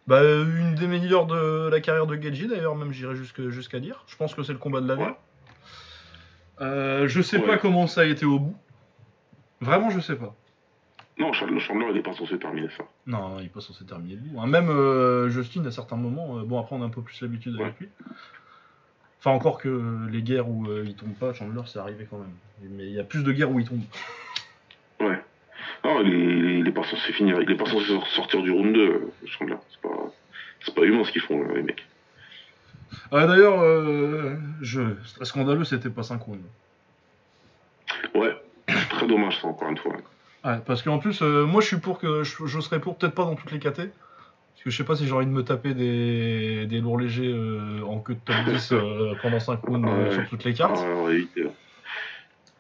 [0.07, 4.03] Bah, une des meilleures de la carrière de Gagey, d'ailleurs, même j'irais jusqu'à dire.
[4.07, 5.03] Je pense que c'est le combat de l'année.
[5.05, 5.15] Ouais.
[6.61, 7.47] Euh, je sais Ouais.
[7.47, 8.57] pas comment ça a été au bout.
[9.61, 10.36] Vraiment, je sais pas.
[11.20, 12.86] Non, Chandler, il est pas censé terminer ça.
[13.05, 14.39] Non, il est pas censé terminer le bout.
[14.39, 14.47] hein.
[14.47, 17.59] Même euh, Justin, à certains moments, euh, bon, après, on a un peu plus l'habitude
[17.59, 17.89] avec lui.
[19.20, 22.32] Enfin, encore que les guerres où euh, il tombe pas, Chandler, c'est arrivé quand même.
[22.72, 23.82] Mais il y a plus de guerres où il tombe.
[25.01, 25.22] Ouais.
[25.84, 27.41] Non, il est, il est pas censé finir.
[27.41, 29.57] Il est pas censé sortir du round 2, euh, Chandler.
[29.72, 30.11] C'est pas,
[30.61, 31.86] c'est pas humain ce qu'ils font, les mecs.
[33.11, 33.61] Ah, d'ailleurs,
[34.61, 34.82] je...
[35.24, 36.41] scandaleux, c'était pas synchrone.
[38.15, 38.36] Ouais.
[38.89, 39.95] Très dommage, ça, encore une fois.
[40.46, 42.24] Ouais, parce qu'en plus, euh, moi je suis pour que.
[42.24, 43.76] Je, je serais pour, peut-être pas dans toutes les KT.
[43.76, 47.32] Parce que je sais pas si j'ai envie de me taper des, des lourds légers
[47.34, 50.84] euh, en queue de top 10 euh, pendant 5 rounds sur toutes les cartes.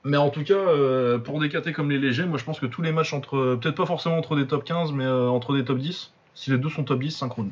[0.05, 2.81] Mais en tout cas, pour des KT comme les légers, moi je pense que tous
[2.81, 3.57] les matchs entre.
[3.61, 6.69] Peut-être pas forcément entre des top 15, mais entre des top 10, si les deux
[6.69, 7.51] sont top 10, synchrone.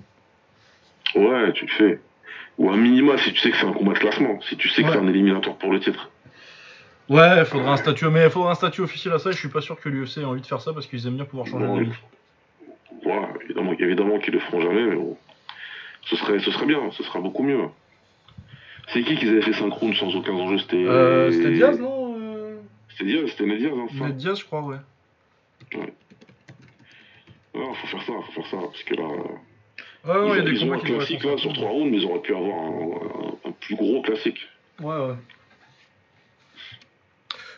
[1.16, 2.00] Ouais, tu le fais.
[2.58, 4.40] Ou un minima si tu sais que c'est un combat de classement.
[4.42, 4.94] Si tu sais que Ouais.
[4.94, 6.10] c'est un éliminatoire pour le titre.
[7.10, 9.62] Ouais, faudra un statut, mais faudra un statut officiel à ça, et je suis pas
[9.62, 11.90] sûr que l'UFC ait envie de faire ça parce qu'ils aiment bien pouvoir changer vie.
[13.06, 15.18] Ouais, évidemment, évidemment qu'ils le feront jamais, mais bon.
[16.06, 17.60] Ce serait, ce serait bien, ce sera beaucoup mieux.
[18.94, 20.84] C'est qui qui avaient fait synchrone sans aucun enjeu C'était.
[20.86, 22.56] Euh, C'était Diaz, non euh...
[22.90, 23.62] C'était Diaz, c'était Ned
[23.94, 24.78] Ned Diaz, je crois, ouais.
[27.56, 29.08] Non, faut faire ça, faut faire ça, parce que là.
[30.06, 31.98] Ouais, ouais, il y a des ils ont un classique là sur trois rounds, mais
[31.98, 34.40] ils auraient pu avoir un, un- un plus gros classique.
[34.80, 35.16] Ouais, ouais.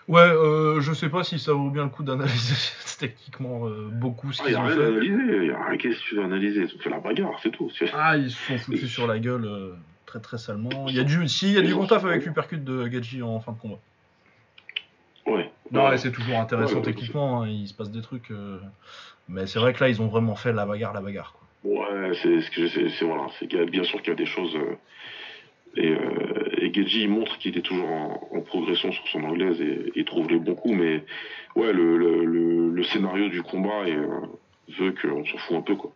[0.09, 2.55] Ouais, euh, je sais pas si ça vaut bien le coup d'analyser
[2.99, 4.73] techniquement euh, beaucoup ce Ah, qu'ils y a ont fait.
[4.85, 6.63] analyser, y a rien qu'est-ce que tu veux analyser.
[6.65, 7.71] Ont fait la bagarre, c'est tout.
[7.93, 9.75] Ah, ils se sont foutus sur la gueule euh,
[10.07, 10.87] très très salement.
[10.87, 13.21] Il y a du, si, il y a du bon taf avec l'uppercut de Gaji
[13.21, 13.77] en fin de combat.
[15.27, 15.51] Ouais.
[15.71, 15.97] Non, Ouais.
[15.97, 18.31] c'est toujours intéressant Ouais, techniquement, hein, il se passe des trucs.
[19.27, 21.33] Mais c'est vrai que là, ils ont vraiment fait la bagarre, la bagarre.
[21.33, 21.71] Quoi.
[21.71, 24.57] Ouais, c'est ce que c'est, c'est voilà, c'est bien sûr qu'il y a des choses.
[25.77, 29.59] et, euh, et Gedji il montre qu'il est toujours en, en progression sur son anglaise
[29.95, 31.03] et trouve les bons coups, mais
[31.55, 34.07] ouais, le, le, le, le scénario du combat est, euh,
[34.79, 35.91] veut qu'on s'en fout un peu quoi.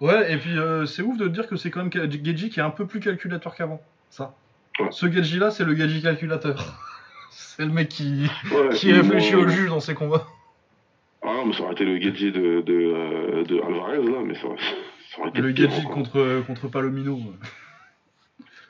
[0.00, 2.62] Ouais, et puis euh, c'est ouf de dire que c'est quand même Geji qui est
[2.62, 3.80] un peu plus calculateur qu'avant.
[4.10, 4.34] Ça.
[4.78, 4.88] Ouais.
[4.90, 6.80] Ce Geji là, c'est le Geji calculateur.
[7.30, 10.26] c'est le mec qui, Ouais, qui et réfléchit au juge dans ses combats.
[11.22, 14.48] Ah non, mais ça aurait été le de, de, euh, de Alvarez là, mais ça,
[15.10, 15.90] ça aurait été Le Geji encore.
[15.92, 17.14] contre, contre Palomino.
[17.14, 17.22] Ouais,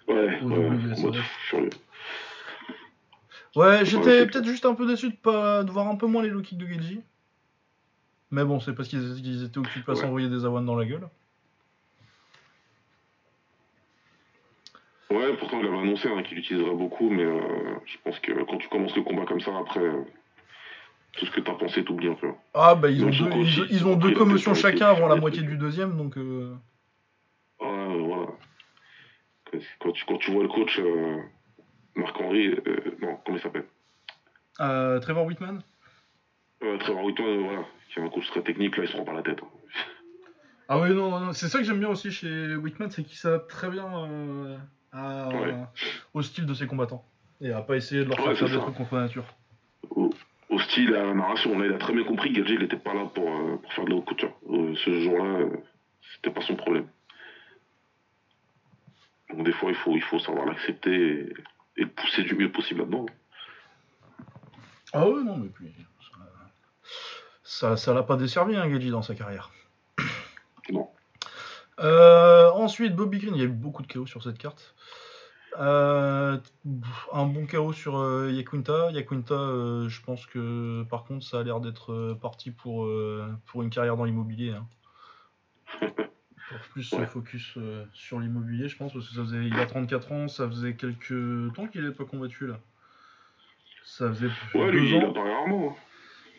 [0.08, 1.70] au ouais.
[3.56, 6.06] Ouais, j'étais Ouais, c'est- peut-être juste un peu déçu de, pas, de voir un peu
[6.06, 7.00] moins les low kicks de Geji.
[8.30, 10.00] Mais bon, c'est parce qu'ils étaient occupés à Ouais.
[10.00, 11.08] s'envoyer des avoines dans la gueule.
[15.10, 17.40] Ouais, pourtant il avait annoncé hein, qu'il l'utiliserait beaucoup, mais euh,
[17.86, 20.02] je pense que quand tu commences le combat comme ça, après, euh,
[21.12, 22.28] tout ce que t'as pensé, t'oublies un peu.
[22.52, 25.42] Ah, bah ils ont, deux, ils, il- ils ont deux commotions chacun avant la moitié
[25.42, 26.18] du deuxième, donc.
[26.18, 26.56] euh, Ouais.
[29.80, 31.16] Quand tu, quand tu vois le coach euh,
[31.94, 33.64] Marc-Henri, euh, non, comment il s'appelle?
[34.60, 35.62] Euh, Trevor Whitman?
[36.62, 39.12] Euh, Trevor Whitman, voilà, qui est un coach très technique, là, il se prend pas
[39.12, 39.38] la tête.
[39.42, 39.48] hein.
[40.68, 43.48] Ah oui, non, non, c'est ça que j'aime bien aussi chez Whitman, c'est qu'il s'adapte
[43.48, 43.86] très bien
[44.90, 45.54] à- Ouais.
[46.12, 47.04] au style de ses combattants.
[47.40, 49.24] Et à pas essayer de leur Ouais, faire des trucs contre la nature.
[49.90, 50.10] Au,
[50.48, 52.94] au style, à la narration, là, il a très bien compris que il était pas
[52.94, 53.26] là pour,
[53.60, 54.32] pour faire de la haute couture.
[54.84, 55.46] Ce jour-là,
[56.16, 56.88] c'était pas son problème.
[59.30, 61.34] Donc des fois, il faut, il faut savoir l'accepter et,
[61.76, 63.06] et le pousser du mieux possible là-dedans.
[64.92, 65.72] Ah ouais, non, mais puis.
[67.42, 69.50] Ça ça l'a pas desservi, hein, Geji, dans sa carrière.
[70.70, 70.90] Non.
[71.78, 74.74] Euh, ensuite, Bobby Green, il y a eu beaucoup de chaos sur cette carte.
[75.58, 76.38] Euh,
[77.12, 78.30] un bon chaos sur euh.
[78.32, 78.90] Yaquinta,
[79.32, 82.88] euh, je pense que par contre, ça a l'air d'être parti pour,
[83.46, 84.52] pour une carrière dans l'immobilier.
[84.52, 84.66] hein.
[86.48, 87.06] pour plus se Ouais.
[87.06, 90.48] focus euh, sur l'immobilier, je pense, parce que ça faisait, il a 34 ans, ça
[90.48, 92.58] faisait quelques temps qu'il n'avait pas combattu là.
[93.84, 95.12] Ça faisait Ouais, deux lui, il ans.
[95.12, 95.70] rarement.
[95.70, 95.74] hein.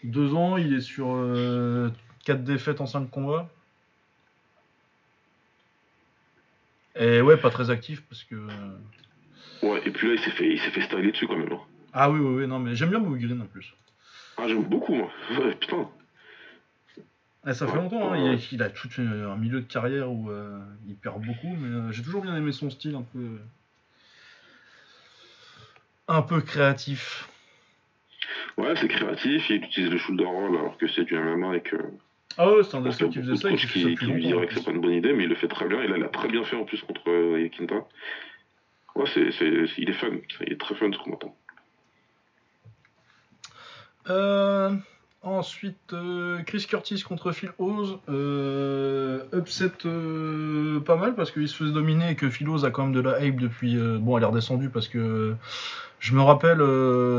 [0.03, 1.07] Deux ans, il est sur
[2.23, 3.49] 4 défaites en 5 combats.
[6.95, 8.35] Et ouais, pas très actif parce que.
[9.61, 11.51] Ouais, et puis là, il s'est fait, il s'est fait styler dessus quand même.
[11.51, 11.59] hein.
[11.93, 13.73] Ah oui, oui, oui, non, mais j'aime bien Bobby Green en plus.
[14.37, 15.09] Ah, j'aime beaucoup, moi.
[15.39, 15.89] Ouais, putain.
[17.47, 20.11] Eh, ça fait longtemps, hein, il, a, il a tout une- un milieu de carrière
[20.11, 23.39] où euh, il perd beaucoup, mais euh, j'ai toujours bien aimé son style un peu.
[26.09, 27.29] un peu créatif.
[28.57, 31.77] Ouais, c'est créatif, il utilise le shoulder roll alors que c'est du MMA et que.
[32.37, 34.47] Ah ouais, c'est un des qui faisait ça et qui fait ça qui, lui diraient
[34.47, 35.81] que c'est pas une bonne idée, mais il le fait très bien.
[35.83, 37.87] Il l'a très bien fait en plus contre euh, Yakinta.
[38.95, 39.29] Ouais, c'est,
[39.77, 40.09] il est fun.
[40.45, 41.35] Il est très fun ce combattant.
[44.09, 44.71] Euh,
[45.23, 47.99] ensuite, euh, Chris Curtis contre Phil Oz.
[48.09, 52.71] Euh, upset euh, pas mal parce qu'il se faisait dominer et que Phil Oz a
[52.71, 53.77] quand même de la hype depuis.
[53.77, 55.35] euh, bon, elle est redescendue parce que.
[55.99, 56.61] Je me rappelle,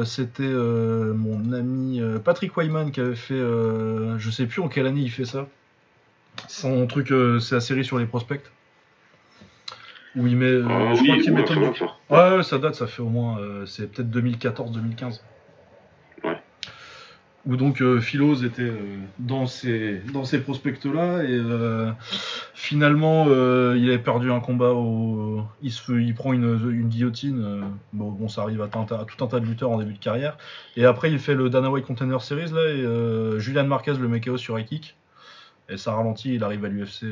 [0.07, 3.35] c'était mon ami Patrick Wyman qui avait fait.
[3.37, 5.49] je sais plus en quelle année il fait ça.
[6.47, 8.41] Son truc, c'est la série sur les prospects.
[10.15, 10.61] Où il met.
[10.61, 11.73] je crois qu'il met ouais.
[12.09, 13.37] Ouais, ouais, ça date, ça fait au moins,
[13.67, 15.23] c'est peut-être 2014-2015.
[17.49, 21.91] Où donc euh, Philos était euh, dans ces, dans ces prospects-là et euh,
[22.53, 23.25] finalement
[23.75, 27.63] il avait perdu un combat au, il se il prend une, guillotine.
[27.95, 28.79] bon, bon, ça arrive à, tout
[29.25, 30.37] un tas- de lutteurs en début de carrière.
[30.77, 34.21] Et après il fait le Dana White Contender Series là et Julian Marquez le met
[34.21, 34.95] KO sur kick
[35.71, 37.05] et ça ralentit, il arrive à l'UFC.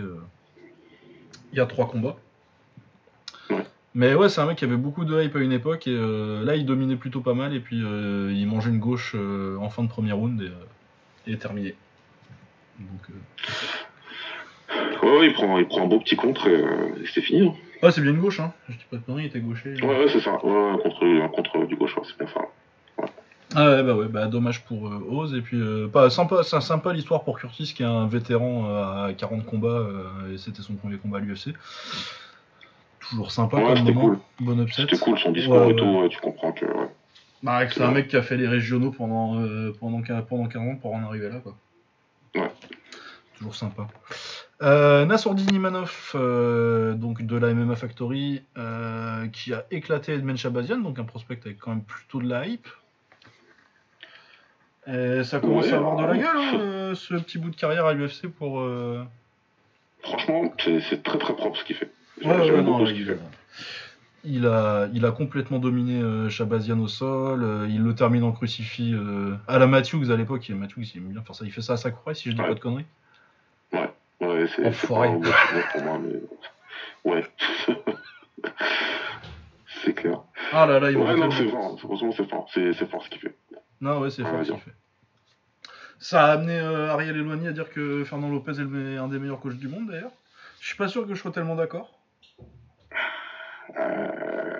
[1.52, 2.16] il y a trois combats.
[3.98, 6.44] Mais ouais, c'est un mec qui avait beaucoup de hype à une époque et euh,
[6.44, 9.70] là il dominait plutôt pas mal et puis euh, il mangeait une gauche euh, en
[9.70, 10.38] fin de premier round
[11.26, 11.74] et, et terminé.
[12.78, 13.08] Donc,
[15.02, 16.60] Ouais, ouais, il prend, il prend un beau petit contre et,
[17.02, 17.48] et c'est fini.
[17.48, 17.54] hein.
[17.82, 18.52] Ouais, c'est bien une gauche, hein.
[18.68, 19.74] Je dis pas de conneries, il était gaucher.
[19.82, 20.44] Ouais, ouais, c'est ça.
[20.44, 22.40] Ouais, un contre, un contre du gauche, c'est bien ça.
[23.54, 25.34] Ah ouais, bah ouais, bah dommage pour euh, Oz.
[25.34, 29.08] Et puis, euh, pas, sympa, c'est sympa l'histoire pour Curtis qui est un vétéran euh,
[29.08, 29.86] à 40 combats
[30.32, 31.54] et c'était son premier combat à l'UFC.
[33.10, 34.00] Toujours sympa Ouais, comme moment.
[34.00, 34.18] cool.
[34.40, 34.82] Bon upset.
[34.82, 36.66] C'était cool son discours Ouais, et tout, ouais, tu comprends que.
[37.42, 40.76] Bah, c'est un mec qui a fait les régionaux pendant, euh, pendant, pendant 40 ans
[40.76, 41.56] pour en arriver là, quoi.
[42.34, 42.50] Ouais.
[43.36, 43.86] Toujours sympa.
[44.62, 50.78] Euh, Nassourdine Imanov, euh, donc de la MMA Factory, euh, qui a éclaté Edmen Shabazian,
[50.78, 52.66] donc un prospect avec quand même plutôt de la hype.
[54.86, 57.56] Et ça commence Ouais, à avoir de la gueule, hein, euh, ce petit bout de
[57.56, 58.64] carrière à l'UFC pour.
[60.02, 61.90] Franchement, c'est c'est très très propre ce qu'il fait.
[62.24, 62.84] Ouais, ouais, non,
[64.24, 67.42] il, a, il a complètement dominé euh, Shabazian au sol.
[67.44, 70.48] euh, il le termine en crucifix euh, à la Matthews à l'époque.
[70.50, 71.44] Et Matthews, il aime bien faire ça.
[71.44, 72.48] Il fait ça à Sakurai, si je dis Ouais.
[72.48, 72.86] pas de conneries.
[73.72, 76.20] Ouais, c'est c'est pas un pour moi, mais.
[77.04, 77.24] Ouais.
[79.84, 80.22] c'est clair.
[80.52, 81.78] Ah là là, il Ouais, non, c'est fort.
[81.78, 82.48] Franchement, c'est fort.
[82.52, 83.36] C'est c'est fort ce qu'il fait.
[83.80, 84.74] Non, ouais, c'est Ouais, fort ce qu'il fait.
[85.98, 89.18] Ça a amené euh, Ariel Eloigny à dire que Fernand Lopez est le- un des
[89.18, 90.10] meilleurs coachs du monde, d'ailleurs.
[90.60, 91.95] Je suis pas sûr que je sois tellement d'accord.
[93.76, 94.56] Euh...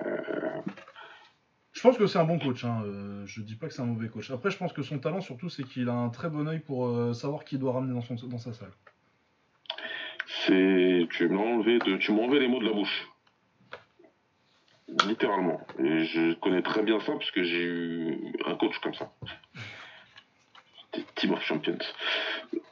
[1.77, 2.65] Je pense que c'est un bon coach.
[2.65, 2.83] Hein.
[2.87, 4.31] euh, je dis pas que c'est un mauvais coach.
[4.31, 6.87] Après, je pense que son talent, surtout, c'est qu'il a un très bon œil pour
[6.87, 8.73] euh, savoir qui doit ramener dans, sa salle.
[10.47, 11.07] C'est.
[11.11, 11.45] Tu m'as
[12.39, 13.09] les mots de la bouche.
[15.07, 15.61] Littéralement.
[15.79, 19.13] Et je connais très bien ça parce que j'ai eu un coach comme ça.
[21.15, 21.79] Team of Champions.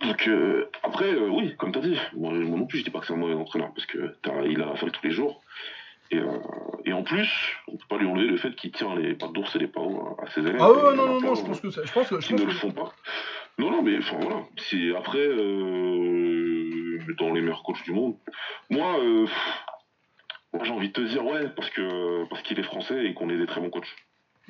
[0.01, 0.31] Donc,
[0.83, 3.17] après, oui, comme tu as dit, moi, non plus, je dis pas que c'est un
[3.17, 4.17] mauvais entraîneur parce que
[4.49, 5.43] il a la salle tous les jours.
[6.15, 6.39] Et, euh,
[6.85, 7.29] et en plus,
[7.69, 10.17] on peut pas lui enlever le fait qu'il tient les pattes d'ours et les pao
[10.23, 10.57] à ses élèves.
[10.61, 12.41] Ah ouais, non, non, non, je pense que c'est- je pense que je qui pense
[12.43, 12.93] ne le font pas.
[13.59, 14.43] Non, non, mais enfin voilà.
[14.99, 18.17] Après, euh, dans les meilleurs coachs du monde,
[18.71, 19.27] moi, euh,
[20.53, 23.29] moi j'ai envie de te dire ouais, parce que parce qu'il est français et qu'on
[23.31, 23.95] est des très bons coachs.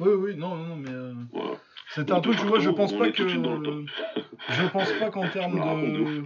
[0.01, 1.53] Oui, oui, non, non, non, mais euh, Voilà.
[1.91, 3.23] c'était un truc, tu vois, je pense pas que.
[4.51, 5.55] Je pense pas qu'en termes
[5.95, 6.25] de de.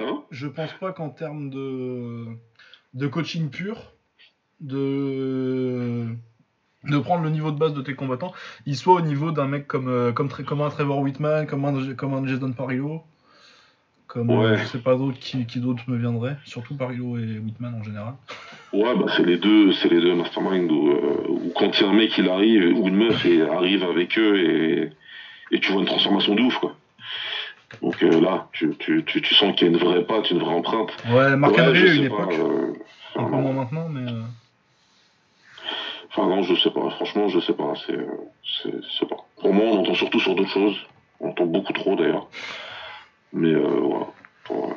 [0.00, 0.22] Hein?
[0.30, 2.26] Je pense pas qu'en termes de,
[2.94, 3.93] de coaching pur,
[4.60, 6.06] de,
[6.84, 8.32] de prendre le niveau de base de tes combattants,
[8.66, 10.28] il soit au niveau d'un mec comme, euh, comme,
[10.60, 13.02] un Trevor Whitman, comme un, comme un Jason Parillo,
[14.06, 14.58] comme euh, Ouais.
[14.58, 18.14] je sais pas d'autres qui, qui d'autres me viendraient, surtout Parillo et Whitman en général.
[18.72, 21.86] Ouais, bah c'est les deux, c'est les deux mastermind où, euh, où quand il y
[21.86, 24.90] a un mec il arrive ou une meuf et arrive avec eux et,
[25.50, 26.76] et tu vois une transformation de ouf quoi.
[27.82, 30.38] Donc euh, là, tu, tu, tu, tu sens qu'il y a une vraie patte, une
[30.38, 30.90] vraie empreinte.
[31.10, 32.72] Ouais, Marc Ouais, à une sais époque, pas, euh,
[33.16, 34.10] un peu moins maintenant, mais.
[36.16, 36.88] Enfin non, je sais pas.
[36.90, 37.72] Franchement, je sais pas.
[37.86, 38.06] C'est, euh,
[38.62, 39.16] c'est, c'est pas.
[39.40, 40.76] Pour moi, on entend surtout sur d'autres choses.
[41.18, 42.28] On entend beaucoup trop d'ailleurs.
[43.32, 44.06] Mais euh, voilà.
[44.44, 44.74] Pour, euh,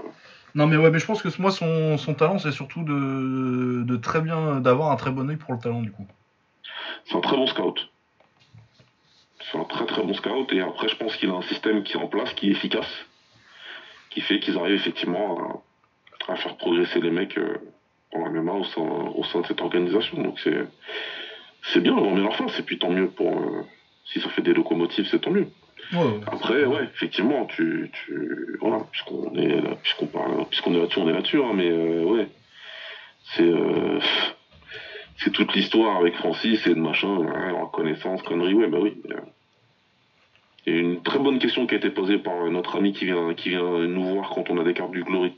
[0.56, 3.98] Non mais ouais mais je pense que moi son, son talent c'est surtout de, de
[3.98, 6.08] très bien d'avoir un très bon œil pour le talent du coup.
[7.06, 7.90] c'est un très bon scout.
[9.52, 10.52] C'est un très très bon scout.
[10.54, 13.06] Et après, je pense qu'il a un système qui est en place, qui est efficace,
[14.10, 15.62] qui fait qu'ils arrivent effectivement
[16.28, 17.58] à, à faire progresser les mecs euh,
[18.14, 20.22] en MMA au sein, au sein de cette organisation.
[20.22, 20.66] Donc c'est,
[21.74, 22.60] c'est bien, on met leur face.
[22.60, 23.32] Et puis tant mieux pour.
[23.40, 23.64] euh,
[24.06, 25.48] si ça fait des locomotives, c'est tant mieux.
[25.94, 26.20] Ouais.
[26.28, 31.10] Après, ouais, effectivement, tu, tu voilà, puisqu'on est là, puisqu'on parle, puisqu'on est là-dessus, on
[31.10, 32.28] est là-dessus, hein, mais euh, ouais,
[33.36, 34.00] c'est, euh,
[35.18, 37.08] c'est toute l'histoire avec Francis et de machin,
[37.62, 39.02] reconnaissance, connerie, ouais, bah oui.
[40.66, 43.06] Il y a une très bonne question qui a été posée par notre ami qui
[43.06, 45.34] vient, qui vient nous voir quand on a des cartes du Glory,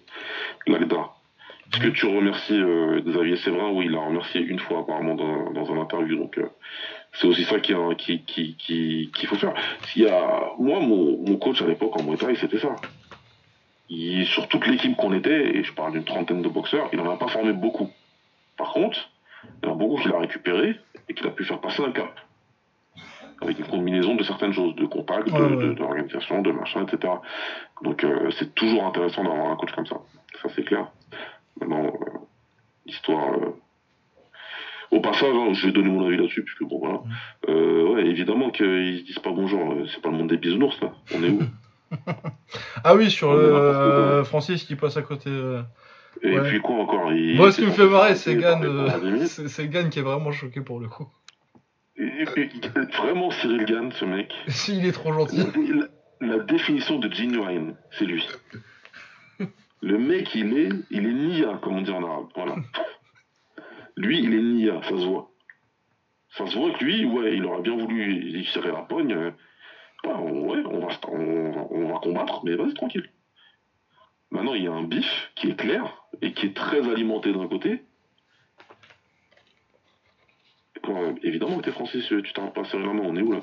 [0.66, 1.10] Lagda.
[1.72, 5.52] Est-ce que tu remercies euh, Xavier Séverin Oui, il l'a remercié une fois apparemment dans,
[5.52, 6.48] dans un interview, donc euh,
[7.14, 9.54] c'est aussi ça qu'il a- qui, qui, qui, faut faire.
[9.88, 12.76] S'il y a, moi, mon, mon coach à l'époque en Thai, c'était ça.
[13.90, 17.12] Il, sur toute l'équipe qu'on était, et je parle d'une trentaine de boxeurs, il n'en
[17.12, 17.90] a pas formé beaucoup.
[18.58, 19.10] Par contre,
[19.64, 20.76] il y en a beaucoup qu'il a récupéré
[21.08, 22.14] et qu'il a pu faire passer un cap.
[23.42, 25.68] Avec une combinaison de certaines choses, de contact, de- Ouais, ouais.
[25.68, 27.14] de- d'organisation, de, machin, etc.
[27.84, 29.98] Donc euh, c'est toujours intéressant d'avoir un coach comme ça.
[30.42, 30.88] Ça c'est clair.
[31.60, 32.18] Maintenant, euh,
[32.86, 33.34] l'histoire.
[33.34, 33.56] euh,
[34.92, 37.02] Au passage, hein, je vais donner mon avis là-dessus, puisque bon voilà.
[37.48, 40.80] Euh, ouais, évidemment qu'ils se disent pas bonjour, euh, c'est pas le monde des bisounours
[40.82, 40.92] là.
[41.16, 41.42] On est où?
[42.84, 45.30] Ah oui sur le euh, Francis qui passe à côté.
[45.30, 45.62] euh.
[46.24, 46.50] Et Ouais.
[46.50, 49.06] puis quoi encore il- Moi ce qui me fait marrer c'est Gann, pendant euh, 10
[49.06, 49.28] minutes.
[49.28, 51.08] c'est c'est Gann qui est vraiment choqué pour le coup.
[51.98, 52.50] Et- et-
[52.98, 54.34] Vraiment Cyril Gann, ce mec.
[54.48, 55.44] S'il est trop gentil.
[56.22, 58.28] La, la définition de genuine, c'est lui.
[59.82, 62.28] Le mec, il est, il est nia, comme on dit en arabe.
[62.36, 62.56] Voilà.
[63.96, 65.30] Lui, il est nia, ça se voit.
[66.32, 69.14] Ça se voit que lui, ouais, il aurait bien voulu y serrer la pogne.
[69.14, 69.32] euh,
[70.04, 73.10] bah, ouais, on va, combattre, mais vas-y, tranquille.
[74.32, 77.48] Maintenant, il y a un bif qui est clair et qui est très alimenté d'un
[77.48, 77.82] côté.
[81.22, 83.42] Évidemment que t'es Francis, tu t'arrêtes pas à serrer la main, on est où là?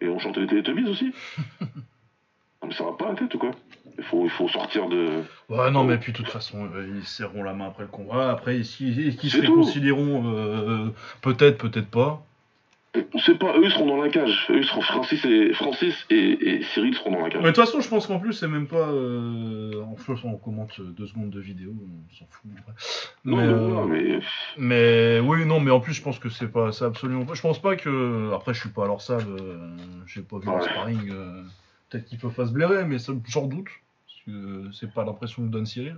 [0.00, 1.12] Et on chante les Teletubbies aussi?
[2.64, 3.50] Non, mais ça va pas la tête ou quoi?
[3.98, 5.22] Il faut, il faut sortir de.
[5.50, 8.30] Ouais non mais puis de toute façon euh, ils serreront la main après le combat.
[8.30, 10.88] Après est-ce qu'ils se réconcilieront euh,
[11.20, 12.24] Peut-être peut-être pas.
[13.12, 14.46] On sait pas, eux ils seront dans la cage.
[14.50, 17.42] Eux ils seront Francis et Francis et, et Cyril seront dans la cage.
[17.42, 18.88] Mais de toute façon, je pense qu'en plus, c'est même pas.
[18.88, 19.82] Euh...
[19.82, 22.50] En plus, on commente deux secondes de vidéo, on s'en fout.
[23.24, 24.20] non, mais, mais, euh, voilà, mais
[24.58, 27.26] mais oui, non, mais en plus, je pense que c'est pas, c'est absolument.
[27.32, 28.32] Je pense pas que.
[28.32, 29.76] Après, je suis pas à leur salle, euh,
[30.06, 31.10] j'ai pas vu le sparring.
[31.10, 31.42] euh,
[31.94, 33.68] Peut-être qu'ils peuvent pas se blairer, mais ça, j'en doute.
[34.06, 35.96] Parce que c'est pas l'impression que donne Cyril.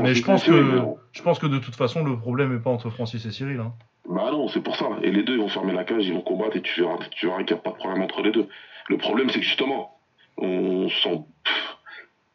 [0.00, 0.80] mais je pense que-.
[1.12, 3.60] Je pense que de toute façon, le problème est pas entre Francis et Cyril.
[3.60, 3.74] Hein.
[4.08, 4.86] Bah non, c'est pour ça.
[5.02, 7.26] Et les deux ils vont fermer la cage, ils vont combattre et tu verras, tu
[7.26, 8.48] verras qu'il n'y a pas de problème entre les deux.
[8.88, 9.98] Le problème c'est que justement,
[10.38, 11.24] on sent.
[11.44, 11.76] Pff,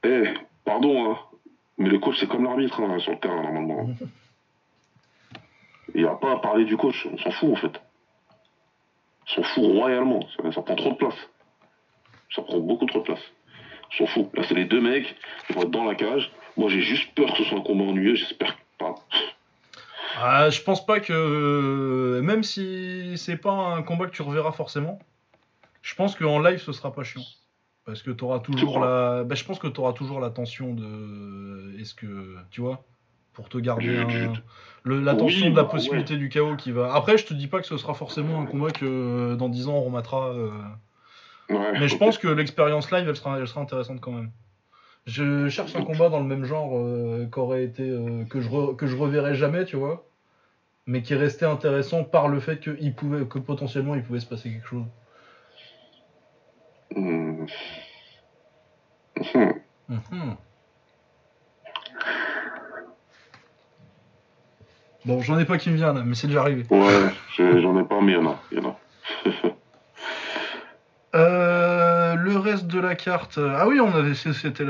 [0.06, 0.34] Eh,
[0.64, 1.18] pardon, hein,
[1.80, 3.90] mais le coach c'est comme l'arbitre hein, sur le terrain normalement.
[5.96, 7.82] Il n'y a pas à parler du coach, on s'en fout en fait.
[9.24, 11.16] On s'en fout royalement, ça, ça prend trop de place.
[12.36, 13.20] Ça prend beaucoup trop de place.
[14.00, 14.30] On s'en fout.
[14.36, 15.16] Là c'est les deux mecs,
[15.50, 16.32] ils vont être dans la cage.
[16.58, 18.96] Moi j'ai juste peur que ce soit un combat ennuyeux, j'espère pas.
[20.20, 22.20] Ah, je pense pas que.
[22.24, 25.00] Même si c'est pas un combat que tu reverras forcément,
[25.82, 27.22] je pense qu'en live ce sera pas chiant.
[27.86, 29.24] Parce que tu auras toujours la.
[29.24, 31.80] Bah, je pense que tu auras toujours la tension de.
[31.80, 32.36] Est-ce que.
[32.52, 32.84] Tu vois
[33.34, 34.34] Pour te garder un.
[34.84, 36.94] le- la Oui, tension de la bah, possibilité du chaos qui va.
[36.94, 39.76] Après, je te dis pas que ce sera forcément un combat que dans 10 ans
[39.76, 40.30] on remettra.
[40.34, 40.50] euh,
[41.50, 44.32] Ouais, Mais je pense que l'expérience live elle sera, elle sera intéressante quand même.
[45.06, 47.84] Je cherche un combat dans le même genre euh, qu'aurait été.
[47.90, 50.04] euh, que, je re- que je reverrai jamais, tu vois
[50.90, 54.26] mais qui restait intéressant par le fait que, il pouvait, que potentiellement il pouvait se
[54.26, 54.86] passer quelque chose.
[56.96, 57.46] Hmm.
[59.90, 60.38] Mhm.
[65.06, 66.66] Bon, j'en ai pas qui me vient là, mais c'est déjà arrivé.
[66.70, 68.40] Ouais, j'en ai pas, mais il y en a.
[68.52, 68.78] il y en a.
[71.18, 73.38] Euh, le reste de la carte.
[73.38, 74.64] euh, Ah oui, on avait, c'était,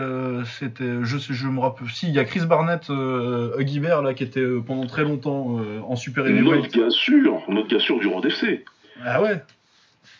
[0.45, 1.89] c'était, je sais, je me rappelle.
[1.89, 5.59] Si, il y a Chris Barnett, euh, Bear, là, qui était euh, pendant très longtemps
[5.59, 6.73] euh, en super Notre heavyweight.
[6.77, 8.63] gars sûr, notre gars sûr du Road FC.
[9.03, 9.43] Ah ouais.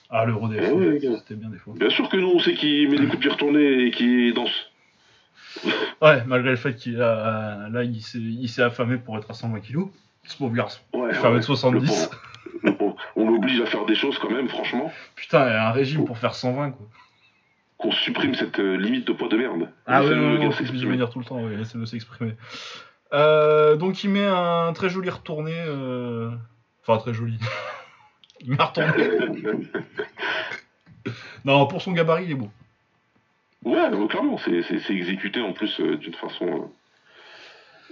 [0.09, 1.17] Ah le Ah ouais, les gars.
[1.17, 1.73] c'était bien des fois.
[1.77, 4.33] Bien sûr que nous, on sait qui met des coups de pied retournés et qui
[4.33, 4.71] danse.
[6.01, 9.33] Ouais, malgré le fait qu'il a, là, il s'est, il s'est affamé pour être à
[9.33, 9.87] 120 kilos.
[10.23, 10.79] Ce pauvre garçon.
[10.93, 11.71] Ouais, Il fait ouais, 1m70.
[11.71, 12.09] le pauvre.
[12.63, 12.97] Le pauvre.
[13.17, 14.93] On l'oblige à faire des choses quand même, franchement.
[15.15, 16.85] Putain, il y a un régime pour faire 120 quoi.
[17.79, 19.69] Qu'on supprime cette euh, limite de poids de merde.
[19.87, 20.91] Ah ouais, faut plus s'exprimer.
[20.93, 22.33] venir tout le temps, ouais, laissez-le s'exprimer.
[23.13, 26.29] Euh, donc il met un très joli retourné, euh...
[26.81, 27.39] enfin très joli.
[28.41, 29.67] il met un retourné.
[31.45, 32.49] non, pour son gabarit, il est beau.
[33.63, 36.69] Ouais, clairement, c'est exécuté en plus d'une façon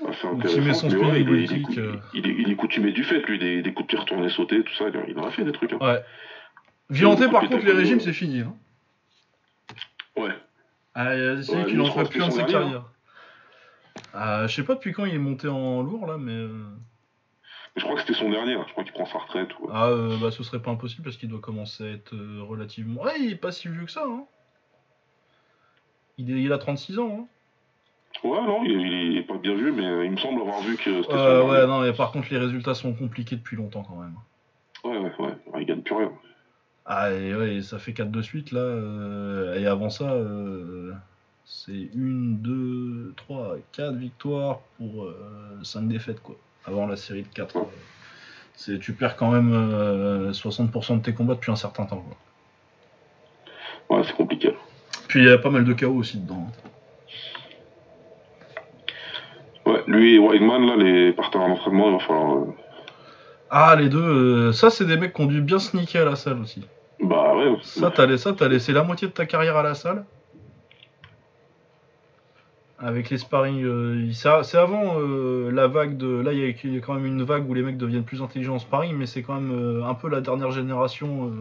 [0.03, 1.95] euh, Donc, il met son ouais, est, il, est, euh.
[2.13, 4.63] il, est, il est coutumé du fait, lui, des, des coups de pied retournés, sautés,
[4.63, 4.85] tout ça.
[4.89, 5.73] Il, il en a fait des trucs.
[5.73, 5.77] hein.
[5.81, 6.03] Ouais.
[6.89, 8.41] Violenté, par contre, les régimes, c'est fini.
[8.41, 8.55] Hein.
[10.17, 10.35] Ouais.
[10.93, 12.43] Ah, euh, c'est Ouais, qu'il lui, en je crois ferait que plus un de sa
[12.43, 12.83] carrière.
[14.13, 16.31] Ah, je sais pas depuis quand il est monté en lourd là, mais.
[16.33, 16.63] euh,
[17.75, 18.53] Je crois que c'était son dernier.
[18.53, 18.63] hein.
[18.67, 19.49] Je crois qu'il prend sa retraite.
[19.59, 19.69] Ou...
[19.71, 23.01] Ah, euh, bah ce serait pas impossible parce qu'il doit commencer à être euh, relativement.
[23.03, 24.03] Ouais, il est pas si vieux que ça.
[24.07, 24.25] Hein.
[26.17, 27.19] Il, est- il a 36 ans.
[27.21, 27.27] Hein.
[28.25, 28.71] Ouais, non, il,
[29.11, 31.67] il est pas bien vieux, mais euh, il me semble avoir vu que Euh, ouais,
[31.67, 34.15] non, mais par contre, les résultats sont compliqués depuis longtemps quand même.
[34.83, 35.61] Ouais, ouais, ouais.
[35.61, 36.11] Il gagne plus rien.
[36.87, 38.61] Ah, et ouais, ça fait 4 de suite là.
[38.61, 40.91] euh, et avant ça, euh,
[41.45, 45.07] c'est 1, 2, 3, 4 victoires pour
[45.63, 46.35] 5 défaites quoi.
[46.65, 47.55] Avant la série de 4.
[48.55, 52.03] c'est, tu perds quand même euh, 60% de tes combats depuis un certain temps.
[53.87, 53.97] Quoi.
[53.97, 54.51] Ouais, c'est compliqué.
[55.07, 56.47] Puis il y a pas mal de KO aussi dedans.
[56.47, 56.69] hein.
[59.65, 62.37] Ouais, lui et Weidman, là, les partenaires d'entraînement, il va falloir.
[62.37, 62.45] euh,
[63.49, 66.15] Ah, les deux, euh, ça c'est des mecs qui ont dû bien sneaker à la
[66.15, 66.65] salle aussi.
[67.01, 67.55] Bah ouais.
[67.61, 70.05] Ça, t'as laissé, t'as laissé la moitié de ta carrière à la salle.
[72.77, 76.19] Avec les sparring, euh, c'est avant euh, la vague de.
[76.21, 78.03] Là, il y, a- il y a quand même une vague où les mecs deviennent
[78.03, 81.31] plus intelligents en sparring, mais c'est quand même euh, un peu la dernière génération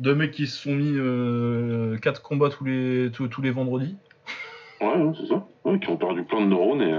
[0.00, 3.96] de mecs qui se sont mis 4 combats tous les, tous, tous les vendredis.
[4.80, 5.46] Ouais, ouais, c'est ça.
[5.64, 6.92] Ouais, qui ont perdu plein de neurones et,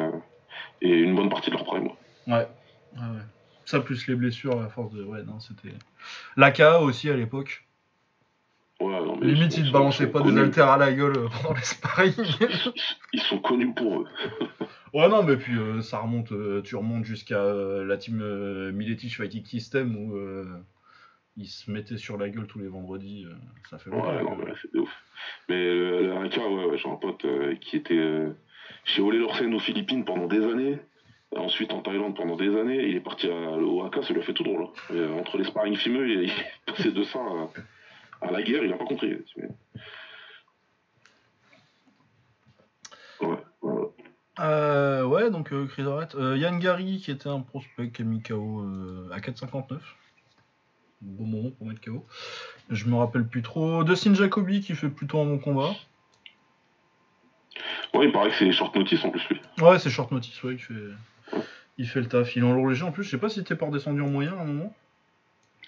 [0.81, 1.87] et une bonne partie de leur prime.
[1.87, 1.93] Ouais.
[2.27, 2.47] ouais,
[2.99, 3.21] ouais.
[3.65, 5.03] Ça, plus les blessures à force de.
[5.03, 5.73] Ouais, non, c'était.
[6.37, 7.63] La KA aussi à l'époque.
[8.79, 11.55] Ouais, non, mais Limite, ils sont- balançaient pas des haltères à la gueule euh, pendant
[11.55, 12.13] les sparring.
[13.13, 14.05] Ils sont connus pour eux.
[14.93, 18.23] Ouais, non, mais puis euh, ça remonte, euh, tu remontes jusqu'à euh, la team
[18.71, 20.17] Miletich Fighting System où
[21.35, 23.25] ils se mettaient sur la gueule tous les vendredis.
[23.69, 24.07] ça fait longtemps.
[24.15, 24.89] Ouais, non, que- mais là, c'est de ouf.
[25.49, 27.25] Mais cas, ouais, ouais, j'ai un pote
[27.59, 28.23] qui était
[28.83, 30.77] chez Ole Lorsen aux Philippines pendant des années.
[31.35, 32.87] Ensuite en Thaïlande pendant des années.
[32.87, 33.33] Il est parti à,
[33.85, 34.63] AK, ça lui a fait tout drôle.
[34.63, 34.71] hein.
[34.91, 36.33] Euh, entre les sparring fimeux, il, est
[36.65, 37.19] passé de ça
[38.21, 39.17] à, la guerre, il a pas compris.
[43.21, 43.37] Ouais.
[44.39, 46.13] Euh, ouais, donc euh, Chris Barrett.
[46.15, 48.63] Euh, Yann Gary qui était un prospect qui a mis KO
[49.11, 49.79] à 4,59.
[51.01, 52.05] Bon moment pour mettre KO.
[52.69, 53.83] Je me rappelle plus trop.
[53.83, 55.73] Dustin Jacoby qui fait plutôt un bon combat.
[57.93, 59.39] Ouais, il paraît que c'est short notice en plus, lui.
[59.61, 60.73] Ouais, c'est short notice, ouais, il fait,
[61.77, 62.35] il fait le taf.
[62.35, 63.03] Il est en lourd léger en plus.
[63.03, 64.73] Je sais pas si t'es pas redescendu en moyen à un moment.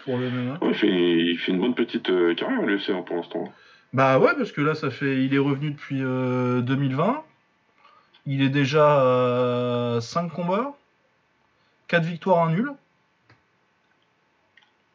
[0.04, 0.54] Pour le MMA.
[0.62, 3.52] Ouais, il, fait, il fait une bonne petite euh, carrière l'UFC hein, pour l'instant.
[3.94, 7.24] Bah ouais, parce que là, ça fait, il est revenu depuis euh, 2020.
[8.28, 10.78] Il est déjà à 5 combats,
[11.88, 12.72] 4 victoires, 1 nul,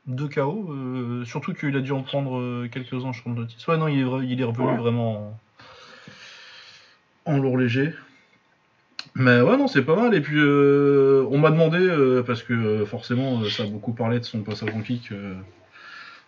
[0.06, 0.66] 2 KO.
[0.70, 3.66] euh, surtout qu'il a dû en prendre euh, quelques-uns sur le notice.
[3.66, 4.76] Ouais, non, il est, il est revenu Ouais.
[4.76, 5.38] vraiment
[7.24, 7.92] en, lourd léger.
[9.14, 10.14] Mais ouais, non, c'est pas mal.
[10.14, 14.18] Et puis, euh, on m'a demandé, euh, parce que euh, forcément, ça a beaucoup parlé
[14.18, 15.10] de son passage en kick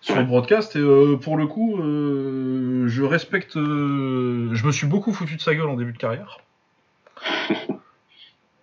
[0.00, 0.76] sur le broadcast.
[0.76, 0.82] Et
[1.20, 3.54] pour le coup, je respecte.
[3.54, 6.38] je me suis beaucoup foutu de sa gueule en début de carrière.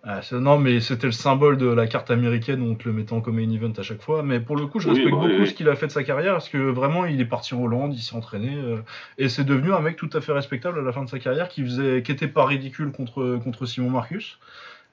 [0.06, 3.14] Ah, non, mais c'était le symbole de la carte américaine où on te le mettait
[3.14, 4.22] en comme main event à chaque fois.
[4.22, 5.46] Mais pour le coup, je Oui, respecte bah, beaucoup oui.
[5.46, 7.94] ce qu'il a fait de sa carrière parce que vraiment, il est parti en Hollande,
[7.94, 8.76] il s'est entraîné euh,
[9.16, 11.48] et c'est devenu un mec tout à fait respectable à la fin de sa carrière
[11.48, 14.38] qui faisait, qui était pas ridicule contre contre Simon Marcus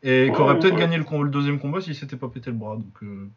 [0.03, 0.79] et qui Ouais, aurait peut-être ouais.
[0.79, 2.75] gagné le, deuxième combat s'il s'était pas pété le bras.
[2.75, 3.27] Donc euh,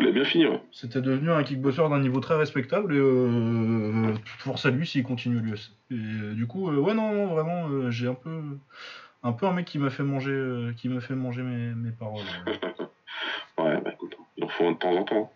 [0.00, 0.60] il a bien fini, ouais.
[0.72, 5.40] c'était devenu un kickboxer d'un niveau très respectable et euh, force à lui s'il continue
[5.40, 5.70] l'UFC.
[5.90, 8.30] Et euh, du coup, euh, ouais, non, non, vraiment, j'ai un peu,
[9.22, 11.90] un peu un mec qui m'a fait manger, euh, qui m'a fait manger mes, mes
[11.92, 12.24] paroles.
[12.46, 15.32] Ouais, bah écoute, il en faut un de temps en temps.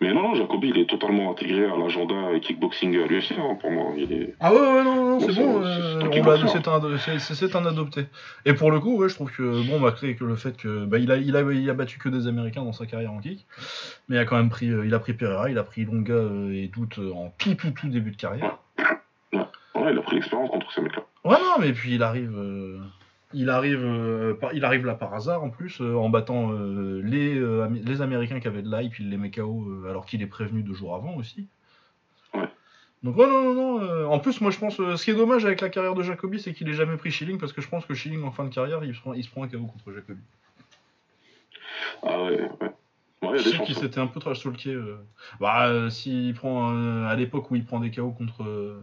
[0.00, 3.72] Mais non, non, Jacobi, il est totalement intégré à l'agenda kickboxing à l'UFC, hein, pour
[3.72, 3.92] moi.
[3.96, 4.34] Il est...
[4.38, 8.06] Ah ouais, ouais, non, non, c'est bon, c'est- euh, c'est un adopté.
[8.44, 10.98] Et pour le coup, ouais, je trouve que, bon, malgré que le fait que, bah,
[10.98, 13.44] il a, il a, il a battu que des Américains dans sa carrière en kick,
[14.08, 16.14] mais il a quand même pris, euh, il a pris Pereira, il a pris Longa
[16.52, 18.58] et Doute en tout, tout, tout début de carrière.
[19.32, 21.02] Ouais, il a pris l'expérience contre ces mecs-là.
[21.24, 22.36] Ouais, non, mais puis il arrive.
[22.36, 22.78] euh,
[23.34, 27.02] Il arrive, euh, par- il arrive là par hasard en plus, euh, en battant euh,
[27.04, 27.38] les,
[27.82, 30.72] les Américains qui avaient de l'hype, il les met KO alors qu'il est prévenu deux
[30.72, 31.46] jours avant aussi.
[32.34, 32.48] Ouais.
[33.02, 34.10] Donc ouais, non, non, non.
[34.10, 36.54] en plus, moi je pense, ce qui est dommage avec la carrière de Jacobi, c'est
[36.54, 38.82] qu'il ait jamais pris Schilling parce que je pense que Schilling en fin de carrière,
[38.82, 40.22] il se prend, il se prend un KO contre Jacobi.
[42.02, 42.72] Ah ouais, ouais.
[43.20, 44.76] Ouais, Je sais qu'il s'était un peu trash talké.
[45.40, 48.78] Bah, s'il prend à l'époque où il prend des KO contre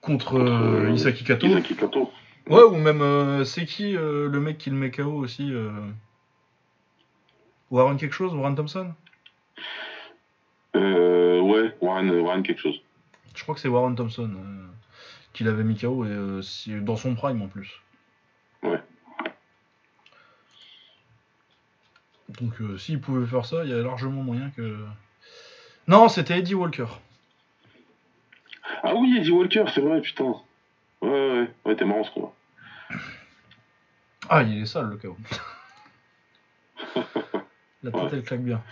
[0.00, 1.46] contre, Contre, euh, euh, Isaki Kato.
[1.46, 2.10] Isaki Kato.
[2.48, 5.70] Ouais, ou même euh, c'est qui euh, le mec qui le met KO aussi euh...
[7.70, 8.92] Warren quelque chose, Warren Thompson?
[10.74, 12.80] Euh, ouais, Warren, Warren quelque chose.
[13.34, 14.66] Je crois que c'est Warren Thompson euh,
[15.32, 16.42] qui l'avait mis KO et euh,
[16.80, 17.80] dans son prime en plus.
[18.62, 18.80] Ouais.
[22.40, 24.76] Donc euh, s'il pouvait faire ça, il y a largement moyen que.
[25.86, 26.86] Non, c'était Eddie Walker.
[28.82, 30.34] Ah oui, Eddie Walker, c'est vrai, putain.
[31.02, 32.32] Ouais, ouais, ouais, t'es marrant ce combat.
[34.28, 35.16] Ah, il est sale le KO.
[37.82, 38.08] La tête Ouais.
[38.12, 38.62] elle claque bien.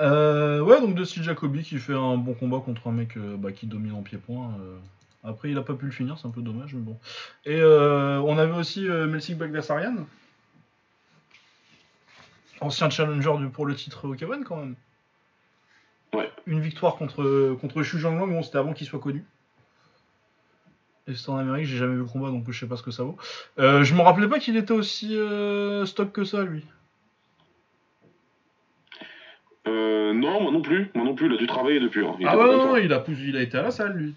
[0.00, 3.36] Euh, ouais, donc de Steve Jacobi qui fait un bon combat contre un mec euh,
[3.36, 4.52] bah, qui domine en pied-point.
[4.60, 4.78] euh.
[5.22, 6.98] Après, il a pas pu le finir, c'est un peu dommage, mais bon.
[7.44, 9.94] Et euh, on avait aussi Melsik Bagdasarian,
[12.60, 14.74] ancien challenger du- pour le titre au K1 quand même.
[16.46, 19.24] Une victoire contre, contre Xu Jianglang, bon, c'était avant qu'il soit connu.
[21.06, 22.90] Et c'était en Amérique, j'ai jamais vu le combat, donc je sais pas ce que
[22.90, 23.16] ça vaut.
[23.58, 26.64] Euh, je me rappelais pas qu'il était aussi euh, stock que ça, lui.
[29.66, 32.04] Euh, non, moi non plus, moi non plus, il a dû travailler depuis.
[32.04, 32.14] Hein.
[32.20, 34.14] Il Ah ouais, non, il a, poussé- il a été à la salle, lui.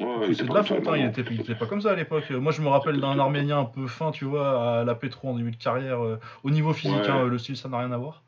[0.00, 2.28] Ouais, C'est de la fonte, hein, il était, il était pas comme ça à l'époque.
[2.30, 5.34] Moi, je me rappelle d'un Arménien un peu fin, tu vois, à la Pétro en
[5.36, 6.00] début de carrière.
[6.42, 7.08] au niveau physique, Ouais.
[7.10, 8.22] hein, le style, ça n'a rien à voir.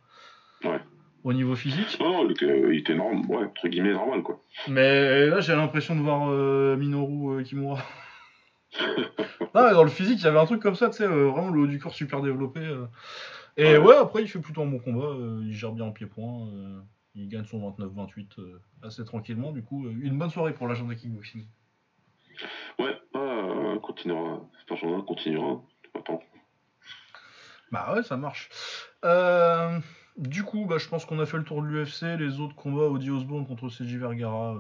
[0.65, 0.79] Ouais.
[1.25, 1.99] Au niveau physique?
[2.01, 4.43] Non, non, il était, normal, ouais, entre guillemets normal, quoi.
[4.69, 7.83] Mais là, j'ai l'impression de voir euh, Minoru euh, Kimura.
[9.55, 11.29] non, mais dans le physique, il y avait un truc comme ça, tu sais, euh,
[11.31, 12.61] vraiment le haut du corps super développé.
[12.61, 12.85] euh.
[13.57, 13.79] Et Ouais.
[13.79, 13.97] ouais.
[13.97, 15.07] après, il fait plutôt un bon combat.
[15.07, 16.49] euh, il gère bien en pied-point.
[16.49, 16.81] euh,
[17.15, 19.53] il gagne son 29-28 euh, assez tranquillement.
[19.53, 21.47] Du coup, euh, une bonne soirée pour l'agenda kickboxing.
[22.81, 24.41] Ouais, ah, continuera.
[25.07, 25.63] Continuera.
[25.95, 26.21] Attends.
[27.71, 28.51] Bah ouais, ça marche.
[29.05, 29.79] Euh,
[30.17, 32.17] du coup, bah, je pense qu'on a fait le tour de l'UFC.
[32.19, 34.59] Les autres combats, Audi Osbourne contre CJ Vergara, euh,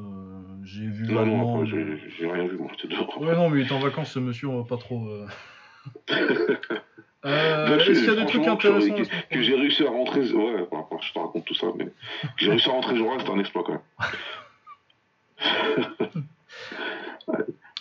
[0.64, 3.20] j'ai vu Non, non, mais- j'ai j'ai rien vu, moi, j'étais dehors.
[3.20, 5.06] Ouais, non, mais il est en vacances, ce monsieur, on va pas trop.
[5.08, 5.26] euh.
[7.26, 10.30] Euh, Est-ce je- qu'il y a des trucs intéressants que, que j'ai réussi à rentrer.
[10.30, 11.90] Ouais, enfin, je te raconte tout ça, mais que
[12.36, 13.80] j'ai réussi à rentrer jour c'est un exploit quand même.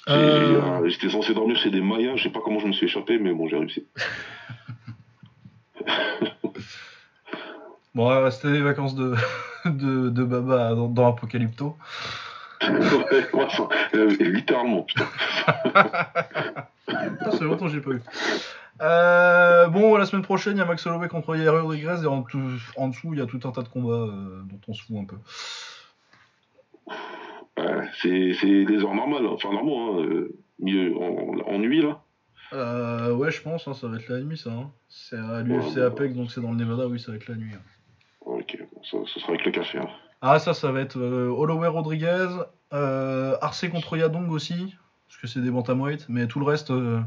[0.09, 2.85] Euh, euh, J'étais censé dormir chez des Mayas, je sais pas comment je me suis
[2.87, 3.85] échappé, mais bon, j'ai réussi.
[7.95, 9.13] Bon, c'était les vacances de,
[9.65, 11.77] de, de Baba dans, dans Apocalypto.
[12.61, 15.05] ouais, enfin, euh, littéralement, putain.
[15.47, 16.09] Ah,
[17.23, 18.01] ça fait longtemps que j'ai pas eu.
[18.81, 22.21] Euh, bon, la semaine prochaine, il y a Max Holloway contre Yair Rodriguez et en,
[22.87, 25.05] dessous, il y a tout un tas de combats euh, dont on se fout un
[25.05, 25.17] peu.
[27.57, 32.01] Ouais, c'est c'est des heures normales, enfin normaux, hein, euh, milieu, en, en nuit là.
[32.53, 34.49] Euh, ouais, je pense, hein, ça va être la nuit, ça.
[34.51, 34.71] hein.
[34.89, 37.35] C'est à l'UFC Ouais, Apex, donc c'est dans le Nevada, oui, ça va être la
[37.35, 37.51] nuit.
[37.53, 37.59] hein.
[38.83, 39.79] Ça, sera avec le café.
[39.79, 39.87] Hein.
[40.21, 42.27] Ah, ça, ça va être euh, Holloway Rodriguez,
[42.73, 44.75] euh, Arce contre Yadong aussi,
[45.07, 46.71] parce que c'est des bantamweight, mais tout le reste.
[46.71, 47.01] euh,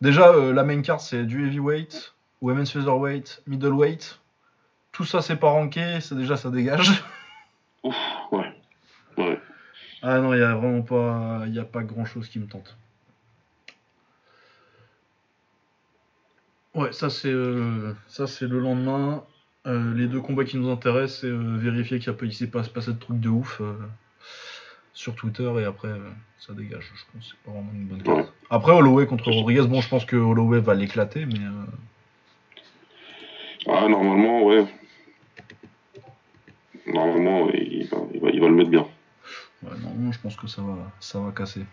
[0.00, 4.20] Déjà, la main card, c'est du heavyweight, women's featherweight, middleweight.
[4.92, 7.02] Tout ça, c'est pas ranké, c'est déjà, ça dégage.
[7.82, 7.96] Ouf,
[8.32, 8.52] ouais.
[9.16, 9.40] Ouais.
[10.02, 12.76] Ah non, il y a vraiment pas, y a pas grand chose qui me tente.
[16.74, 19.24] Ouais, ça c'est, euh, ça c'est le lendemain.
[19.66, 22.92] Euh, les deux combats qui nous intéressent, c'est euh, vérifier qu'il ne s'est pas passé
[22.92, 23.74] de trucs de ouf euh,
[24.92, 25.90] sur Twitter et après
[26.38, 26.92] ça dégage.
[26.94, 28.18] Je pense c'est pas vraiment une bonne carte.
[28.18, 28.26] Ouais.
[28.50, 31.66] Après Holloway contre Rodriguez, bon, je pense que Holloway va l'éclater, mais euh,
[33.68, 34.66] Ah, normalement, ouais.
[36.86, 38.86] Normalement, il va, il va, il va le mettre bien.
[39.64, 41.64] ouais, normalement, je pense que ça va, ça va casser.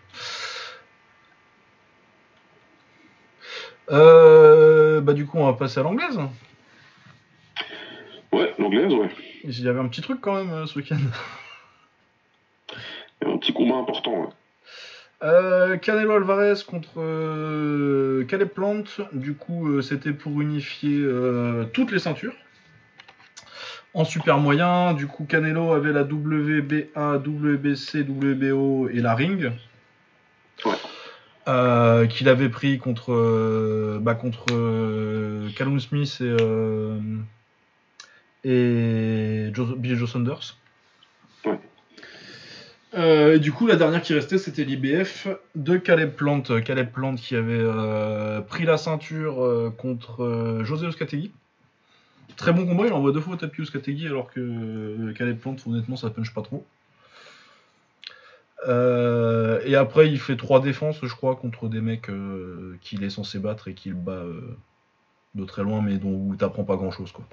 [3.88, 6.18] Bah du coup, on va passer à l'anglaise.
[8.34, 9.08] Ouais, l'anglaise, ouais.
[9.44, 10.98] Il y avait un petit truc quand même euh, ce week-end.
[13.24, 14.28] Un petit combat important, ouais.
[15.22, 18.82] Euh, Canelo Alvarez contre euh, Caleb Plant.
[19.12, 21.06] Du coup, euh, c'était pour unifier
[21.72, 22.34] toutes les ceintures.
[23.94, 29.52] En super moyen, du coup, Canelo avait la WBA, WBC, WBO et la Ring.
[30.64, 32.08] Ouais.
[32.08, 34.46] Qu'il avait pris contre, bah, contre
[35.54, 36.36] Callum Smith et,
[38.44, 40.56] et Joe- Billy Joe Saunders.
[41.44, 41.58] Ouais.
[42.96, 45.26] Euh, et du coup, la dernière qui restait, c'était l'IBF
[45.56, 46.62] de Caleb Plante.
[46.62, 51.32] Caleb Plante qui avait euh, pris la ceinture euh, contre José Oskategui.
[52.36, 55.96] Très bon combat, il envoie deux fois au tapis Oskategui alors que Caleb Plante, honnêtement,
[55.96, 56.64] ça punch pas trop.
[58.66, 62.08] Et après, il fait trois défenses, je crois, contre des mecs
[62.80, 64.22] qu'il est censé battre et qu'il bat
[65.34, 67.24] de très loin, mais dont t'apprends pas grand chose, quoi.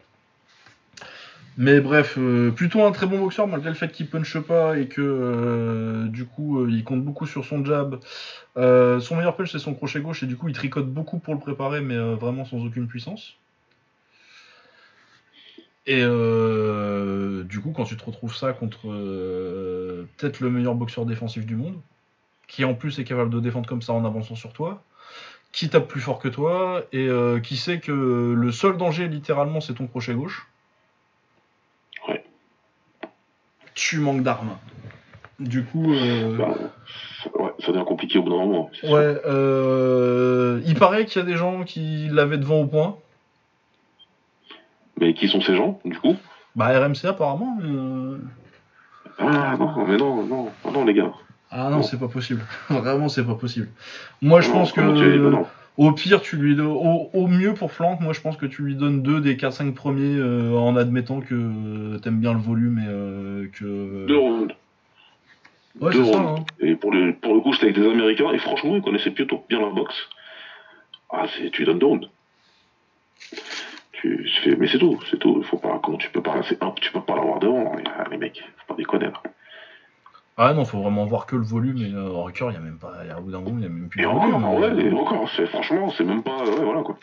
[1.57, 4.87] Mais bref, euh, plutôt un très bon boxeur malgré le fait qu'il punche pas et
[4.87, 7.99] que euh, du coup euh, il compte beaucoup sur son jab.
[8.55, 11.39] Son meilleur punch c'est son crochet gauche et du coup il tricote beaucoup pour le
[11.39, 13.35] préparer mais vraiment sans aucune puissance.
[15.87, 18.87] Et du coup quand tu te retrouves ça contre
[20.17, 21.81] peut-être le meilleur boxeur défensif du monde,
[22.47, 24.83] qui en plus est capable de défendre comme ça en avançant sur toi,
[25.51, 27.09] qui tape plus fort que toi et
[27.43, 30.47] qui sait que le seul danger littéralement c'est ton crochet gauche.
[32.07, 32.23] Ouais.
[33.81, 34.57] Tu manques d'armes.
[35.39, 36.53] Du coup, euh, Bah,
[37.39, 38.69] ouais, ça devient compliqué au bout d'un moment.
[38.83, 42.97] ouais, euh, il paraît qu'il y a des gens qui l'avaient devant au point.
[44.99, 46.15] Mais qui sont ces gens, du coup?
[46.55, 47.57] Bah RMC apparemment.
[47.59, 48.17] mais, euh,
[49.17, 51.11] Ah non, mais non, non, ah non, les gars.
[51.49, 51.81] Ah non, Non.
[51.83, 52.41] c'est pas possible.
[52.69, 53.69] Vraiment, c'est pas possible.
[54.21, 55.47] Moi, je Non, pense que tu non.
[55.77, 58.61] Au pire, tu lui donnes, au, au mieux pour Flank, moi, je pense que tu
[58.61, 62.87] lui donnes deux des 4-5 premiers euh, en admettant que t'aimes bien le volume et
[62.87, 64.05] euh, que.
[64.07, 64.53] Deux rounds.
[65.79, 66.17] Ouais, deux c'est ça.
[66.19, 66.39] rounds.
[66.41, 66.45] hein.
[66.59, 69.45] Et pour le, pour le coup, c'était avec des Américains, et franchement, ils connaissaient plutôt
[69.49, 69.95] bien la boxe.
[71.09, 72.09] Ah, c'est, tu lui donnes deux rounds.
[73.93, 75.41] Tu, tu fais, mais c'est tout, c'est tout.
[75.43, 78.73] Faut pas, comment tu peux pas, tu peux pas l'avoir devant, Ah, les mecs, faut
[78.73, 79.05] pas déconner.
[79.05, 79.21] là.
[80.43, 82.61] Ah non, faut vraiment voir que le volume et euh, en cœur, il y a
[82.61, 82.93] même pas.
[83.03, 84.33] il y a- Au bout d'un moment, il y a même plus Et de volume.
[84.33, 84.59] encore, hein.
[84.75, 86.97] ouais, et encore, c'est, franchement, c'est même pas, ouais, voilà, quoi.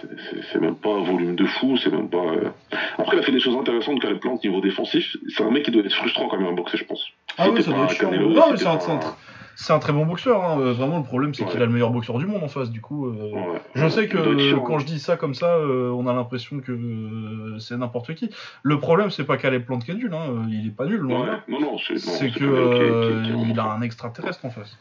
[0.00, 2.18] C'est, c'est- c'est même pas un volume de fou, c'est même pas.
[2.18, 2.50] euh.
[2.98, 5.16] Après, il a fait des choses intéressantes quand les plantes niveau défensif.
[5.28, 7.04] C'est un mec qui doit être frustrant quand même à boxer, je pense.
[7.36, 9.16] Ah oui, ça doit être un Non, mais t'es c'est un, pas
[9.60, 10.44] c'est un très bon boxeur.
[10.44, 10.60] hein.
[10.60, 11.50] Euh, Vraiment, le problème, c'est Ouais.
[11.50, 12.70] qu'il a le meilleur boxeur du monde en face.
[12.70, 13.60] Du coup, euh, Ouais.
[13.74, 14.78] je sais que quand hein.
[14.78, 18.30] je dis ça comme ça, euh, on a l'impression que c'est n'importe qui.
[18.62, 20.14] Le problème, c'est pas Caleb Plante qui est nul.
[20.14, 20.46] Hein.
[20.48, 21.40] Il est pas nul, Ouais, là.
[21.48, 24.78] non, non, c'est, C'est que il a un extraterrestre en face.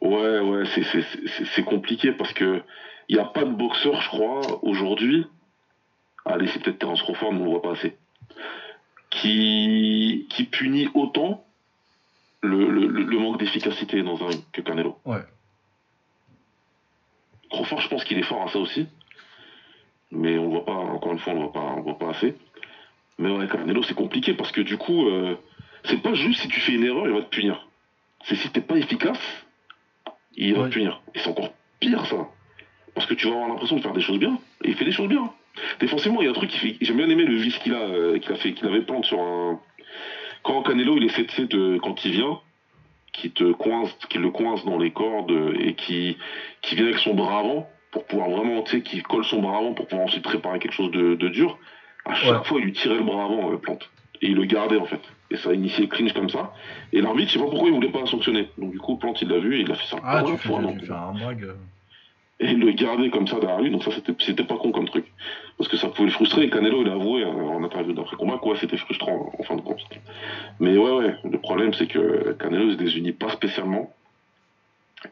[0.00, 0.64] Ouais, ouais,
[1.54, 2.60] c'est compliqué parce que
[3.08, 5.26] il n'y a pas de boxeur, je crois, aujourd'hui.
[6.24, 7.96] Allez, c'est peut-être Terence Crawford, mais on le voit pas assez.
[9.10, 11.44] Qui, qui punit autant
[12.46, 14.96] le, le, le- le manque d'efficacité dans un que Canelo.
[15.04, 15.20] Ouais.
[17.50, 18.86] Crawford, je pense qu'il est fort à ça aussi.
[20.10, 22.34] Mais on voit pas, encore une fois, on le voit pas, on voit pas assez.
[23.18, 25.34] Mais ouais, Canelo, c'est compliqué parce que du coup, euh,
[25.84, 27.66] c'est pas juste si tu fais une erreur, il va te punir.
[28.24, 29.18] C'est si t'es pas efficace,
[30.36, 31.00] il va te punir.
[31.14, 31.50] Et c'est encore
[31.80, 32.28] pire ça.
[32.94, 34.38] Parce que tu vas avoir l'impression de faire des choses bien.
[34.64, 35.30] Et il fait des choses bien.
[35.80, 36.76] Défensivement, il y a un truc qui fait.
[36.80, 39.20] J'ai bien aimé le vice qu'il a, euh, qu'il a fait, qu'il avait plante sur
[39.20, 39.58] un.
[40.46, 42.38] Quand Canelo il essaie de, quand il vient,
[43.12, 46.16] qui te coince, qui le coince dans les cordes euh, et qui,
[46.62, 49.58] qui vient avec son bras avant pour pouvoir vraiment, tu sais, qui colle son bras
[49.58, 51.58] avant pour pouvoir ensuite préparer quelque chose de, de dur.
[52.04, 52.44] À chaque Ouais.
[52.44, 53.90] fois, il lui tirait le bras avant, euh, plante.
[54.22, 55.00] Et il le gardait en fait.
[55.32, 56.52] Et ça a initié le clinch comme ça.
[56.92, 58.48] Et l'arbitre, je sais pas pourquoi il voulait pas sanctionner.
[58.56, 59.96] Donc du coup, Plante, il l'a vu et il a fait ça.
[60.04, 61.48] Ah, tu fais, un drag.
[62.38, 63.90] Et il le gardait comme ça derrière lui, donc ça
[64.20, 65.06] c'était pas con comme truc.
[65.56, 68.36] Parce que ça pouvait le frustrer, et Canelo il a avoué en interview d'après combat
[68.36, 69.80] quoi c'était frustrant en fin de compte.
[70.60, 73.90] Mais ouais ouais, le problème c'est que Canelo se désunit pas spécialement.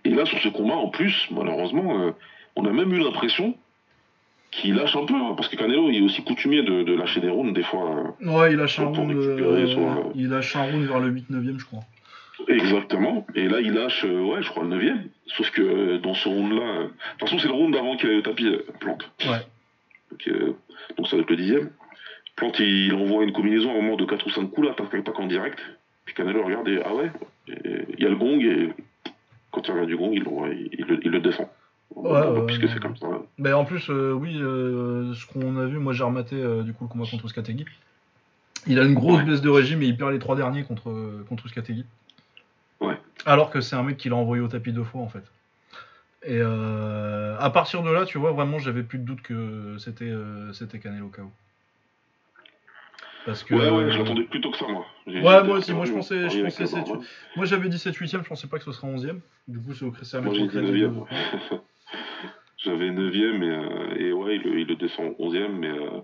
[0.04, 2.10] Et là sur ce combat en plus, malheureusement, euh,
[2.56, 3.54] on a même eu l'impression
[4.50, 7.20] qu'il lâche un peu, hein, parce que Canelo il est aussi coutumier de, de lâcher
[7.20, 8.14] des rounds des fois.
[8.22, 9.10] euh, Ouais, il lâche un round.
[9.10, 11.80] récupérer, euh, soit, euh, Il lâche un round vers le 8-9ème, je crois.
[12.48, 13.26] Exactement.
[13.34, 14.96] Et là, il lâche, euh, ouais, je crois, le 9
[15.26, 16.62] Sauf que euh, dans ce round-là.
[16.62, 16.88] euh, De
[17.18, 18.50] toute façon, c'est le round d'avant qu'il aille au tapis,
[18.80, 19.08] Plante.
[19.26, 19.38] Ouais.
[20.10, 20.52] Donc, euh,
[20.96, 21.70] donc ça va être le dixième.
[22.36, 24.74] Plante, il, il envoie une combinaison à un moment de 4 ou 5 coups, là,
[24.74, 25.58] tac, tac, tac, en direct.
[26.04, 27.10] Puis Canelo regarde et, ah ouais,
[27.48, 28.72] il y a le gong, et
[29.50, 31.46] quand il regarde du gong, il, l'envoie- il, il le, le descend.
[31.94, 33.06] Ouais, puisque c'est comme ça.
[33.38, 36.34] Mais en plus, euh, oui, euh, ce qu'on a vu, moi j'ai rematé
[36.64, 37.64] du coup le combat contre Skategui.
[38.66, 39.24] Il a une grosse Ouais.
[39.24, 40.92] baisse de régime et il perd les trois derniers contre,
[41.28, 41.84] contre Skategui.
[42.86, 42.98] Ouais.
[43.26, 45.24] Alors que c'est un mec qui l'a envoyé au tapis deux fois en fait.
[46.26, 50.06] Et euh, à partir de là, tu vois, vraiment, j'avais plus de doute que c'était
[50.08, 51.30] euh, c'était Canelo KO.
[53.26, 53.54] Parce que.
[53.54, 54.86] Ouais, ouais, je l'attendais plutôt que ça, moi.
[55.06, 56.82] Ouais, moi aussi, moi, je pensais- je pareil avec pensais.
[57.36, 59.20] Moi j'avais dit 7 8 je pensais pas que ce serait 11ème.
[59.48, 60.82] Du coup, c'est au à Moi, j'ai dit crédit.
[60.82, 61.58] 9 de-
[62.58, 66.00] J'avais 9 et, euh, et ouais, il, le- il le descend 11 e mais, euh,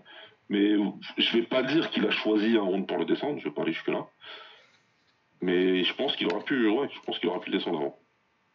[0.50, 0.76] mais
[1.16, 3.62] je vais pas dire qu'il a choisi un round pour le descendre, je vais pas
[3.62, 4.04] aller jusque-là.
[5.42, 7.98] Mais je pense qu'il aurait pu, ouais, je pense qu'il pu descendre avant.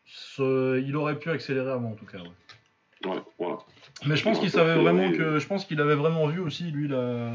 [0.05, 2.19] Ce- Il aurait pu accélérer avant en tout cas.
[2.19, 3.09] ouais.
[3.09, 3.57] Ouais, voilà.
[4.07, 5.39] Mais je pense qu'il savait vraiment que.
[5.39, 7.31] Je pense qu'il avait vraiment vu aussi, lui, la,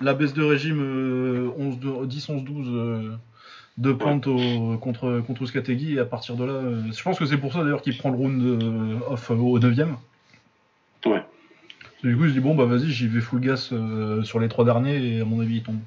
[0.00, 3.16] la baisse de régime euh, 11, de- 10, 11, 12 euh,
[3.78, 5.46] de pente au- contre, contre.
[5.94, 8.10] Et à partir de là, euh, je pense que c'est pour ça d'ailleurs qu'il prend
[8.10, 9.96] le round euh, off euh, au 9ème.
[11.06, 11.24] Ouais.
[12.04, 13.72] Du coup, il se dit, bon, bah vas-y, j'y vais full gas
[14.22, 15.80] sur les trois derniers et à mon avis, il tombe.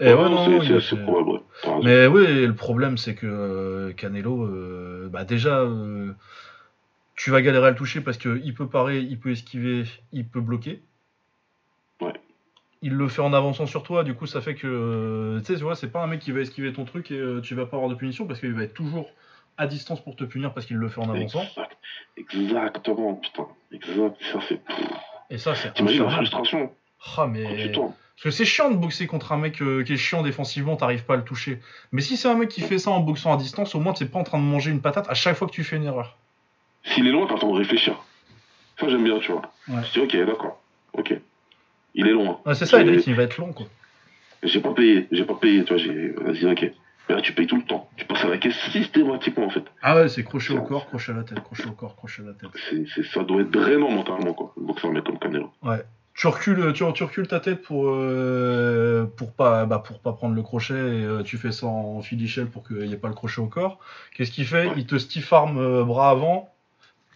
[0.00, 1.82] Ouais, c'est- probable, raison.
[1.82, 6.12] mais oui, le problème c'est que euh, Canelo, euh, bah déjà, euh,
[7.16, 10.40] tu vas galérer à le toucher parce qu'il peut parer, il peut esquiver, il peut
[10.40, 10.82] bloquer.
[12.00, 12.12] Ouais.
[12.82, 15.62] Il le fait en avançant sur toi, du coup ça fait que, tu sais, tu
[15.64, 17.90] vois, c'est pas un mec qui va esquiver ton truc et tu vas pas avoir
[17.90, 19.10] de punition parce qu'il va être toujours
[19.56, 21.42] à distance pour te punir parce qu'il le fait en avançant.
[21.42, 21.76] Exact.
[22.16, 23.46] Exactement, putain.
[23.72, 24.16] Exact.
[24.32, 24.60] Ça, c'est.
[25.30, 26.72] Et ça, c'est T'imagines la frustration
[27.16, 27.72] Ah, mais...
[27.72, 31.04] Parce que c'est chiant de boxer contre un mec euh, qui est chiant défensivement, t'arrives
[31.04, 31.60] pas à le toucher.
[31.92, 34.06] Mais si c'est un mec qui fait ça en boxant à distance, au moins t'es
[34.06, 36.16] pas en train de manger une patate à chaque fois que tu fais une erreur.
[36.82, 37.94] S'il est loin, t'as le temps de réfléchir.
[38.80, 39.42] Ça, j'aime bien, tu vois.
[39.68, 39.82] Ouais.
[39.84, 40.60] Je dis, ok, d'accord.
[40.94, 41.14] Ok.
[41.94, 42.40] Il est loin.
[42.44, 43.66] Ouais, c'est ça, J'ai- Edric, il va être long, quoi.
[44.42, 46.08] J'ai pas payé, j'ai pas payé, tu vois, j'ai.
[46.10, 46.72] Vas-y, ok.
[47.08, 47.88] Mais là, tu payes tout le temps.
[47.96, 49.64] Tu passes à la caisse systématiquement, en fait.
[49.82, 52.26] Ah ouais, c'est crochet au corps, crochet à la tête, crochet au corps, crochet à
[52.26, 52.50] la tête.
[52.94, 54.52] C'est, ça doit être drainant mentalement, quoi.
[54.56, 55.52] Boxer un mec comme Canelo.
[55.62, 55.82] Ouais.
[56.18, 60.34] Tu recules, tu, tu recules ta tête pour, euh, pour, pas, bah, pour pas prendre
[60.34, 63.06] le crochet et euh, tu fais ça en fil d'échelle pour qu'il n'y ait pas
[63.06, 63.78] le crochet au corps.
[64.16, 64.66] Qu'est-ce qu'il fait?
[64.66, 64.74] Ouais.
[64.78, 66.52] Il te stiff arm euh, bras avant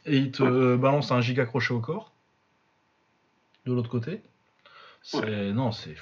[0.07, 2.13] et il te balance un giga crochet au corps.
[3.67, 4.23] De l'autre côté.
[5.03, 5.51] C'est.
[5.53, 5.97] Non, c'est.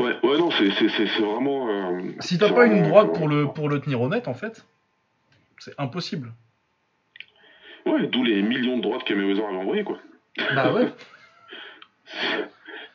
[0.00, 2.00] Ouais, ouais, non, c'est, c'est, c'est, c'est vraiment.
[2.18, 4.66] Si t'as pas une droite pour le, pour le tenir honnête, en fait,
[5.60, 6.32] c'est impossible.
[7.86, 9.98] Ouais, d'où les millions de droites que Mayweather avait envoyées, quoi.
[10.54, 10.88] Bah ouais.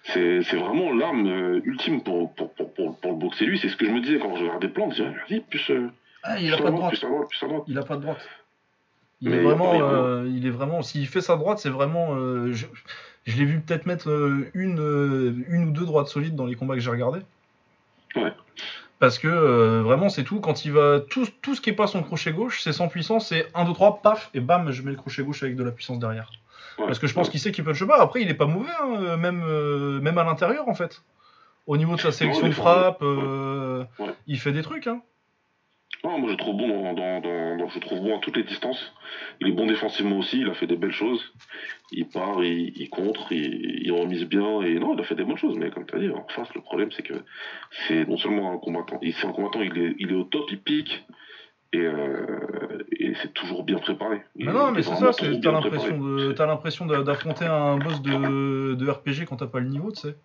[0.05, 3.57] C'est, vraiment l'arme euh, ultime pour, pour, pour, pour, pour le boxer lui.
[3.57, 4.93] C'est ce que je me disais quand je regardais Plante.
[4.95, 5.87] Je disais, plus, euh,
[6.23, 7.63] Ah, il plus a pas de droite, plus à droite, plus à droite.
[7.67, 8.29] Il a pas de droite.
[9.21, 10.81] Il Mais est vraiment, euh, il est vraiment.
[10.81, 12.15] S'il fait sa droite, c'est vraiment.
[12.15, 12.65] euh, je
[13.25, 16.73] je l'ai vu peut-être mettre euh, une, une ou deux droites solides dans les combats
[16.73, 17.21] que j'ai regardés.
[18.17, 18.33] Ouais.
[18.99, 20.41] Parce que vraiment, c'est tout.
[20.41, 20.99] Quand il va.
[21.09, 23.73] Tout, tout ce qui est pas son crochet gauche, c'est sans puissance, c'est 1, 2,
[23.73, 26.29] 3, paf, et bam, je mets le crochet gauche avec de la puissance derrière.
[26.77, 27.31] Ouais, Parce que je pense ouais.
[27.31, 28.01] qu'il sait qu'il punch pas.
[28.01, 31.03] Après, il est pas mauvais, hein, euh, même, euh, même à l'intérieur, en fait.
[31.67, 33.85] Au niveau de sa sélection de frappe, euh,
[34.27, 34.87] il fait des trucs.
[34.87, 35.01] Hein.
[36.03, 38.91] Non, moi je trouve bon dans, dans, je trouve bon à toutes les distances.
[39.39, 41.23] Il est bon défensivement aussi, il a fait des belles choses.
[41.93, 45.23] Il part, il, il contre, il, il remise bien et non, il a fait des
[45.23, 45.55] bonnes choses.
[45.57, 47.13] Mais comme tu as dit, en face, le problème c'est que
[47.87, 50.59] c'est non seulement un combattant, c'est un combattant, il est, il est au top, il
[50.59, 51.05] pique
[51.73, 54.23] et, euh, et c'est toujours bien préparé.
[54.35, 58.01] Mais non, mais est c'est ça, c'est- t'as l'impression de, l'impression d'a- d'affronter un boss
[58.01, 60.15] de, de RPG quand t'as pas le niveau, tu sais.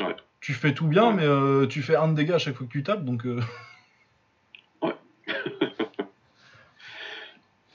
[0.00, 0.16] Ouais.
[0.40, 1.14] Tu fais tout bien, Ouais.
[1.14, 3.26] mais euh, tu fais un de dégâts à chaque fois que tu tapes, donc.
[3.26, 3.40] euh,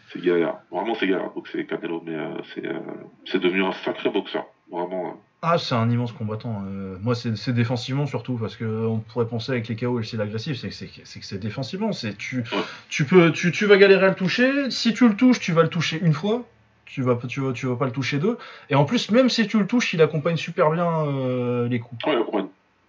[0.09, 2.15] C'est galère, vraiment c'est galère boxer Canelo, mais
[2.53, 2.79] c'est, euh,
[3.25, 5.07] c'est devenu un sacré boxeur, vraiment.
[5.07, 5.11] euh.
[5.41, 6.63] Ah, c'est un immense combattant.
[6.67, 10.19] euh, moi, c'est défensivement surtout, parce que on pourrait penser avec les KO et le
[10.21, 11.91] agressif, c'est que c'est c'est que c'est défensivement.
[11.91, 12.43] C'est tu,
[12.89, 14.71] tu peux, tu, tu vas galérer à le toucher.
[14.71, 16.43] Si tu le touches, tu vas le toucher une fois.
[16.85, 18.37] Tu vas, tu vas, tu vas pas le toucher deux.
[18.69, 22.03] Et en plus, même si tu le touches, il accompagne super bien euh, les coups.
[22.05, 22.47] Ouais, il accompagne.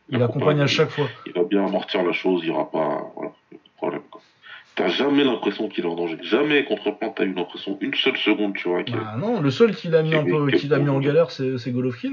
[0.08, 1.08] Il accompagne à chaque fois.
[1.26, 4.02] il va bien amortir la chose, il aura pas, voilà, y a pas de problème.
[4.10, 4.20] Quoi.
[4.76, 6.18] T'as jamais l'impression qu'il est en danger.
[6.22, 8.82] Jamais contre Plante, t'as eu l'impression une seule seconde, tu vois.
[8.82, 11.30] Bah non, le seul qu'il a mis un peu, Quel- qu'il a mis en galère,
[11.30, 12.12] c'est c'est Golovkin.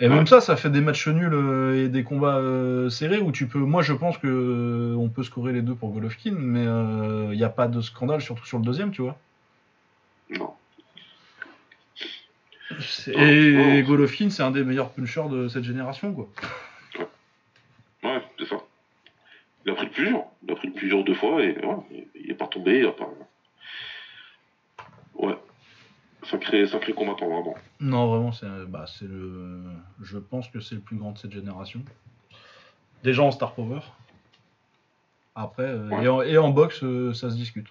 [0.00, 0.14] Et Ouais.
[0.14, 3.46] même ça, ça fait des matchs nuls euh, et des combats euh, serrés où tu
[3.46, 3.60] peux.
[3.60, 6.64] Moi, je pense que euh, on peut scorer les deux pour Golovkin, mais
[7.32, 9.16] il n'y a pas de scandale, surtout sur le deuxième, tu vois.
[10.30, 10.50] Non.
[12.80, 13.52] C'est- Et
[13.82, 13.86] non.
[13.88, 16.28] Golovkin, c'est un des meilleurs punchers de cette génération, quoi.
[18.02, 18.56] Ouais, c'est ça.
[19.66, 20.24] Il a pris plusieurs.
[20.44, 22.92] Il a pris plusieurs deux fois et voilà, il- il est pas tombé, il a
[22.92, 23.08] pas.
[25.14, 25.36] Ouais.
[26.24, 27.54] Sacré, sacré combattant, vraiment.
[27.80, 29.60] Non, vraiment, c'est bah, c'est le.
[30.02, 31.82] Je pense que c'est le plus grand de cette génération.
[33.02, 33.80] Déjà en Star Power.
[35.34, 36.04] Après, euh, Ouais.
[36.04, 37.66] et, en, et en boxe, euh, ça se discute.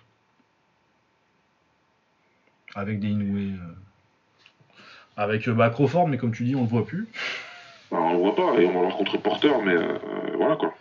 [2.75, 3.37] Avec des Inoue.
[3.57, 3.57] euh,
[5.17, 7.07] Avec euh, bah, Crawford, mais comme tu dis, on le voit plus.
[7.91, 9.97] Alors, on le voit pas et on va le rencontrer porteur, mais euh,
[10.37, 10.75] voilà quoi.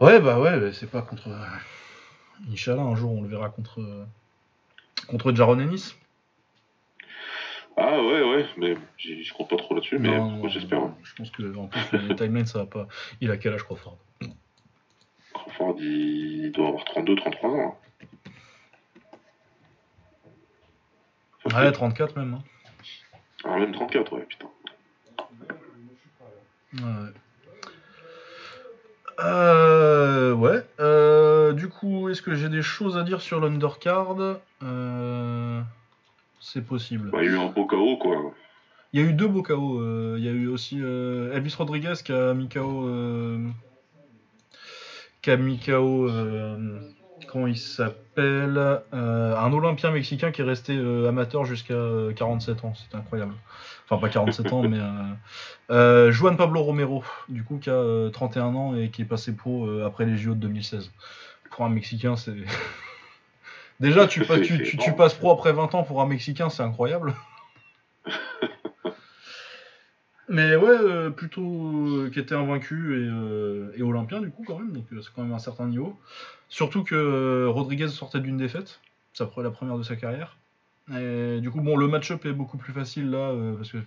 [0.00, 1.28] Ouais, bah ouais, c'est pas contre.
[1.28, 3.80] euh, Inch'Allah, un jour on le verra contre.
[3.80, 4.04] euh,
[5.08, 5.94] Contre Jaron Ennis.
[7.76, 10.10] Ah ouais, ouais, mais j'y- je compte pas trop là-dessus, mais
[10.48, 10.80] j'espère.
[10.82, 10.94] hein.
[11.02, 12.88] Je pense que en plus les timelines ça va pas.
[13.20, 13.96] Il a quel âge Crawford?
[15.32, 17.78] Crawford, il, doit avoir 32, 33 ans.
[21.46, 21.54] hein.
[21.54, 22.34] Ouais, 34 même.
[22.34, 22.42] hein.
[23.44, 24.48] Ah, même 34, ouais, putain.
[26.74, 27.12] Ouais.
[29.20, 30.64] Euh, ouais.
[30.80, 34.16] Euh, du coup, est-ce que j'ai des choses à dire sur l'undercard?
[34.62, 35.60] Euh,
[36.40, 37.10] c'est possible.
[37.10, 38.32] Bah, il y a eu un beau KO, quoi.
[38.92, 39.80] Il y a eu deux beaux KO.
[39.80, 42.86] euh, Il y a eu aussi euh, Elvis Rodriguez qui a mis KO.
[42.88, 43.38] euh,
[45.20, 46.08] qui a mis KO.
[47.28, 48.56] Euh, comment il s'appelle
[48.92, 52.74] Euh, Un Olympien mexicain qui est resté euh, amateur jusqu'à euh, 47 ans.
[52.74, 53.34] C'était incroyable.
[53.88, 54.78] Enfin, pas 47 ans, mais.
[54.78, 54.90] Euh,
[55.70, 59.32] euh, Juan Pablo Romero, du coup, qui a euh, 31 ans et qui est passé
[59.34, 60.90] pro euh, après les JO de 2016.
[61.50, 62.34] Pour un Mexicain, c'est.
[63.80, 66.48] Déjà, tu, pas- C'est- tu, c'est tu, passes pro après 20 ans pour un Mexicain,
[66.50, 67.14] c'est incroyable.
[70.28, 74.58] Mais ouais, euh, plutôt euh, qui était invaincu et, euh, et olympien du coup quand
[74.58, 75.98] même, donc c'est quand même un certain niveau.
[76.48, 78.80] Surtout que Rodriguez sortait d'une défaite,
[79.14, 80.36] ça la première de sa carrière.
[80.96, 83.78] Et du coup, bon, le match-up est beaucoup plus facile là, euh, parce que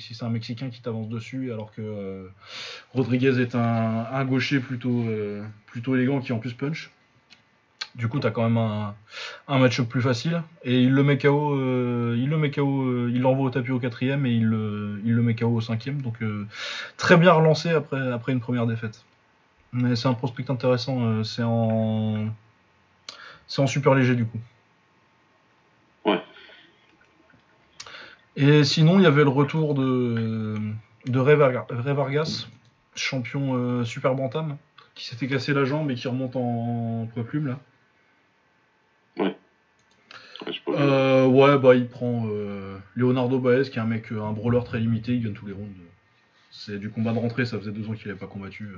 [0.00, 2.26] c'est un Mexicain qui t'avance dessus, alors que euh,
[2.94, 6.90] Rodriguez est un, un gaucher plutôt, euh, plutôt élégant qui en plus punch.
[7.94, 8.94] Du coup, t'as quand même un,
[9.48, 10.42] un match-up plus facile.
[10.62, 13.72] Et il le met KO, euh, il le met KO, euh, il l'envoie au tapis
[13.72, 16.00] au quatrième et il le, il le met KO au cinquième.
[16.02, 16.46] Donc euh,
[16.96, 19.04] très bien relancé après, après une première défaite.
[19.72, 21.24] Mais c'est un prospect intéressant.
[21.24, 22.26] c'est en,
[23.48, 24.38] c'est en super léger du coup.
[26.04, 26.22] Ouais.
[28.36, 30.54] Et sinon, il y avait le retour de,
[31.06, 32.46] de Ray, Varga- Ray Vargas,
[32.94, 34.56] champion super bantam,
[34.94, 37.58] qui s'était cassé la jambe et qui remonte en, en plume là.
[39.18, 39.36] Ouais,
[40.46, 40.67] j'ai pas vu.
[40.78, 44.62] Euh, ouais, bah il prend euh, Leonardo Baez, qui est un mec, euh, un brawler
[44.64, 45.72] très limité, il gagne tous les rounds.
[46.50, 48.68] C'est du combat de rentrée, ça faisait deux ans qu'il n'avait pas combattu.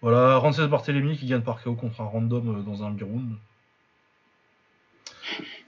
[0.00, 3.36] Voilà, Rances Barthélemy qui gagne par KO contre un random dans un bi-round.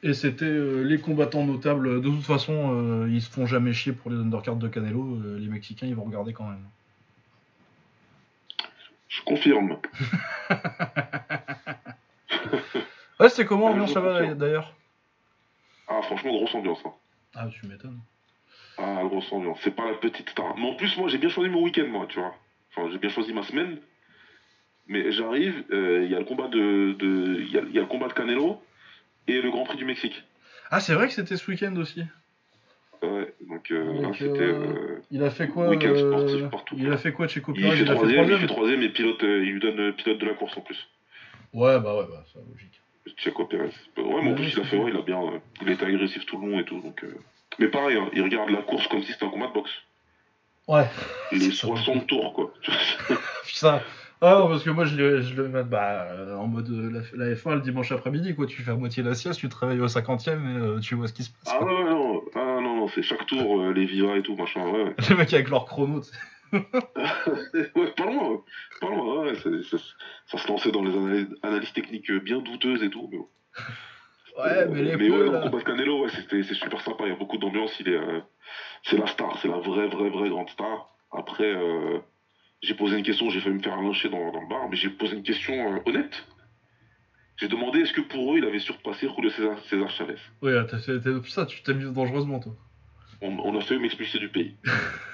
[0.03, 2.03] Et c'était euh, les combattants notables.
[2.03, 5.21] De toute façon, euh, ils se font jamais chier pour les undercards de Canelo.
[5.25, 6.65] euh, les Mexicains, ils vont regarder quand même.
[9.09, 9.77] Je confirme.
[13.21, 14.75] Ouais, c'était comment je là-bas d'ailleurs
[15.89, 16.81] Ah, franchement, grosse ambiance.
[16.85, 16.93] Hein.
[17.35, 18.01] Ah, tu m'étonnes.
[18.77, 19.59] Ah, grosse ambiance.
[19.63, 20.57] C'est pas la petite star.
[20.57, 22.35] Mais en plus, moi, j'ai bien choisi mon week-end, moi, tu vois.
[22.75, 23.79] Enfin, j'ai bien choisi ma semaine.
[24.87, 27.83] Mais j'arrive, euh, il y a le combat de, de- il y, a, y a
[27.83, 28.63] le combat de Canelo
[29.29, 30.25] et le Grand Prix du Mexique.
[30.71, 32.03] Ah, c'est vrai que c'était ce week-end aussi.
[33.03, 34.43] Ouais, donc euh, Donc, là, c'était.
[34.43, 36.75] euh, euh, Il a fait quoi Week-end euh, sportif partout.
[36.79, 37.77] Il a fait quoi Checo il, Pérez?
[37.79, 40.27] Il a fait troisième, il fait troisième et pilote, euh, il lui donne pilote de
[40.27, 40.89] la course en plus.
[41.53, 42.81] Ouais, bah ouais, bah c'est logique.
[43.17, 43.71] Checo Pérez.
[43.97, 45.21] Ouais, mais en plus, il a fait, ouais, il a bien.
[45.21, 46.81] euh, il était agressif tout le long et tout.
[46.81, 47.15] Donc, euh,
[47.59, 49.71] Mais pareil, hein, il regarde la course comme si c'était un combat de boxe.
[50.69, 50.87] Ouais.
[51.33, 51.67] Les C'est ça.
[51.69, 52.53] 60 tours, quoi.
[53.45, 53.83] Ça.
[54.21, 57.01] Ah non, parce que moi je le, je le mets bah, euh, en mode la,
[57.27, 58.47] la F1 le dimanche après-midi, quoi.
[58.47, 61.09] Tu fais à moitié la sieste, tu te réveilles au 50ème et euh, tu vois
[61.09, 61.55] ce qui se passe.
[61.55, 64.67] ah ouais, non, ah, non, non, c'est chaque tour, euh, les vivas et tout, machin,
[64.67, 64.95] ouais.
[65.11, 66.01] Les mecs avec leur chrono.
[67.75, 68.39] ouais, pas loin, ouais.
[68.81, 69.85] pas loin, ouais, c'est- c'est-
[70.27, 73.09] ça se lançait dans les analyses, analyses techniques euh, bien douteuses et tout.
[73.11, 73.27] Mais, bon.
[74.37, 75.25] Ouais, mais les mais ouais, là.
[75.25, 77.95] le combat de Canelo, ouais, c'est super sympa, il y a beaucoup d'ambiance, il est,
[77.97, 78.21] euh,
[78.83, 80.89] c'est la star, c'est la vraie, vraie, vraie grande star.
[81.13, 81.99] Après, euh,
[82.61, 84.89] j'ai posé une question, j'ai failli me faire lyncher dans, dans le bar, mais j'ai
[84.91, 86.27] posé une question euh, honnête.
[87.37, 90.15] J'ai demandé est-ce que pour eux, il avait surpassé Julio César, César Chavez?
[90.43, 92.55] Ouais, t'as t'as- putain, tu t'amuses dangereusement, toi.
[93.21, 94.57] On, on a failli m'expulser du pays.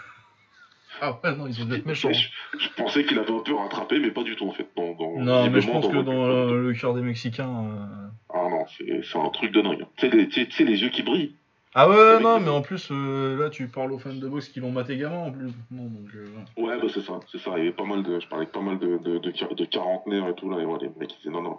[1.01, 2.12] Ah ouais, non, ils ont dû être méchants.
[2.12, 2.28] Je,
[2.59, 4.66] je pensais qu'il avait un peu rattrapé, mais pas du tout en fait.
[4.77, 7.48] Dans, dans- Non, mais je pense que dans le, le cœur des Mexicains.
[7.48, 9.86] euh, Ah non, c'est un truc de dingue.
[9.97, 10.10] Tu
[10.51, 11.35] sais, les, yeux qui brillent.
[11.72, 14.59] Ah ouais, non, mais en plus, euh, là, tu parles aux fans de boxe qui
[14.59, 15.47] l'ont maté gamin en plus.
[15.70, 16.27] Non, donc, euh,
[16.60, 17.52] Ouais, bah c'est ça, c'est ça.
[17.56, 19.55] Il y avait pas mal de, je parlais avec pas mal de, de, de, quar-
[19.55, 20.59] de quarantenaires et tout là.
[20.60, 21.59] Et ouais, les mecs ils disaient non, non,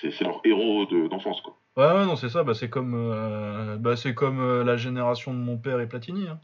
[0.00, 1.56] c'est leur héros de- d'enfance quoi.
[1.76, 5.38] Ouais, ouais, non, c'est ça, bah, c'est comme, euh, bah, c'est comme la génération de
[5.38, 6.26] mon père et Platini.
[6.28, 6.40] Hein.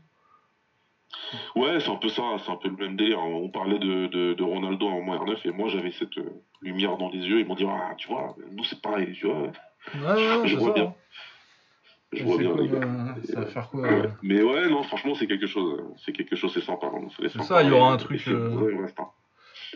[1.56, 3.18] Ouais, c'est un peu ça, c'est un peu le même délire.
[3.20, 6.28] On parlait de, de, de Ronaldo en moins R9 et moi j'avais cette euh,
[6.62, 7.40] lumière dans les yeux.
[7.40, 9.42] Ils m'ont dit, ah, tu vois, nous c'est pareil, tu vois.
[9.42, 9.50] Ouais,
[10.02, 10.72] ouais, ouais, Je vois ça.
[10.74, 10.84] bien.
[10.84, 10.94] hein.
[12.12, 12.78] Je vois bien, les gars.
[12.78, 13.88] euh, ça va faire quoi Ouais.
[13.88, 15.80] euh, Mais ouais, non, franchement, c'est quelque chose.
[16.04, 16.88] C'est quelque chose, c'est sympa.
[16.92, 18.88] hein, C'est ça, il y aura un truc, euh,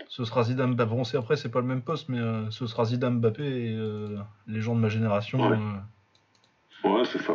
[0.08, 0.90] Ce sera Zidane Mbappé.
[0.90, 2.18] Bon, c'est après, c'est pas le même poste, mais
[2.50, 3.78] ce sera Zidane Mbappé et
[4.48, 5.48] les gens de ma génération.
[5.48, 5.56] Ouais.
[6.82, 7.34] Ouais, c'est ça.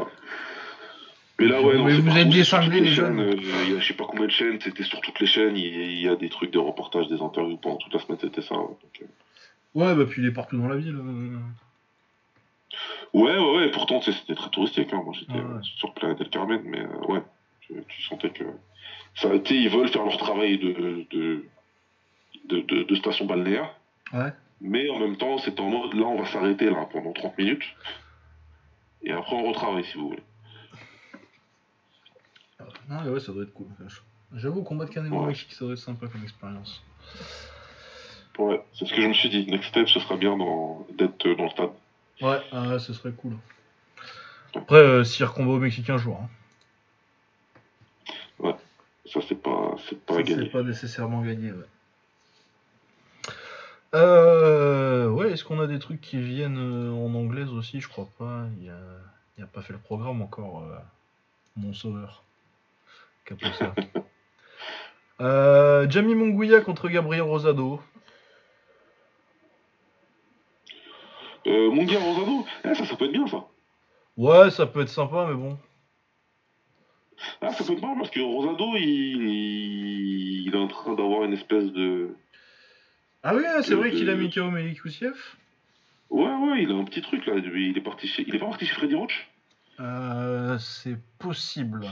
[1.39, 3.19] Mais là, ouais, non, Mais vous êtes les jeunes.
[3.19, 3.31] euh,
[3.65, 5.55] Il y a je sais pas combien de chaînes, c'était sur toutes les chaînes.
[5.55, 7.99] Il y, a- il y a des trucs, des reportages, des interviews pendant toute la
[7.99, 8.55] semaine, c'était ça.
[8.55, 8.67] ouais.
[8.67, 9.05] Donc, euh,
[9.75, 10.95] Ouais, bah, puis il est partout dans la ville.
[10.97, 11.37] euh.
[13.13, 13.71] Ouais, ouais, ouais.
[13.71, 14.91] Pourtant, c'était très touristique.
[14.93, 15.01] Hein.
[15.03, 15.59] Moi, j'étais Ouais.
[15.61, 17.21] sur Playa del Carmen, mais euh, ouais,
[17.61, 18.43] tu, tu sentais que
[19.15, 19.55] ça a été.
[19.55, 21.43] Ils veulent faire leur travail de de,
[22.45, 23.73] de, de- de station balnéaire,
[24.13, 24.31] Ouais.
[24.61, 27.63] mais en même temps, c'est en mode là, on va s'arrêter là pendant 30 minutes,
[29.03, 30.23] et après, on retravaille si vous voulez.
[32.89, 33.67] Mais ouais, ça doit être cool.
[34.33, 35.27] J'avoue, combat de Canelo au Ouais.
[35.27, 36.83] Mexique, ça doit être sympa comme expérience.
[38.37, 39.45] Ouais, c'est ce que je me suis dit.
[39.47, 40.37] Next step, ce serait bien
[40.97, 41.69] d'être euh, dans le stade.
[42.21, 43.37] Ouais, ah ouais, ce serait cool.
[44.55, 46.19] Après, euh, si combat au Mexicain jour.
[46.21, 46.29] Hein.
[49.05, 50.43] Ça, c'est pas, c'est pas Ça, gagné.
[50.43, 51.65] C'est pas nécessairement gagné, ouais.
[53.95, 57.81] Euh, ouais, est-ce qu'on a des trucs qui viennent euh, en anglaise aussi?
[57.81, 58.45] Je crois pas.
[58.61, 58.77] Il a,
[59.37, 60.77] il a pas fait le programme encore, euh,
[61.57, 62.23] mon sauveur.
[65.21, 67.81] Euh, Jamie Munguia contre Gabriel Rosado.
[71.45, 73.45] Euh, Rosado, eh, ça, ça peut être bien ça.
[74.15, 75.57] Ouais, ça peut être sympa, mais bon.
[77.41, 81.23] Ah, ça peut être bien parce que Rosado, il, il, il est en train d'avoir
[81.23, 82.15] une espèce de.
[83.23, 85.17] Ah oui, c'est vrai qu'il a mis KO Melikoussiev
[86.09, 87.33] Ouais, ouais, il a un petit truc là.
[87.35, 88.23] Il est parti chez.
[88.27, 89.29] Il est pas parti chez Freddy Roach?
[89.79, 91.85] Euh, c'est possible.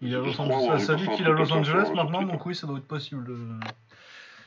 [0.00, 0.80] Il est à Los Angeles.
[0.80, 3.26] Ça dit qu'il est à Los Angeles maintenant, donc oui, ça doit être possible.
[3.30, 3.58] euh.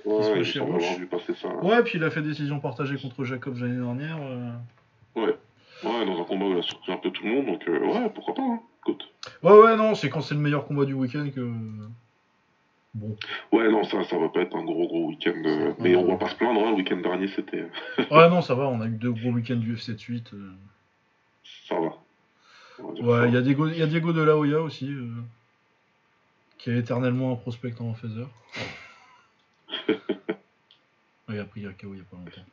[0.03, 1.49] Ouais, Il semble avoir vu passer ça.
[1.63, 4.17] Ouais, puis il a fait décision partagée contre Jacob l'année dernière.
[4.21, 4.51] euh.
[5.15, 5.35] Ouais.
[5.83, 7.79] Ouais, dans un combat où il a surpris un peu tout le monde, donc euh,
[7.79, 8.59] ouais, pourquoi pas, hein.
[8.81, 9.03] Écoute.
[9.43, 11.51] Ouais, ouais, non, c'est quand c'est le meilleur combat du week-end que.
[12.93, 13.15] Bon.
[13.51, 15.33] Ouais, non, ça, ça va pas être un gros, gros week-end.
[15.45, 17.65] euh, Mais on va pas se plaindre, hein, le week-end dernier, c'était.
[18.11, 20.31] Ouais, non, ça va, on a eu deux gros week-ends du FC de suite.
[21.67, 21.95] Ça va.
[23.01, 24.89] Ouais, il y, a Diego- y a Diego de la Hoya aussi,
[26.61, 28.25] qui est éternellement un prospect en phaser.
[31.29, 32.45] il a pris un KO il y a pas longtemps.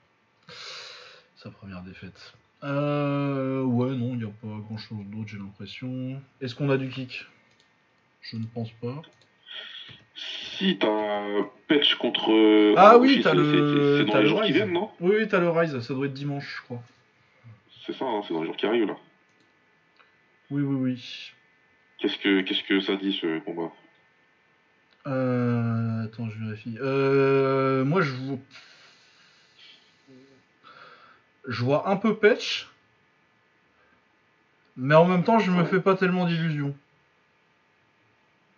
[1.36, 2.32] Sa première défaite.
[2.64, 6.20] Euh, ouais, non, il n'y a pas grand chose d'autre, j'ai l'impression.
[6.40, 7.26] Est-ce qu'on a du kick?
[8.22, 9.00] Je ne pense pas.
[10.16, 12.74] Si t'as Patch contre.
[12.76, 14.56] Ah oui, t'as le- c'est- dans les le jours qui Rise.
[14.56, 14.90] viennent, non?
[15.00, 16.82] Oui, oui, t'as le Rise, ça doit être dimanche, je crois.
[17.86, 18.96] C'est ça, hein, c'est dans les jours qui arrivent là.
[20.50, 21.32] Oui, oui, oui.
[21.98, 23.70] Qu'est-ce que, qu'est-ce que ça dit ce combat?
[25.06, 26.76] Euh, attends, je vérifie.
[26.80, 28.38] Euh, moi, je vois...
[31.46, 32.68] je vois un peu Patch,
[34.76, 36.76] mais en même temps, je me fais pas tellement d'illusions.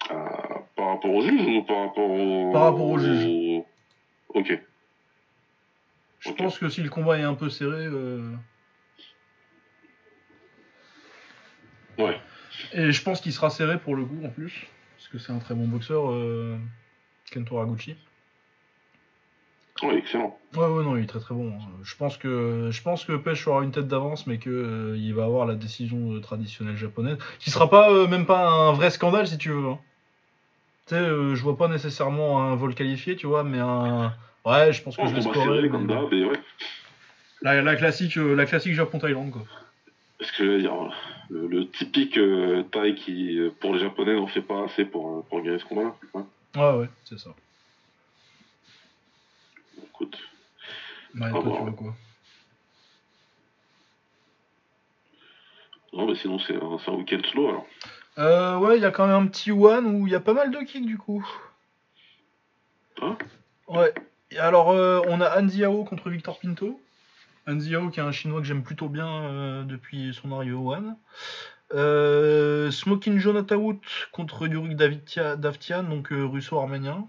[0.08, 2.52] Ah, Par rapport au juge ou par rapport au.
[2.52, 3.62] Par rapport au juge.
[4.30, 4.60] Ok.
[6.18, 8.34] Je pense que si le combat est un peu serré, euh,
[11.98, 12.18] Ouais.
[12.72, 14.66] et je pense qu'il sera serré pour le coup en plus,
[15.10, 16.56] que c'est un très bon boxeur, euh.
[19.82, 20.36] Ouais, excellent.
[20.56, 21.52] Ouais, ouais, non, il est très très bon.
[21.52, 21.64] hein.
[21.84, 25.14] Je pense que je pense que Pech aura une tête d'avance, mais que euh, il
[25.14, 28.90] va avoir la décision euh, traditionnelle japonaise, qui sera pas euh, même pas un vrai
[28.90, 29.68] scandale si tu veux.
[29.68, 29.78] hein.
[30.86, 34.12] Tu sais, je vois pas nécessairement un vol qualifié, tu vois, mais un
[34.44, 35.60] ouais, je pense que Oh, je vais combat scorer.
[35.68, 36.40] mais- ouais.
[37.42, 39.42] La, la classique, la classique Japon-Thaïlande quoi.
[40.22, 44.64] Ce que le, le typique euh, taille qui, euh, pour les Japonais, n'en fait pas
[44.64, 45.94] assez pour, euh, pour gagner ce combat-là.
[46.14, 46.22] Ouais.
[46.56, 47.30] Ouais, ouais, c'est ça.
[49.82, 50.18] Écoute.
[51.14, 51.56] Ouais, Ah toi, bon.
[51.56, 51.94] tu veux quoi?
[55.92, 57.66] Non, mais sinon, c'est un, un week-end slow alors.
[58.18, 60.34] euh, Ouais, il y a quand même un petit one où il y a pas
[60.34, 61.26] mal de kicks du coup.
[63.02, 63.16] Hein?
[63.68, 63.92] Ouais.
[64.30, 66.80] Et alors, euh, on a Andy Yao contre Victor Pinto.
[67.46, 70.96] Yao, qui est un chinois que j'aime plutôt bien euh, depuis son arrivée au One.
[71.74, 73.78] Euh, Smoking Jonathan Wood
[74.12, 77.06] contre Yurik Davtian, donc euh, russo-arménien.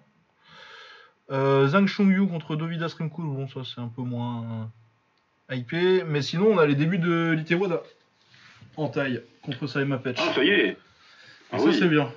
[1.29, 4.69] Zhang Chongyu contre Dovidas Rimkul, bon, ça c'est un peu moins
[5.49, 6.03] hypé.
[6.03, 7.81] Mais sinon, on a les débuts de Litewada
[8.75, 10.19] en taille contre Saima Petch.
[10.19, 10.77] Ah, ça y est
[11.53, 11.73] Ah ça oui.
[11.73, 12.11] c'est bien.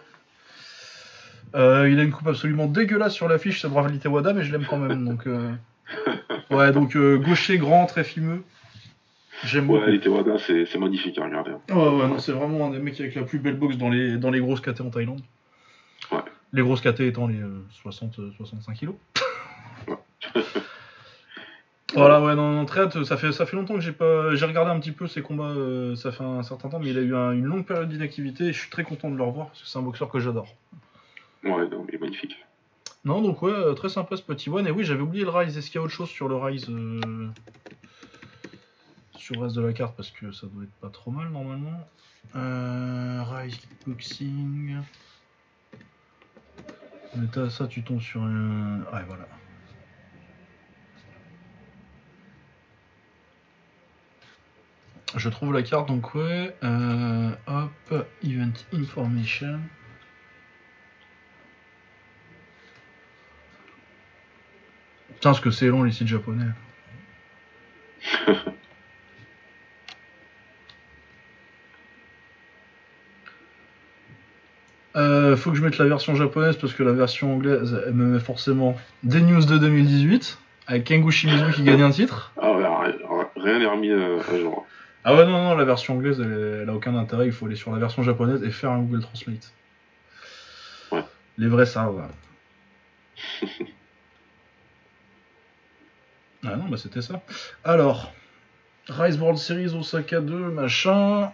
[1.54, 4.78] Il a une coupe absolument dégueulasse sur l'affiche, ce brave Litewada, mais je l'aime quand
[4.78, 5.04] même.
[5.04, 5.28] Donc,
[6.50, 8.42] ouais, donc euh, gaucher grand, très fimeux.
[9.44, 9.80] J'aime beaucoup.
[9.84, 11.50] Ouais, les Tewada, c'est c'est magnifique à regarder.
[11.70, 14.16] Ouais, ouais, non, c'est vraiment un des mecs avec la plus belle boxe dans les,
[14.16, 15.20] dans les grosses KT en Thaïlande.
[16.12, 16.18] Ouais.
[16.52, 18.94] Les grosses KT étant les euh, 60-65 kilos.
[21.94, 23.04] Voilà, ouais, non, non, très hâte.
[23.04, 24.34] Ça fait, ça fait longtemps que j'ai pas.
[24.34, 26.98] J'ai regardé un petit peu ses combats, euh, ça fait un certain temps, mais il
[26.98, 29.48] a eu un- une longue période d'inactivité et je suis très content de le revoir
[29.48, 30.48] parce que c'est un boxeur que j'adore.
[31.44, 32.36] Ouais, non, il est magnifique.
[33.04, 34.66] Non, donc ouais, euh, très sympa ce petit one.
[34.66, 35.58] Et oui, j'avais oublié le Rise.
[35.58, 37.28] Est-ce qu'il y a autre chose sur le Rise euh,
[39.16, 39.94] Sur le reste de la carte?
[39.94, 41.86] Parce que ça doit être pas trop mal normalement.
[42.34, 44.78] Euh, Rise Kickboxing.
[47.16, 48.78] Mais ça, tu tombes sur un.
[48.92, 49.28] Ouais, voilà.
[55.14, 56.56] Je trouve la carte donc ouais.
[57.46, 59.60] hop, Event Information.
[65.14, 66.44] Putain, ce que c'est long les sites japonais.
[74.96, 78.06] Euh, faut que je mette la version japonaise parce que la version anglaise elle me
[78.06, 80.38] met forcément des news de 2018
[80.68, 82.32] avec Kengu Shimizu qui gagne un titre.
[82.40, 82.64] Ah, ouais,
[83.36, 84.64] rien- n'est remis euh, à jour.
[85.02, 87.26] Ah ouais, non, non, la version anglaise, elle, elle a aucun intérêt.
[87.26, 89.52] Il faut aller sur la version japonaise et faire un Google Translate.
[90.92, 91.02] Ouais.
[91.38, 92.08] Les vrais savent.
[96.46, 97.22] ah non, bah c'était ça.
[97.64, 98.12] Alors,
[98.88, 101.32] Rise World Series Osaka 2, machin.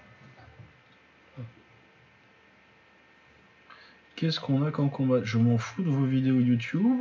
[4.14, 7.00] Qu'est-ce qu'on a comme combat Je m'en fous de vos vidéos YouTube.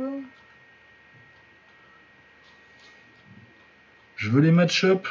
[4.16, 5.06] Je veux les match-up.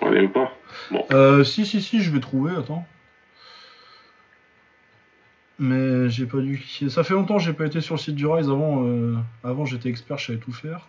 [0.00, 0.52] On veut pas.
[1.10, 2.86] Euh, si, si, si, je vais trouver, attends.
[5.58, 6.62] Mais j'ai pas dû.
[6.88, 8.48] Ça fait longtemps que j'ai pas été sur le site du Rise.
[8.48, 10.88] Avant, euh, avant j'étais expert, je savais tout faire.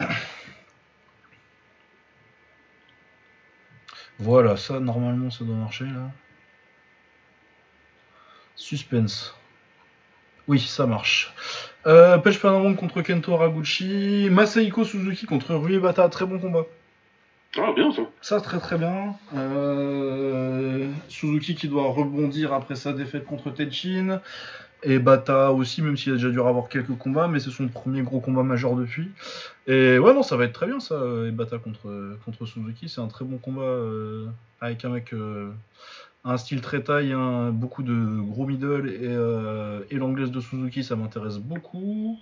[4.20, 6.10] Voilà, ça normalement ça doit marcher là.
[8.56, 9.34] Suspense.
[10.48, 11.32] Oui, ça marche.
[11.86, 14.28] Euh, Page Panamon contre Kento Haraguchi.
[14.30, 16.08] Masahiko Suzuki contre Rui Bata.
[16.08, 16.64] Très bon combat.
[17.56, 18.02] Ah, bien ça.
[18.20, 19.14] Ça, très très bien.
[19.34, 24.20] Euh, Suzuki qui doit rebondir après sa défaite contre Tenchin.
[24.84, 28.02] Et Bata aussi, même s'il a déjà dû avoir quelques combats, mais c'est son premier
[28.02, 29.10] gros combat majeur depuis.
[29.66, 30.94] Et ouais, non, ça va être très bien ça,
[31.26, 32.88] et Bata contre, contre Suzuki.
[32.88, 34.26] C'est un très bon combat euh,
[34.60, 35.50] avec un mec, euh,
[36.24, 40.94] un style très taille, un- beaucoup de gros middle, et, et l'anglaise de Suzuki, ça
[40.94, 42.16] m'intéresse beaucoup.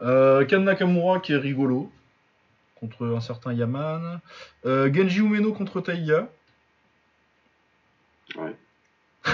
[0.00, 1.92] Kan Nakamura qui est rigolo
[2.78, 4.20] contre un certain Yaman.
[4.66, 6.28] Euh, Genji Umeno contre Taiga.
[8.36, 8.54] Ouais.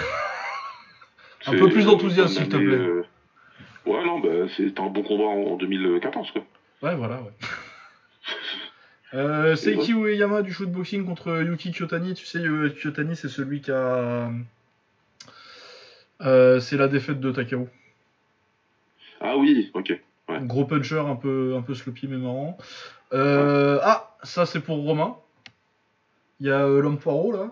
[1.47, 2.75] Un C'est peu plus d'enthousiasme, une s'il te plaît.
[2.75, 3.03] euh,
[3.85, 6.43] Ouais, non, bah, c'était un bon combat en 2014, quoi.
[6.83, 7.33] Ouais, voilà, ouais.
[9.13, 12.15] Euh, Seiki Ueyama du shootboxing contre Yuki Kyotani.
[12.15, 14.29] Tu sais, euh, Kyotani, c'est celui qui a.
[16.21, 17.69] Euh, c'est la défaite de Takao.
[19.21, 19.93] Ah oui, ok.
[20.29, 20.39] Ouais.
[20.43, 22.59] Gros puncher, un peu, un peu sloppy mais marrant.
[23.15, 25.17] Euh, Ah, ça c'est pour Romain.
[26.41, 27.51] Il y a euh, l'homme poireau là.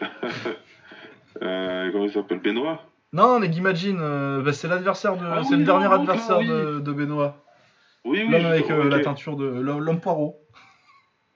[1.42, 2.38] Euh, comment il s'appelle?
[2.38, 2.80] Benoît?
[3.12, 3.98] Non, mais Guimagine,
[4.44, 5.26] bah, c'est l'adversaire de.
[5.26, 6.46] Ah c'est oui, le dernier adversaire oui.
[6.46, 7.42] de, de Benoît.
[8.04, 8.30] Oui, oui.
[8.30, 9.44] L'homme avec la teinture de.
[9.44, 10.40] L'homme poireau.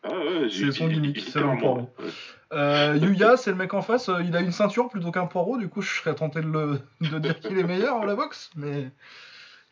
[0.05, 1.90] Ah ouais, C'est son gimmick, c'est l'homme poireau.
[2.52, 5.59] Euh, Yuya, c'est le mec en face, euh, il a une ceinture plutôt qu'un poireau,
[5.59, 8.51] du coup je serais tenté de, le, de dire qu'il est meilleur à la boxe,
[8.56, 8.90] mais,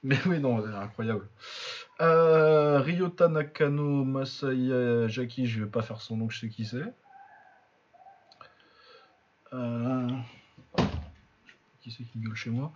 [0.02, 1.26] mais oui, non, c'est incroyable.
[2.00, 6.92] Euh, Ryota Nakano Masaya Jaki, je vais pas faire son nom, je sais qui c'est.
[9.54, 10.08] Euh,
[11.80, 12.72] Qui c'est qui gueule chez moi?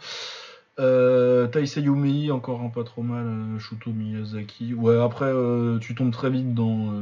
[0.79, 4.73] Euh, Taisei Yumei, encore un pas trop mal, Shuto Miyazaki.
[4.73, 6.95] Ouais, après, euh, tu tombes très vite dans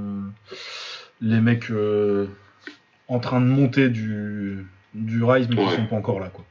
[1.21, 1.71] les mecs
[3.07, 6.45] en train de monter du, du Rise, mais qui sont pas encore là, quoi.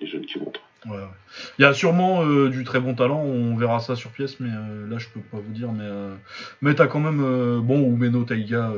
[0.00, 0.62] Les jeunes qui montent.
[0.86, 0.98] Ouais.
[1.58, 4.50] Il y a sûrement euh, du très bon talent, on verra ça sur pièce, mais
[4.50, 5.70] euh, là je peux pas vous dire.
[5.70, 6.14] Mais, euh,
[6.60, 8.72] mais t'as quand même, euh, bon, Umeno Taiga,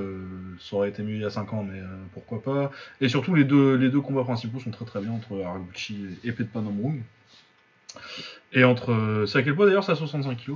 [0.61, 1.81] ça aurait été mieux il y a 5 ans, mais
[2.13, 2.71] pourquoi pas.
[3.01, 6.29] Et surtout, les deux, les deux combats principaux sont très très bien entre Haraguchi et
[6.29, 7.03] Épée de Panomrung.
[8.53, 9.25] Et entre.
[9.27, 10.53] c'est à quel point d'ailleurs C'est à 65 kg.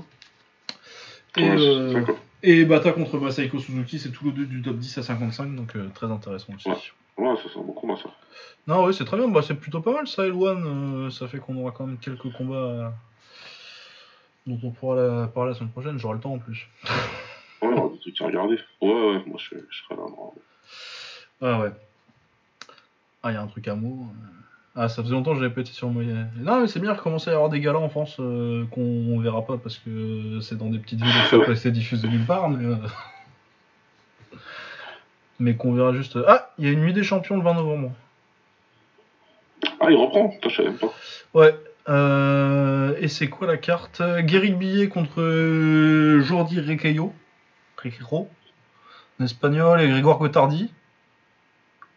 [1.36, 2.04] Et, Ouais,
[2.42, 5.76] et Bata contre Masahiko Suzuki, c'est tout le deux du top 10 à 55, donc
[5.94, 6.68] très intéressant aussi.
[6.68, 6.76] Ouais.
[7.18, 8.10] Ouais, ça c'est un bon combat ça.
[8.66, 9.28] Non, oui, c'est très bien.
[9.28, 10.64] Bah, c'est plutôt pas mal ça, L1.
[10.64, 12.88] euh, ça fait qu'on aura quand même quelques combats euh,
[14.46, 15.98] dont on pourra la- parler la semaine prochaine.
[15.98, 16.68] J'aurai le temps en plus.
[17.60, 18.58] Ouais, on a des trucs à regarder.
[18.80, 20.02] Ouais, ouais, moi je, je serai là.
[20.08, 20.32] non.
[21.40, 21.70] Ah ouais.
[23.22, 24.06] Ah, il y a un truc à mots.
[24.10, 24.24] euh.
[24.80, 26.04] Ah, ça faisait longtemps que j'avais pas été sur moi.
[26.36, 28.80] Non, mais c'est bien, il commence à y avoir des galas en France euh, qu'on
[28.80, 32.24] on verra pas parce que c'est dans des petites villes et pas été diffusé nulle
[32.24, 32.48] part.
[32.48, 32.64] Mais,
[35.40, 36.18] mais qu'on verra juste.
[36.26, 37.92] Ah, il y a une nuit des champions le 20 novembre.
[39.80, 40.92] Ah, il reprend je savais même pas.
[41.34, 41.54] Ouais.
[41.88, 44.02] euh, et c'est quoi la carte?
[44.20, 47.12] Guéric Billet contre euh, Jordi Requeiro.
[47.82, 48.28] Requeiro.
[49.20, 50.72] En espagnol et Grégoire Gotardi.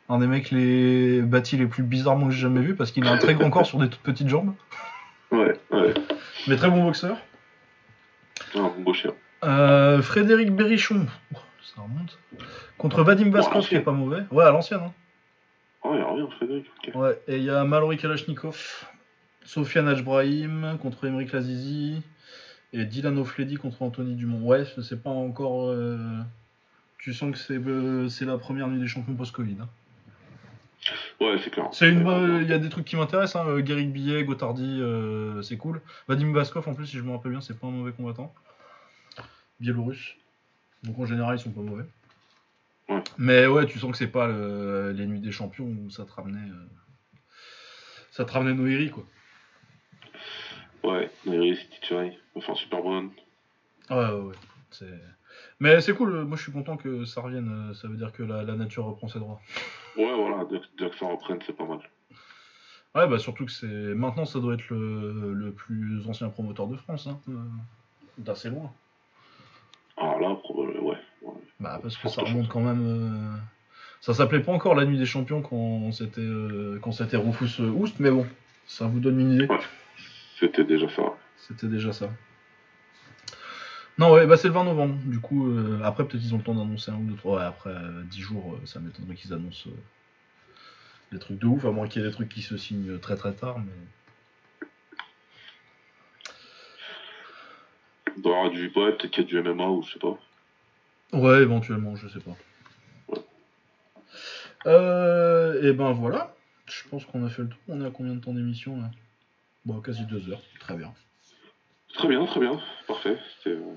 [0.10, 3.12] Un des mecs les bâtis les plus bizarrement que j'ai jamais vu parce qu'il a
[3.12, 4.54] un très grand corps sur des toutes petites jambes.
[5.32, 5.94] Ouais, ouais.
[6.48, 7.18] Mais très bon boxeur.
[8.56, 9.12] Un chien.
[9.44, 11.06] Euh, Frédéric Berrichon.
[11.76, 12.20] Ça remonte.
[12.78, 14.24] Contre Vadim Vaskov qui est pas mauvais.
[14.32, 14.82] Ouais, à l'ancienne.
[14.84, 14.94] Hein.
[15.86, 16.66] Il revient, Frédéric.
[16.88, 16.96] ok.
[16.96, 18.86] Ouais, et il y a Mallory Kalashnikov,
[19.44, 22.02] Sofiane Ajbrahim contre Emeric Lazizi,
[22.74, 24.46] et Dylan O'Fledy contre Anthony Dumont.
[24.46, 25.70] Ouais, c'est pas encore.
[25.70, 25.98] euh,
[27.00, 29.58] Tu sens que c'est euh, c'est la première nuit des champions post-Covid.
[29.62, 29.70] hein.
[31.20, 31.68] Ouais, c'est clair.
[31.72, 33.42] C'est une, euh, il y a des trucs qui m'intéressent.
[33.44, 33.48] Hein.
[33.50, 34.82] euh, Guéric Billet, Gotardi,
[35.42, 35.82] c'est cool.
[36.08, 38.34] Vadim Vaskov, en plus, si je me rappelle bien, c'est pas un mauvais combattant.
[39.60, 40.16] Biélorusse.
[40.84, 41.86] Donc en général, ils sont pas mauvais.
[42.90, 43.04] Ouais.
[43.18, 46.12] Mais ouais, tu sens que c'est pas le- les nuits des champions où ça te
[46.12, 46.50] ramenait.
[46.50, 46.66] euh,
[48.12, 49.06] Ça te ramenait Noiri, quoi.
[50.84, 52.18] Ouais, Nairi, c'est Tituai.
[52.36, 53.12] Enfin, super bonne.
[53.90, 54.36] Ouais, ouais, ouais.
[54.72, 55.00] C'est...
[55.60, 58.44] Mais c'est cool, moi je suis content que ça revienne, ça veut dire que la,
[58.44, 59.40] la nature reprend ses droits.
[59.96, 61.80] Ouais, voilà, dès que, dès que ça reprenne, c'est pas mal.
[62.96, 63.66] Ouais, bah surtout que c'est.
[63.68, 67.20] Maintenant, ça doit être le, le plus ancien promoteur de France, hein.
[67.30, 67.34] euh,
[68.18, 68.72] D'assez loin.
[69.98, 70.61] Ah là, probablement.
[71.62, 72.86] Bah, parce que ça remonte quand même.
[72.86, 73.38] euh,
[74.02, 77.70] Ça s'appelait pas encore la nuit des champions quand c'était euh, quand c'était Rufus euh,
[77.70, 78.26] Oust, mais bon,
[78.66, 79.46] ça vous donne une idée.
[79.46, 79.60] Ouais.
[80.40, 81.04] C'était déjà ça.
[81.38, 82.10] C'était déjà ça.
[84.00, 84.96] Non, ouais, bah c'est le 20 novembre.
[85.06, 87.38] Du coup, euh, après, peut-être ils ont le temps d'annoncer un ou deux, trois.
[87.38, 89.70] Ouais, après euh, 10 jours, euh, ça m'étonnerait qu'ils annoncent
[91.12, 93.16] des trucs de ouf, à moins qu'il y ait des trucs qui se signent très
[93.16, 93.60] très tard.
[93.60, 94.68] Mais...
[98.52, 100.18] Du ouais, peut-être qu'il y a du MMA ou je sais pas.
[101.14, 102.36] Ouais, éventuellement, je sais pas.
[104.68, 106.34] Euh, et ben voilà.
[106.68, 107.60] Je pense qu'on a fait le tour.
[107.68, 108.92] On est à combien de temps d'émission là?
[109.66, 110.42] Bon, quasi deux heures.
[110.60, 110.94] Très bien.
[111.94, 112.60] Très bien, très bien.
[112.88, 113.18] Parfait.
[113.38, 113.58] C'était.
[113.58, 113.76] euh,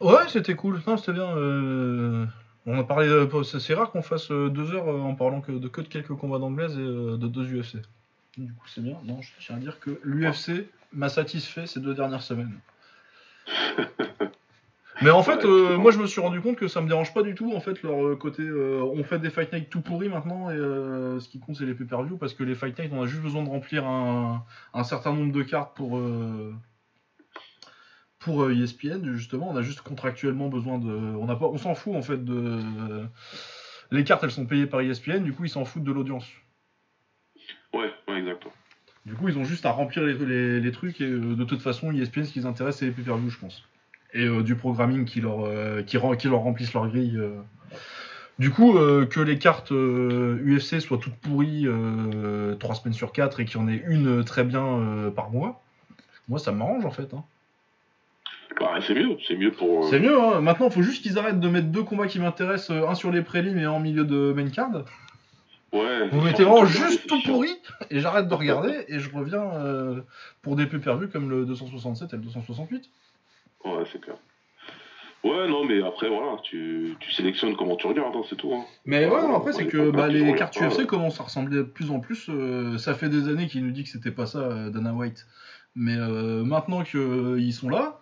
[0.00, 0.80] Ouais, c'était cool.
[0.86, 1.36] Non, c'était bien.
[1.36, 2.26] euh,
[2.66, 3.08] On a parlé.
[3.44, 6.72] c'est- rare qu'on fasse deux heures en parlant que de que de quelques combats d'anglaise
[6.78, 7.76] et de deux UFC.
[8.36, 8.98] Du coup, c'est bien.
[9.04, 12.58] Non, je tiens à dire que l'UFC m'a satisfait ces deux dernières semaines.
[15.02, 17.22] Mais en fait, euh, moi je me suis rendu compte que ça me dérange pas
[17.22, 18.42] du tout en fait leur euh, côté.
[18.42, 21.64] euh, on fait des fight nights tout pourris maintenant et euh, ce qui compte c'est
[21.64, 24.44] les pay-per-view parce que les fight nights on a juste besoin de remplir un,
[24.74, 25.98] un certain nombre de cartes pour
[28.18, 29.48] pour ESPN justement.
[29.50, 30.90] On a juste contractuellement besoin de.
[30.92, 32.58] On a pas, on s'en fout en fait de.
[33.90, 36.26] Les cartes elles sont payées par ESPN, du coup ils s'en foutent de l'audience.
[37.72, 38.52] Ouais, ouais, exactement.
[39.06, 41.90] Du coup, ils ont juste à remplir les, les- les trucs et de toute façon,
[41.90, 43.64] ESPN, ce qui les intéresse, c'est les pay-per-view, je pense.
[44.14, 47.16] Et euh, du programming qui leur, euh, qui, rend- qui leur remplissent leur grille.
[47.16, 47.30] euh.
[48.38, 53.12] Du coup, euh, que les cartes euh, UFC soient toutes pourries euh, 3 semaines sur
[53.12, 55.62] 4 et qu'il y en ait une très bien par mois,
[56.28, 57.12] moi ça m'arrange en fait.
[57.14, 57.22] hein.
[58.58, 59.88] Bah, c'est mieux, c'est mieux pour.
[59.88, 60.40] C'est mieux, hein.
[60.40, 63.22] maintenant il faut juste qu'ils arrêtent de mettre deux combats qui m'intéressent, un sur les
[63.22, 64.84] prélims et un en milieu de main card.
[65.72, 66.08] Ouais.
[66.10, 67.50] Vous mettez vraiment juste tout pourri
[67.90, 70.02] et j'arrête de regarder et je reviens
[70.42, 72.90] pour des pay-per-view comme le 267 et le 268.
[73.64, 74.16] Ouais, c'est clair.
[75.22, 78.54] Ouais, non, mais après, voilà, tu, tu sélectionnes comment tu regardes, hein, c'est tout.
[78.54, 78.64] Hein.
[78.86, 80.86] Mais ouais, Ouais, non, après ouais, c'est que bah, les cartes UFC ouais.
[80.86, 82.26] commencent à ressembler de plus en plus.
[82.30, 85.26] euh, ça fait des années qu'il nous dit que c'était pas ça, euh, Dana White.
[85.74, 88.00] Mais euh, maintenant qu'ils sont là,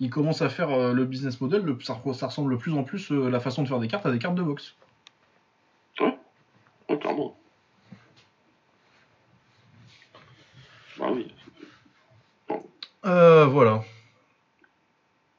[0.00, 1.62] ils commencent à faire euh, le business model.
[1.64, 4.06] le- ça, ça ressemble de plus en plus euh, la façon de faire des cartes
[4.06, 4.74] à des cartes de boxe.
[6.00, 6.16] Ouais,
[6.98, 7.36] clairement.
[10.98, 11.30] Bah oui.
[13.04, 13.82] Euh, voilà.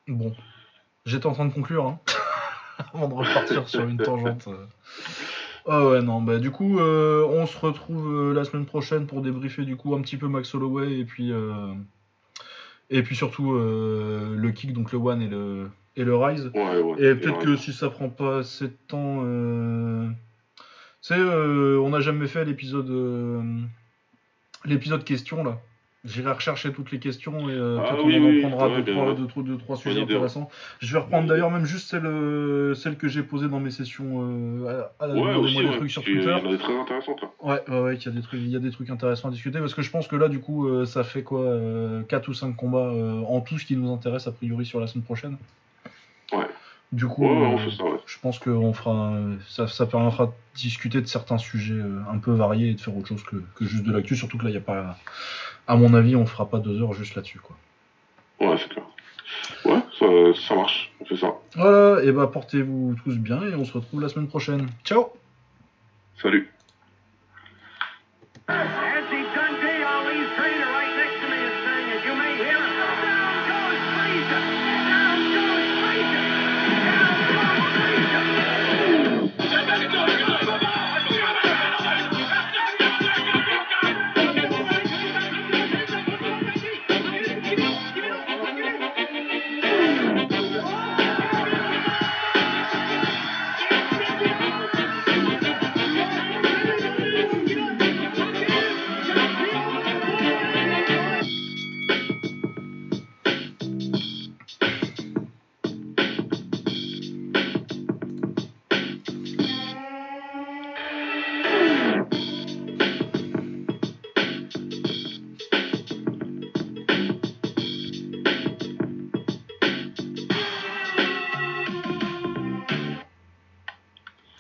[0.07, 0.33] Bon.
[1.05, 1.99] J'étais en train de conclure, hein.
[2.93, 4.49] Avant de repartir sur une tangente.
[5.67, 9.21] Ah ouais, non, bah du coup, euh, on se retrouve euh, la semaine prochaine pour
[9.21, 11.73] débriefer du coup un petit peu Max Holloway et puis, euh,
[12.91, 16.51] et puis surtout le kick, donc le one et le, et le rise.
[16.53, 17.03] Ouais, ouais.
[17.03, 19.21] Et peut-être que si ça prend pas assez de temps.
[21.01, 22.91] Tu sais, euh, on n'a jamais fait l'épisode.
[24.65, 25.59] L'épisode question là.
[26.05, 28.81] J'irai rechercher toutes les questions et euh, Ah peut-être oui, on en oui, prendra ouais,
[28.83, 29.15] deux, trois, ouais.
[29.15, 30.49] deux, trois- deux, trois sujets intéressants.
[30.79, 34.21] Je vais reprendre d'ailleurs même juste celle, euh, celle que j'ai posée dans mes sessions.
[34.21, 35.75] Euh, à, à, Ouais, aussi, des ouais.
[35.77, 36.47] trucs sur Puis, Il y Twitter.
[36.47, 37.29] a des très intéressantes, là.
[37.41, 39.31] Ouais, ouais, ouais, qu'il y a des trucs, il y a des trucs intéressants à
[39.31, 41.43] discuter parce que je pense que là, du coup, euh, ça fait quoi,
[42.07, 42.91] 4 ou 5 combats
[43.27, 45.37] en tout, ce qui nous intéresse a priori sur la semaine prochaine.
[46.95, 47.99] Du coup, Ouais, ouais, on fait ça, ouais.
[48.05, 49.17] je pense que on fera,
[49.49, 52.95] ça, ça permettra de discuter de certains sujets euh, un peu variés et de faire
[52.95, 54.15] autre chose que, que juste de l'actu.
[54.15, 54.97] Surtout que là, il y a pas,
[55.67, 57.57] à mon avis, on fera pas deux heures juste là-dessus, quoi.
[58.39, 58.85] Ouais, c'est clair.
[59.65, 61.33] Ouais, ça, ça marche, on fait ça.
[61.55, 64.69] Voilà, et bah portez-vous tous bien et on se retrouve la semaine prochaine.
[64.85, 65.07] Ciao.
[66.21, 66.49] Salut.